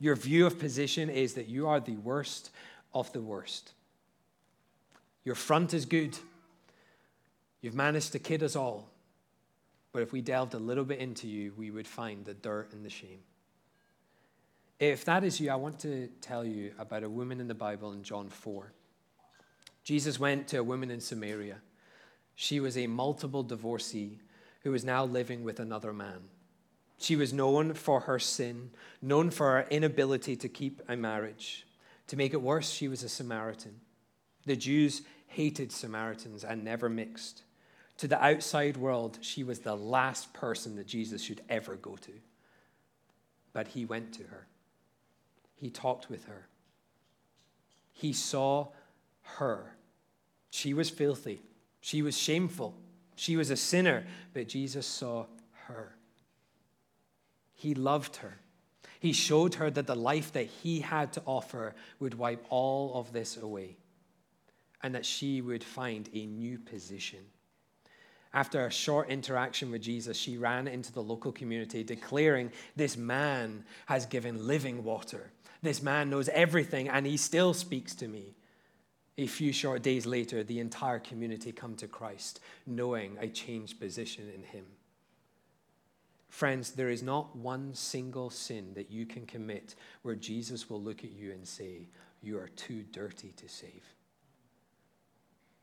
Your 0.00 0.16
view 0.16 0.46
of 0.46 0.58
position 0.58 1.10
is 1.10 1.34
that 1.34 1.48
you 1.48 1.66
are 1.66 1.80
the 1.80 1.96
worst 1.96 2.50
of 2.94 3.12
the 3.12 3.20
worst. 3.20 3.72
Your 5.28 5.34
front 5.34 5.74
is 5.74 5.84
good. 5.84 6.16
You've 7.60 7.74
managed 7.74 8.12
to 8.12 8.18
kid 8.18 8.42
us 8.42 8.56
all. 8.56 8.88
But 9.92 10.00
if 10.00 10.10
we 10.10 10.22
delved 10.22 10.54
a 10.54 10.58
little 10.58 10.86
bit 10.86 11.00
into 11.00 11.28
you, 11.28 11.52
we 11.54 11.70
would 11.70 11.86
find 11.86 12.24
the 12.24 12.32
dirt 12.32 12.72
and 12.72 12.82
the 12.82 12.88
shame. 12.88 13.18
If 14.80 15.04
that 15.04 15.24
is 15.24 15.38
you, 15.38 15.50
I 15.50 15.56
want 15.56 15.80
to 15.80 16.08
tell 16.22 16.46
you 16.46 16.72
about 16.78 17.02
a 17.02 17.10
woman 17.10 17.40
in 17.40 17.46
the 17.46 17.52
Bible 17.52 17.92
in 17.92 18.02
John 18.02 18.30
4. 18.30 18.72
Jesus 19.84 20.18
went 20.18 20.48
to 20.48 20.56
a 20.56 20.64
woman 20.64 20.90
in 20.90 20.98
Samaria. 20.98 21.58
She 22.34 22.58
was 22.58 22.78
a 22.78 22.86
multiple 22.86 23.42
divorcee 23.42 24.20
who 24.62 24.70
was 24.70 24.82
now 24.82 25.04
living 25.04 25.44
with 25.44 25.60
another 25.60 25.92
man. 25.92 26.20
She 26.96 27.16
was 27.16 27.34
known 27.34 27.74
for 27.74 28.00
her 28.00 28.18
sin, 28.18 28.70
known 29.02 29.28
for 29.28 29.48
her 29.48 29.66
inability 29.68 30.36
to 30.36 30.48
keep 30.48 30.80
a 30.88 30.96
marriage. 30.96 31.66
To 32.06 32.16
make 32.16 32.32
it 32.32 32.40
worse, 32.40 32.70
she 32.70 32.88
was 32.88 33.02
a 33.02 33.10
Samaritan. 33.10 33.78
The 34.46 34.56
Jews 34.56 35.02
hated 35.28 35.70
Samaritans 35.70 36.42
and 36.42 36.64
never 36.64 36.88
mixed. 36.88 37.42
To 37.98 38.08
the 38.08 38.22
outside 38.22 38.76
world, 38.76 39.18
she 39.20 39.44
was 39.44 39.60
the 39.60 39.76
last 39.76 40.32
person 40.32 40.76
that 40.76 40.86
Jesus 40.86 41.22
should 41.22 41.42
ever 41.48 41.76
go 41.76 41.96
to. 41.96 42.12
But 43.52 43.68
he 43.68 43.84
went 43.84 44.12
to 44.14 44.24
her, 44.24 44.46
he 45.54 45.70
talked 45.70 46.08
with 46.08 46.24
her, 46.26 46.48
he 47.92 48.12
saw 48.12 48.68
her. 49.22 49.74
She 50.50 50.72
was 50.72 50.90
filthy, 50.90 51.42
she 51.80 52.02
was 52.02 52.16
shameful, 52.16 52.74
she 53.16 53.36
was 53.36 53.50
a 53.50 53.56
sinner, 53.56 54.04
but 54.32 54.48
Jesus 54.48 54.86
saw 54.86 55.26
her. 55.66 55.94
He 57.54 57.74
loved 57.74 58.16
her. 58.16 58.38
He 59.00 59.12
showed 59.12 59.54
her 59.54 59.70
that 59.70 59.86
the 59.86 59.96
life 59.96 60.32
that 60.32 60.46
he 60.46 60.80
had 60.80 61.12
to 61.14 61.22
offer 61.26 61.74
would 61.98 62.14
wipe 62.14 62.44
all 62.48 62.94
of 62.94 63.12
this 63.12 63.36
away 63.36 63.76
and 64.82 64.94
that 64.94 65.06
she 65.06 65.40
would 65.40 65.64
find 65.64 66.08
a 66.12 66.26
new 66.26 66.58
position. 66.58 67.20
After 68.32 68.66
a 68.66 68.70
short 68.70 69.08
interaction 69.08 69.70
with 69.70 69.82
Jesus, 69.82 70.16
she 70.16 70.36
ran 70.36 70.68
into 70.68 70.92
the 70.92 71.02
local 71.02 71.32
community 71.32 71.82
declaring, 71.82 72.52
This 72.76 72.96
man 72.96 73.64
has 73.86 74.06
given 74.06 74.46
living 74.46 74.84
water. 74.84 75.30
This 75.62 75.82
man 75.82 76.10
knows 76.10 76.28
everything, 76.28 76.88
and 76.88 77.06
he 77.06 77.16
still 77.16 77.54
speaks 77.54 77.94
to 77.96 78.08
me. 78.08 78.34
a 79.16 79.26
few 79.26 79.52
short 79.52 79.82
days 79.82 80.06
later, 80.06 80.44
the 80.44 80.60
entire 80.60 81.00
community 81.00 81.50
come 81.50 81.74
to 81.74 81.88
Christ, 81.88 82.38
knowing 82.66 83.16
a 83.18 83.28
changed 83.28 83.80
position 83.80 84.30
in 84.32 84.44
Him. 84.44 84.64
Friends, 86.28 86.72
there 86.72 86.90
is 86.90 87.02
not 87.02 87.34
one 87.34 87.74
single 87.74 88.30
sin 88.30 88.74
that 88.74 88.92
you 88.92 89.06
can 89.06 89.26
commit 89.26 89.74
where 90.02 90.14
Jesus 90.14 90.70
will 90.70 90.80
look 90.80 91.02
at 91.02 91.10
you 91.10 91.32
and 91.32 91.46
say, 91.48 91.88
You 92.22 92.38
are 92.38 92.48
too 92.48 92.84
dirty 92.92 93.32
to 93.38 93.48
save. 93.48 93.82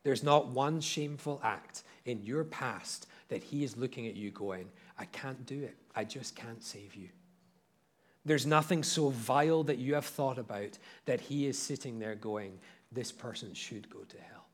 There's 0.06 0.22
not 0.22 0.50
one 0.50 0.82
shameful 0.82 1.42
act 1.44 1.82
in 2.06 2.22
your 2.22 2.44
past 2.44 3.08
that 3.30 3.44
He 3.44 3.64
is 3.64 3.76
looking 3.76 4.06
at 4.06 4.16
you 4.16 4.30
going, 4.30 4.70
I 5.00 5.06
can't 5.06 5.48
do 5.48 5.64
it. 5.64 5.76
I 5.96 6.04
just 6.04 6.36
can't 6.36 6.64
save 6.64 6.94
you. 6.94 7.10
There's 8.24 8.46
nothing 8.46 8.84
so 8.84 9.10
vile 9.10 9.64
that 9.64 9.80
you 9.80 9.96
have 9.96 10.06
thought 10.06 10.38
about 10.38 10.78
that 11.06 11.22
He 11.22 11.48
is 11.48 11.58
sitting 11.58 11.98
there 11.98 12.14
going, 12.14 12.60
This 12.92 13.12
person 13.12 13.56
should 13.56 13.90
go 13.90 14.02
to 14.02 14.18
hell. 14.18 14.46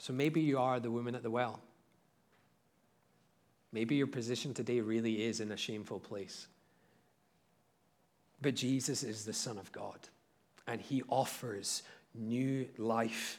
So 0.00 0.12
maybe 0.12 0.40
you 0.40 0.58
are 0.58 0.80
the 0.80 0.90
woman 0.90 1.14
at 1.14 1.22
the 1.22 1.30
well. 1.30 1.60
Maybe 3.70 3.94
your 3.94 4.08
position 4.08 4.54
today 4.54 4.80
really 4.80 5.22
is 5.24 5.38
in 5.38 5.52
a 5.52 5.56
shameful 5.56 6.00
place. 6.00 6.48
But 8.42 8.56
Jesus 8.56 9.04
is 9.04 9.24
the 9.24 9.32
Son 9.32 9.56
of 9.56 9.70
God, 9.70 10.00
and 10.66 10.80
He 10.80 11.04
offers 11.08 11.84
new 12.18 12.68
life. 12.78 13.38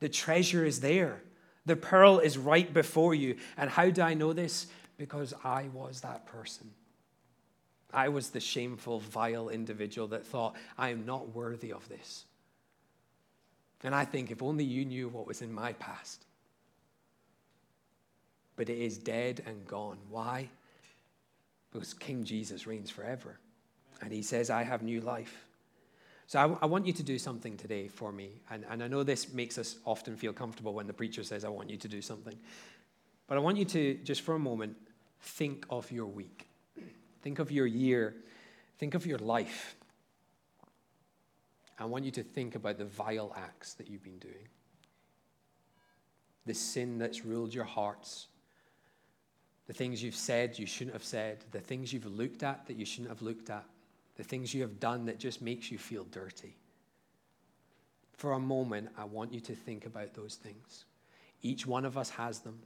The 0.00 0.08
treasure 0.08 0.64
is 0.64 0.80
there, 0.80 1.22
the 1.66 1.76
pearl 1.76 2.18
is 2.18 2.38
right 2.38 2.72
before 2.72 3.14
you. 3.14 3.36
And 3.56 3.70
how 3.70 3.90
do 3.90 4.02
I 4.02 4.14
know 4.14 4.32
this? 4.32 4.66
Because 4.96 5.34
I 5.44 5.68
was 5.72 6.00
that 6.00 6.26
person. 6.26 6.70
I 7.92 8.08
was 8.08 8.30
the 8.30 8.40
shameful, 8.40 9.00
vile 9.00 9.48
individual 9.48 10.08
that 10.08 10.24
thought, 10.24 10.54
I 10.78 10.90
am 10.90 11.04
not 11.04 11.34
worthy 11.34 11.72
of 11.72 11.88
this. 11.88 12.24
And 13.82 13.94
I 13.94 14.04
think 14.04 14.30
if 14.30 14.42
only 14.42 14.64
you 14.64 14.84
knew 14.84 15.08
what 15.08 15.26
was 15.26 15.42
in 15.42 15.52
my 15.52 15.72
past 15.74 16.24
but 18.60 18.68
it 18.68 18.76
is 18.76 18.98
dead 18.98 19.42
and 19.46 19.66
gone. 19.66 19.96
Why? 20.10 20.46
Because 21.72 21.94
King 21.94 22.24
Jesus 22.24 22.66
reigns 22.66 22.90
forever. 22.90 23.38
And 24.02 24.12
he 24.12 24.20
says, 24.20 24.50
I 24.50 24.64
have 24.64 24.82
new 24.82 25.00
life. 25.00 25.46
So 26.30 26.38
I, 26.38 26.62
I, 26.62 26.66
want 26.66 26.86
you 26.86 26.92
to 26.92 27.02
do 27.02 27.18
something 27.18 27.56
today 27.56 27.88
for 27.88 28.12
me. 28.12 28.40
And, 28.52 28.64
and 28.70 28.84
I 28.84 28.86
know 28.86 29.02
this 29.02 29.32
makes 29.32 29.58
us 29.58 29.78
often 29.84 30.14
feel 30.14 30.32
comfortable 30.32 30.72
when 30.72 30.86
the 30.86 30.92
preacher 30.92 31.24
says, 31.24 31.44
I 31.44 31.48
want 31.48 31.70
you 31.70 31.76
to 31.78 31.88
do 31.88 32.00
something. 32.00 32.38
But 33.26 33.36
I 33.36 33.40
want 33.40 33.56
you 33.56 33.64
to, 33.64 33.94
just 34.04 34.20
for 34.20 34.36
a 34.36 34.38
moment, 34.38 34.76
think 35.20 35.66
of 35.70 35.90
your 35.90 36.06
week. 36.06 36.46
Think 37.22 37.40
of 37.40 37.50
your 37.50 37.66
year. 37.66 38.14
Think 38.78 38.94
of 38.94 39.06
your 39.06 39.18
life. 39.18 39.74
I 41.80 41.84
want 41.86 42.04
you 42.04 42.12
to 42.12 42.22
think 42.22 42.54
about 42.54 42.78
the 42.78 42.84
vile 42.84 43.34
acts 43.36 43.74
that 43.74 43.90
you've 43.90 44.04
been 44.04 44.20
doing, 44.20 44.46
the 46.46 46.54
sin 46.54 46.96
that's 46.96 47.24
ruled 47.24 47.52
your 47.52 47.64
hearts, 47.64 48.28
the 49.66 49.72
things 49.72 50.00
you've 50.00 50.14
said 50.14 50.60
you 50.60 50.66
shouldn't 50.66 50.94
have 50.94 51.02
said, 51.02 51.38
the 51.50 51.58
things 51.58 51.92
you've 51.92 52.06
looked 52.06 52.44
at 52.44 52.68
that 52.68 52.76
you 52.76 52.84
shouldn't 52.84 53.08
have 53.08 53.20
looked 53.20 53.50
at, 53.50 53.64
the 54.16 54.24
things 54.24 54.52
you 54.54 54.62
have 54.62 54.80
done 54.80 55.06
that 55.06 55.18
just 55.18 55.40
makes 55.40 55.70
you 55.70 55.78
feel 55.78 56.04
dirty. 56.04 56.56
For 58.16 58.32
a 58.32 58.38
moment, 58.38 58.90
I 58.98 59.04
want 59.04 59.32
you 59.32 59.40
to 59.40 59.54
think 59.54 59.86
about 59.86 60.14
those 60.14 60.34
things. 60.34 60.84
Each 61.42 61.66
one 61.66 61.84
of 61.84 61.96
us 61.96 62.10
has 62.10 62.40
them. 62.40 62.58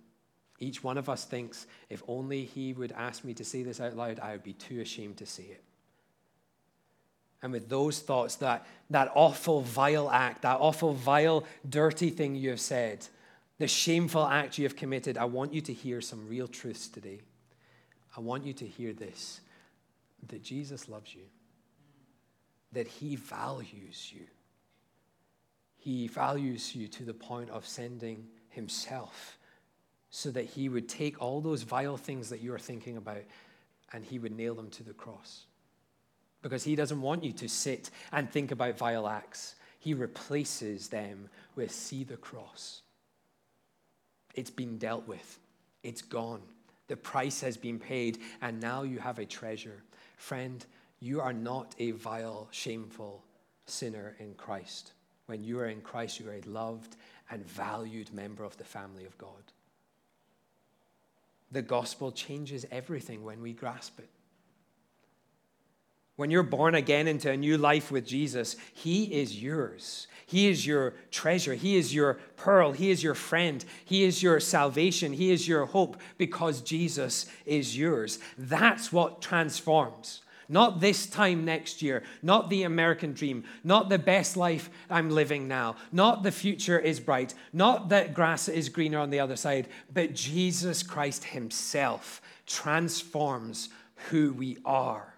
Each 0.58 0.82
one 0.82 0.98
of 0.98 1.08
us 1.08 1.24
thinks, 1.24 1.66
if 1.90 2.02
only 2.08 2.44
he 2.44 2.72
would 2.72 2.92
ask 2.92 3.24
me 3.24 3.34
to 3.34 3.44
say 3.44 3.62
this 3.62 3.80
out 3.80 3.96
loud, 3.96 4.20
I 4.20 4.32
would 4.32 4.42
be 4.42 4.52
too 4.52 4.80
ashamed 4.80 5.18
to 5.18 5.26
say 5.26 5.44
it. 5.44 5.62
And 7.42 7.52
with 7.52 7.68
those 7.68 8.00
thoughts, 8.00 8.36
that, 8.36 8.66
that 8.88 9.12
awful, 9.14 9.60
vile 9.60 10.10
act, 10.10 10.42
that 10.42 10.58
awful, 10.60 10.94
vile, 10.94 11.44
dirty 11.68 12.08
thing 12.08 12.34
you 12.34 12.50
have 12.50 12.60
said, 12.60 13.06
the 13.58 13.68
shameful 13.68 14.24
act 14.24 14.58
you 14.58 14.64
have 14.64 14.76
committed, 14.76 15.18
I 15.18 15.26
want 15.26 15.52
you 15.52 15.60
to 15.60 15.72
hear 15.72 16.00
some 16.00 16.26
real 16.28 16.48
truths 16.48 16.88
today. 16.88 17.20
I 18.16 18.20
want 18.20 18.44
you 18.44 18.54
to 18.54 18.66
hear 18.66 18.92
this 18.92 19.40
that 20.28 20.42
Jesus 20.42 20.88
loves 20.88 21.14
you, 21.14 21.24
that 22.74 22.86
he 22.86 23.16
values 23.16 24.12
you. 24.14 24.26
He 25.76 26.08
values 26.08 26.74
you 26.74 26.88
to 26.88 27.04
the 27.04 27.14
point 27.14 27.50
of 27.50 27.66
sending 27.66 28.26
himself 28.48 29.38
so 30.10 30.30
that 30.30 30.44
he 30.44 30.68
would 30.68 30.88
take 30.88 31.20
all 31.20 31.40
those 31.40 31.62
vile 31.62 31.96
things 31.96 32.30
that 32.30 32.40
you 32.40 32.52
are 32.54 32.58
thinking 32.58 32.96
about 32.96 33.22
and 33.92 34.04
he 34.04 34.18
would 34.18 34.36
nail 34.36 34.54
them 34.54 34.70
to 34.70 34.82
the 34.82 34.92
cross. 34.92 35.46
Because 36.42 36.64
he 36.64 36.76
doesn't 36.76 37.00
want 37.00 37.24
you 37.24 37.32
to 37.32 37.48
sit 37.48 37.90
and 38.12 38.30
think 38.30 38.50
about 38.50 38.78
vile 38.78 39.08
acts, 39.08 39.56
he 39.78 39.94
replaces 39.94 40.88
them 40.88 41.28
with 41.56 41.70
see 41.70 42.04
the 42.04 42.16
cross. 42.16 42.82
It's 44.34 44.50
been 44.50 44.78
dealt 44.78 45.06
with, 45.06 45.38
it's 45.82 46.02
gone. 46.02 46.42
The 46.86 46.96
price 46.96 47.40
has 47.40 47.56
been 47.56 47.78
paid, 47.78 48.18
and 48.42 48.60
now 48.60 48.82
you 48.82 48.98
have 48.98 49.18
a 49.18 49.24
treasure. 49.24 49.82
Friend, 50.16 50.64
you 51.04 51.20
are 51.20 51.34
not 51.34 51.74
a 51.78 51.90
vile, 51.90 52.48
shameful 52.50 53.22
sinner 53.66 54.16
in 54.18 54.32
Christ. 54.34 54.92
When 55.26 55.44
you 55.44 55.60
are 55.60 55.66
in 55.66 55.82
Christ, 55.82 56.18
you 56.18 56.30
are 56.30 56.34
a 56.34 56.48
loved 56.48 56.96
and 57.30 57.46
valued 57.46 58.10
member 58.14 58.42
of 58.42 58.56
the 58.56 58.64
family 58.64 59.04
of 59.04 59.18
God. 59.18 59.52
The 61.52 61.60
gospel 61.60 62.10
changes 62.10 62.64
everything 62.70 63.22
when 63.22 63.42
we 63.42 63.52
grasp 63.52 63.98
it. 63.98 64.08
When 66.16 66.30
you're 66.30 66.42
born 66.42 66.74
again 66.74 67.06
into 67.06 67.30
a 67.30 67.36
new 67.36 67.58
life 67.58 67.90
with 67.90 68.06
Jesus, 68.06 68.56
He 68.72 69.04
is 69.04 69.42
yours. 69.42 70.06
He 70.24 70.48
is 70.48 70.66
your 70.66 70.94
treasure. 71.10 71.52
He 71.52 71.76
is 71.76 71.94
your 71.94 72.14
pearl. 72.36 72.72
He 72.72 72.90
is 72.90 73.02
your 73.02 73.14
friend. 73.14 73.62
He 73.84 74.04
is 74.04 74.22
your 74.22 74.40
salvation. 74.40 75.12
He 75.12 75.32
is 75.32 75.46
your 75.46 75.66
hope 75.66 75.98
because 76.16 76.62
Jesus 76.62 77.26
is 77.44 77.76
yours. 77.76 78.20
That's 78.38 78.90
what 78.90 79.20
transforms. 79.20 80.22
Not 80.48 80.80
this 80.80 81.06
time 81.06 81.44
next 81.44 81.82
year, 81.82 82.02
not 82.22 82.50
the 82.50 82.64
American 82.64 83.12
dream, 83.12 83.44
not 83.62 83.88
the 83.88 83.98
best 83.98 84.36
life 84.36 84.70
I'm 84.90 85.10
living 85.10 85.48
now, 85.48 85.76
not 85.92 86.22
the 86.22 86.32
future 86.32 86.78
is 86.78 87.00
bright, 87.00 87.34
not 87.52 87.88
that 87.88 88.14
grass 88.14 88.48
is 88.48 88.68
greener 88.68 88.98
on 88.98 89.10
the 89.10 89.20
other 89.20 89.36
side, 89.36 89.68
but 89.92 90.14
Jesus 90.14 90.82
Christ 90.82 91.24
Himself 91.24 92.20
transforms 92.46 93.70
who 94.10 94.32
we 94.32 94.58
are. 94.64 95.14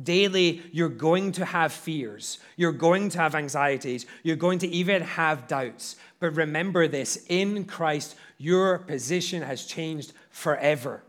Daily, 0.00 0.62
you're 0.70 0.88
going 0.88 1.32
to 1.32 1.44
have 1.44 1.72
fears. 1.72 2.38
You're 2.56 2.70
going 2.72 3.08
to 3.10 3.18
have 3.18 3.34
anxieties. 3.34 4.06
You're 4.22 4.36
going 4.36 4.60
to 4.60 4.68
even 4.68 5.02
have 5.02 5.48
doubts. 5.48 5.96
But 6.20 6.36
remember 6.36 6.86
this 6.86 7.24
in 7.28 7.64
Christ, 7.64 8.14
your 8.38 8.78
position 8.78 9.42
has 9.42 9.64
changed 9.64 10.12
forever. 10.30 11.02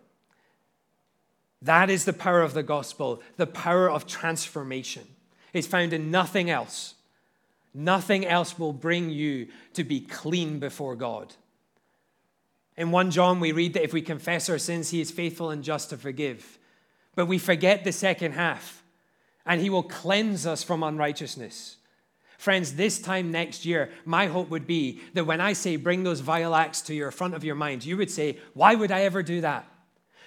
That 1.61 1.89
is 1.89 2.05
the 2.05 2.13
power 2.13 2.41
of 2.41 2.53
the 2.53 2.63
gospel, 2.63 3.21
the 3.37 3.47
power 3.47 3.89
of 3.89 4.07
transformation. 4.07 5.05
It's 5.53 5.67
found 5.67 5.93
in 5.93 6.11
nothing 6.11 6.49
else. 6.49 6.95
Nothing 7.73 8.25
else 8.25 8.57
will 8.57 8.73
bring 8.73 9.09
you 9.09 9.47
to 9.73 9.83
be 9.83 9.99
clean 10.01 10.59
before 10.59 10.95
God. 10.95 11.33
In 12.77 12.91
1 12.91 13.11
John, 13.11 13.39
we 13.39 13.51
read 13.51 13.73
that 13.73 13.83
if 13.83 13.93
we 13.93 14.01
confess 14.01 14.49
our 14.49 14.57
sins, 14.57 14.89
he 14.89 15.01
is 15.01 15.11
faithful 15.11 15.49
and 15.49 15.63
just 15.63 15.89
to 15.89 15.97
forgive. 15.97 16.57
But 17.13 17.25
we 17.25 17.37
forget 17.37 17.83
the 17.83 17.91
second 17.91 18.33
half 18.33 18.83
and 19.45 19.59
he 19.59 19.69
will 19.69 19.83
cleanse 19.83 20.45
us 20.45 20.63
from 20.63 20.83
unrighteousness. 20.83 21.75
Friends, 22.37 22.75
this 22.75 22.99
time 22.99 23.31
next 23.31 23.65
year, 23.65 23.91
my 24.05 24.27
hope 24.27 24.49
would 24.49 24.65
be 24.65 25.01
that 25.13 25.25
when 25.25 25.41
I 25.41 25.51
say 25.51 25.75
bring 25.75 26.03
those 26.03 26.21
vile 26.21 26.55
acts 26.55 26.81
to 26.83 26.95
your 26.95 27.11
front 27.11 27.33
of 27.33 27.43
your 27.43 27.55
mind, 27.55 27.83
you 27.83 27.97
would 27.97 28.09
say, 28.09 28.37
Why 28.53 28.75
would 28.75 28.91
I 28.91 29.01
ever 29.01 29.21
do 29.21 29.41
that? 29.41 29.67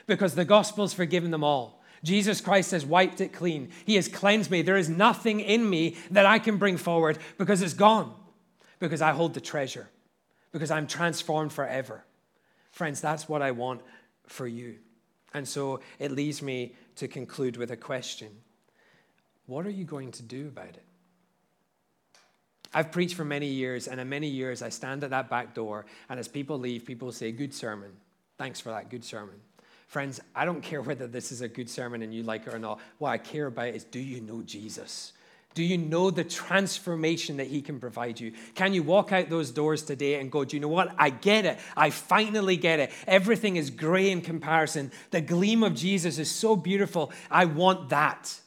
Because 0.07 0.35
the 0.35 0.45
gospel's 0.45 0.95
forgiven 0.95 1.31
them 1.31 1.45
all. 1.45 1.83
Jesus 2.05 2.41
Christ 2.41 2.73
has 2.73 2.85
wiped 2.85 3.21
it 3.21 3.33
clean. 3.33 3.71
He 3.85 3.95
has 3.95 4.09
cleansed 4.09 4.51
me. 4.51 4.63
There 4.63 4.77
is 4.77 4.89
nothing 4.89 5.41
in 5.41 5.69
me 5.69 5.97
that 6.11 6.27
I 6.27 6.39
can 6.39 6.57
bring 6.57 6.77
forward 6.77 7.19
because 7.39 7.63
it's 7.63 7.75
gone, 7.75 8.13
because 8.81 9.01
I 9.01 9.13
hold 9.13 9.35
the 9.35 9.41
treasure, 9.41 9.89
because 10.51 10.71
I'm 10.71 10.87
transformed 10.87 11.53
forever. 11.53 12.05
Friends, 12.73 13.01
that's 13.01 13.29
what 13.29 13.43
I 13.43 13.53
want 13.53 13.83
for 14.27 14.47
you. 14.47 14.79
And 15.35 15.47
so 15.47 15.81
it 15.99 16.11
leads 16.11 16.43
me 16.43 16.75
to 16.97 17.07
conclude 17.07 17.57
with 17.57 17.71
a 17.71 17.77
question. 17.77 18.31
What 19.47 19.67
are 19.67 19.71
you 19.71 19.85
going 19.85 20.11
to 20.13 20.23
do 20.23 20.49
about 20.49 20.69
it? 20.69 20.85
I've 22.75 22.91
preached 22.91 23.15
for 23.15 23.25
many 23.25 23.49
years, 23.49 23.87
and 23.87 24.01
in 24.01 24.09
many 24.09 24.29
years, 24.29 24.63
I 24.63 24.71
stand 24.71 25.05
at 25.05 25.11
that 25.11 25.29
back 25.29 25.55
door, 25.55 25.85
and 26.09 26.19
as 26.19 26.27
people 26.27 26.59
leave, 26.59 26.87
people 26.87 27.13
say, 27.13 27.31
Good 27.31 27.53
sermon. 27.53 27.93
Thanks 28.39 28.61
for 28.61 28.71
that, 28.71 28.89
good 28.89 29.05
sermon. 29.05 29.37
Friends, 29.93 30.23
I 30.35 30.47
don't 30.47 30.63
care 30.63 30.81
whether 30.81 31.07
this 31.07 31.31
is 31.33 31.43
a 31.43 31.49
good 31.49 31.69
sermon 31.69 32.01
and 32.01 32.15
you 32.15 32.23
like 32.23 32.47
it 32.47 32.55
or 32.55 32.59
not. 32.59 32.81
What 32.97 33.11
I 33.11 33.19
care 33.19 33.49
about 33.49 33.75
is 33.75 33.85
do 33.85 33.99
you 33.99 34.23
know 34.23 34.41
Jesus? 34.41 35.13
Do 35.53 35.63
you 35.63 35.77
know 35.77 36.11
the 36.11 36.25
transformation 36.25 37.37
that 37.37 37.49
He 37.49 37.61
can 37.61 37.79
provide 37.79 38.19
you? 38.19 38.33
Can 38.55 38.73
you 38.73 38.83
walk 38.83 39.13
out 39.13 39.29
those 39.29 39.51
doors 39.51 39.83
today 39.83 40.19
and 40.19 40.33
go, 40.33 40.47
Do 40.47 40.57
you 40.57 40.63
know 40.63 40.69
what? 40.69 40.95
I 40.97 41.11
get 41.11 41.45
it. 41.45 41.59
I 41.77 41.91
finally 41.91 42.57
get 42.57 42.81
it. 42.81 42.91
Everything 43.07 43.57
is 43.57 43.69
gray 43.69 44.11
in 44.11 44.23
comparison. 44.23 44.93
The 45.11 45.21
gleam 45.21 45.63
of 45.63 45.75
Jesus 45.75 46.19
is 46.19 46.31
so 46.31 46.57
beautiful. 46.57 47.13
I 47.31 47.45
want 47.45 47.91
that. 47.91 48.41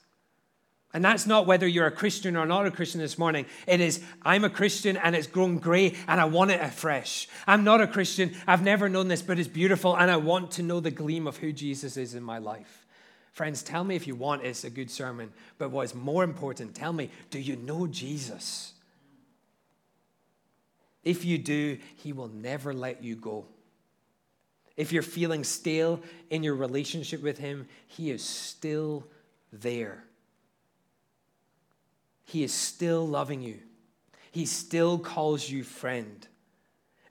And 0.96 1.04
that's 1.04 1.28
not 1.28 1.46
whether 1.46 1.68
you're 1.68 1.88
a 1.88 1.92
Christian 1.92 2.38
or 2.38 2.46
not 2.46 2.66
a 2.66 2.72
Christian 2.72 3.02
this 3.02 3.18
morning. 3.18 3.48
It 3.68 3.82
is, 3.82 4.02
I'm 4.24 4.46
a 4.46 4.50
Christian 4.50 4.96
and 4.96 5.14
it's 5.14 5.28
grown 5.28 5.58
gray 5.58 5.94
and 6.08 6.22
I 6.22 6.24
want 6.24 6.52
it 6.52 6.62
afresh. 6.62 7.28
I'm 7.46 7.66
not 7.66 7.82
a 7.82 7.88
Christian. 7.88 8.34
I've 8.48 8.64
never 8.64 8.88
known 8.88 9.10
this, 9.10 9.22
but 9.22 9.38
it's 9.38 9.50
beautiful 9.50 9.98
and 9.98 10.10
I 10.10 10.16
want 10.16 10.52
to 10.52 10.64
know 10.64 10.80
the 10.80 10.92
gleam 10.92 11.28
of 11.28 11.36
who 11.36 11.52
Jesus 11.52 11.98
is 11.98 12.16
in 12.16 12.24
my 12.24 12.38
life. 12.38 12.86
Friends, 13.34 13.62
tell 13.62 13.84
me 13.84 13.98
if 13.98 14.08
you 14.08 14.16
want 14.16 14.46
it's 14.46 14.64
a 14.64 14.70
good 14.70 14.90
sermon. 14.90 15.34
But 15.58 15.70
what 15.70 15.84
is 15.84 15.94
more 15.94 16.24
important, 16.24 16.76
tell 16.76 16.94
me, 16.94 17.10
do 17.30 17.40
you 17.40 17.58
know 17.58 17.88
Jesus? 17.88 18.72
If 21.04 21.26
you 21.26 21.38
do, 21.38 21.78
he 21.98 22.14
will 22.14 22.30
never 22.30 22.74
let 22.74 23.04
you 23.04 23.18
go. 23.18 23.48
If 24.78 24.94
you're 24.94 25.04
feeling 25.04 25.44
stale 25.44 26.00
in 26.30 26.42
your 26.42 26.56
relationship 26.56 27.22
with 27.22 27.38
him, 27.38 27.68
he 27.86 28.12
is 28.12 28.24
still 28.24 29.06
there. 29.52 30.05
He 32.26 32.44
is 32.44 32.54
still 32.54 33.08
loving 33.08 33.42
you. 33.42 33.60
He 34.32 34.46
still 34.46 35.00
calls 35.00 35.50
you 35.50 35.64
friend. 35.64 36.28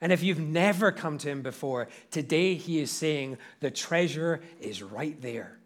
And 0.01 0.11
if 0.11 0.21
you've 0.21 0.39
never 0.39 0.91
come 0.91 1.17
to 1.19 1.29
him 1.29 1.41
before, 1.41 1.87
today 2.11 2.55
he 2.55 2.79
is 2.79 2.91
saying 2.91 3.37
the 3.61 3.71
treasure 3.71 4.41
is 4.59 4.83
right 4.83 5.19
there. 5.21 5.57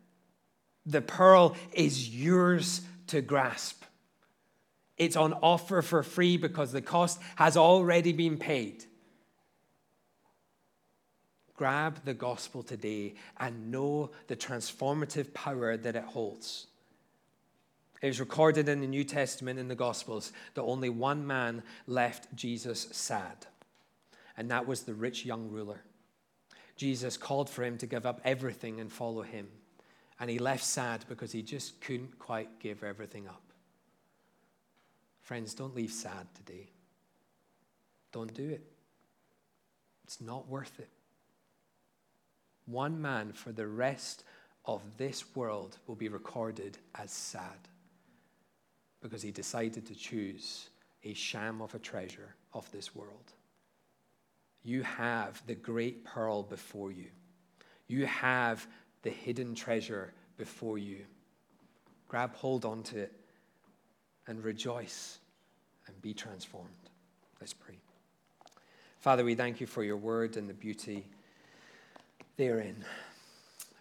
The 0.86 1.02
pearl 1.02 1.56
is 1.74 2.16
yours 2.16 2.82
to 3.08 3.22
grasp. 3.22 3.84
It's 4.97 5.16
on 5.16 5.34
offer 5.34 5.82
for 5.82 6.04
free 6.04 6.38
because 6.38 6.72
the 6.72 6.82
cost 6.82 7.20
has 7.36 7.58
already 7.58 8.14
been 8.14 8.38
paid. 8.38 8.86
Grab 11.56 12.06
the 12.06 12.14
gospel 12.14 12.64
today 12.64 13.16
and 13.38 13.72
know 13.72 14.12
the 14.28 14.36
transformative 14.36 15.34
power 15.34 15.76
that 15.76 15.95
it 15.95 16.04
holds. 16.04 16.68
It 18.02 18.08
is 18.08 18.20
recorded 18.20 18.70
in 18.70 18.80
the 18.80 18.88
New 18.88 19.04
Testament 19.04 19.60
in 19.60 19.68
the 19.68 19.76
Gospels 19.76 20.32
that 20.54 20.62
only 20.62 20.89
one 20.89 21.28
man 21.28 21.64
left 21.86 22.34
Jesus 22.34 22.88
sad, 22.91 23.45
and 24.38 24.50
that 24.52 24.68
was 24.68 24.84
the 24.84 24.93
rich 24.93 25.26
young 25.26 25.50
ruler. 25.50 25.82
Jesus 26.78 27.18
called 27.18 27.50
for 27.50 27.64
him 27.64 27.78
to 27.80 27.86
give 27.86 28.06
up 28.06 28.22
everything 28.24 28.80
and 28.80 28.89
follow 28.89 29.22
him, 29.22 29.50
and 30.18 30.30
he 30.30 30.39
left 30.39 30.64
sad 30.64 31.04
because 31.10 31.34
he 31.34 31.41
just 31.41 31.82
couldn't 31.82 32.18
quite 32.20 32.60
give 32.60 32.84
everything 32.84 33.28
up. 33.28 33.43
Friends, 35.22 35.54
don't 35.54 35.76
leave 35.76 35.91
sad 35.91 36.28
today. 36.34 36.70
Don't 38.14 38.34
do 38.34 38.50
it. 38.50 38.66
It's 40.06 40.22
not 40.22 40.47
worth 40.47 40.80
it. 40.80 40.89
One 42.66 43.02
man 43.02 43.34
for 43.34 43.52
the 43.52 43.68
rest 43.68 44.24
of 44.64 44.82
this 44.97 45.36
world 45.36 45.78
will 45.86 45.95
be 45.95 46.08
recorded 46.08 46.78
as 46.95 47.12
sad 47.12 47.68
because 49.02 49.22
he 49.22 49.32
decided 49.32 49.86
to 49.86 49.95
choose 49.95 50.70
a 51.04 51.14
sham 51.14 51.62
of 51.62 51.74
a 51.76 51.80
treasure 51.80 52.36
of 52.54 52.70
this 52.72 52.95
world. 52.95 53.34
You 54.64 54.84
have 54.84 55.41
the 55.47 55.56
great 55.56 56.04
pearl 56.04 56.43
before 56.43 56.91
you. 56.91 57.08
You 57.88 58.06
have 58.06 58.68
the 59.02 59.10
hidden 59.10 59.56
treasure 59.56 60.14
before 60.38 60.78
you. 60.78 61.06
Grab 62.08 62.36
hold 62.36 62.66
onto 62.66 62.97
it 62.97 63.14
and 64.28 64.43
rejoice 64.43 65.20
and 65.88 66.02
be 66.02 66.14
transformed. 66.14 66.70
Let's 67.39 67.54
pray. 67.54 67.76
Father, 69.00 69.24
we 69.24 69.34
thank 69.36 69.62
you 69.62 69.68
for 69.68 69.84
your 69.84 69.97
word 69.97 70.36
and 70.36 70.50
the 70.50 70.54
beauty 70.54 71.06
therein. 72.36 72.84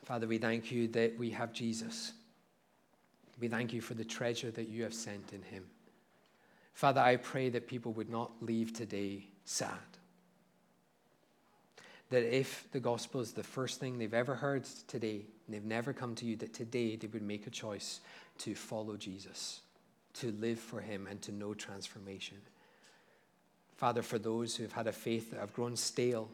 Father, 0.04 0.26
we 0.26 0.38
thank 0.38 0.70
you 0.70 0.88
that 0.88 1.18
we 1.18 1.30
have 1.30 1.52
Jesus 1.52 2.12
we 3.40 3.48
thank 3.48 3.72
you 3.72 3.80
for 3.80 3.94
the 3.94 4.04
treasure 4.04 4.50
that 4.50 4.68
you 4.68 4.82
have 4.82 4.94
sent 4.94 5.32
in 5.32 5.42
him. 5.42 5.64
Father, 6.74 7.00
I 7.00 7.16
pray 7.16 7.48
that 7.50 7.66
people 7.66 7.92
would 7.94 8.08
not 8.08 8.30
leave 8.40 8.72
today 8.72 9.26
sad. 9.44 9.72
That 12.10 12.22
if 12.34 12.68
the 12.72 12.80
gospel 12.80 13.20
is 13.20 13.32
the 13.32 13.42
first 13.42 13.80
thing 13.80 13.98
they've 13.98 14.14
ever 14.14 14.34
heard 14.34 14.64
today, 14.86 15.26
and 15.46 15.54
they've 15.54 15.64
never 15.64 15.92
come 15.92 16.14
to 16.16 16.24
you, 16.24 16.36
that 16.36 16.54
today 16.54 16.96
they 16.96 17.06
would 17.08 17.22
make 17.22 17.46
a 17.46 17.50
choice 17.50 18.00
to 18.38 18.54
follow 18.54 18.96
Jesus, 18.96 19.60
to 20.14 20.30
live 20.32 20.58
for 20.58 20.80
him, 20.80 21.06
and 21.08 21.20
to 21.22 21.32
know 21.32 21.52
transformation. 21.52 22.38
Father, 23.76 24.02
for 24.02 24.18
those 24.18 24.56
who 24.56 24.62
have 24.62 24.72
had 24.72 24.86
a 24.86 24.92
faith 24.92 25.30
that 25.30 25.40
have 25.40 25.52
grown 25.52 25.76
stale, 25.76 26.28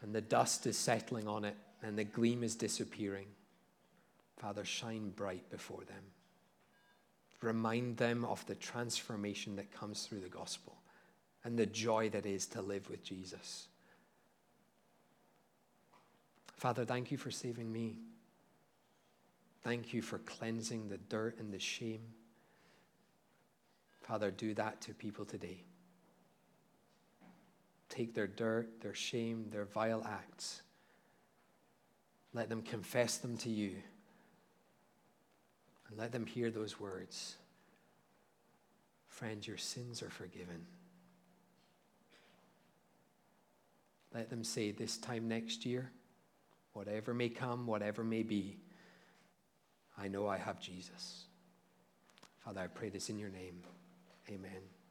and 0.00 0.14
the 0.14 0.20
dust 0.20 0.66
is 0.66 0.76
settling 0.76 1.28
on 1.28 1.44
it, 1.44 1.56
and 1.82 1.96
the 1.96 2.04
gleam 2.04 2.42
is 2.42 2.56
disappearing. 2.56 3.26
Father, 4.38 4.64
shine 4.64 5.10
bright 5.10 5.48
before 5.50 5.84
them. 5.84 6.04
Remind 7.40 7.96
them 7.96 8.24
of 8.24 8.44
the 8.46 8.54
transformation 8.54 9.56
that 9.56 9.72
comes 9.72 10.06
through 10.06 10.20
the 10.20 10.28
gospel 10.28 10.76
and 11.44 11.58
the 11.58 11.66
joy 11.66 12.08
that 12.10 12.24
is 12.24 12.46
to 12.46 12.62
live 12.62 12.88
with 12.88 13.02
Jesus. 13.02 13.66
Father, 16.56 16.84
thank 16.84 17.10
you 17.10 17.18
for 17.18 17.32
saving 17.32 17.72
me. 17.72 17.98
Thank 19.64 19.92
you 19.92 20.02
for 20.02 20.18
cleansing 20.18 20.88
the 20.88 20.98
dirt 20.98 21.38
and 21.38 21.52
the 21.52 21.58
shame. 21.58 22.02
Father, 24.02 24.30
do 24.30 24.54
that 24.54 24.80
to 24.82 24.94
people 24.94 25.24
today. 25.24 25.64
Take 27.88 28.14
their 28.14 28.26
dirt, 28.26 28.80
their 28.80 28.94
shame, 28.94 29.46
their 29.50 29.64
vile 29.64 30.04
acts. 30.04 30.62
Let 32.32 32.48
them 32.48 32.62
confess 32.62 33.18
them 33.18 33.36
to 33.38 33.50
you 33.50 33.74
and 35.92 36.00
let 36.00 36.10
them 36.10 36.24
hear 36.24 36.50
those 36.50 36.80
words 36.80 37.36
Friend, 39.08 39.46
your 39.46 39.58
sins 39.58 40.02
are 40.02 40.08
forgiven. 40.08 40.66
Let 44.14 44.30
them 44.30 44.42
say 44.42 44.72
this 44.72 44.96
time 44.96 45.28
next 45.28 45.66
year, 45.66 45.90
whatever 46.72 47.12
may 47.12 47.28
come, 47.28 47.66
whatever 47.66 48.02
may 48.02 48.22
be, 48.22 48.56
I 49.98 50.08
know 50.08 50.26
I 50.26 50.38
have 50.38 50.60
Jesus. 50.60 51.26
Father, 52.42 52.62
I 52.62 52.68
pray 52.68 52.88
this 52.88 53.10
in 53.10 53.18
your 53.18 53.28
name. 53.28 53.62
Amen. 54.30 54.81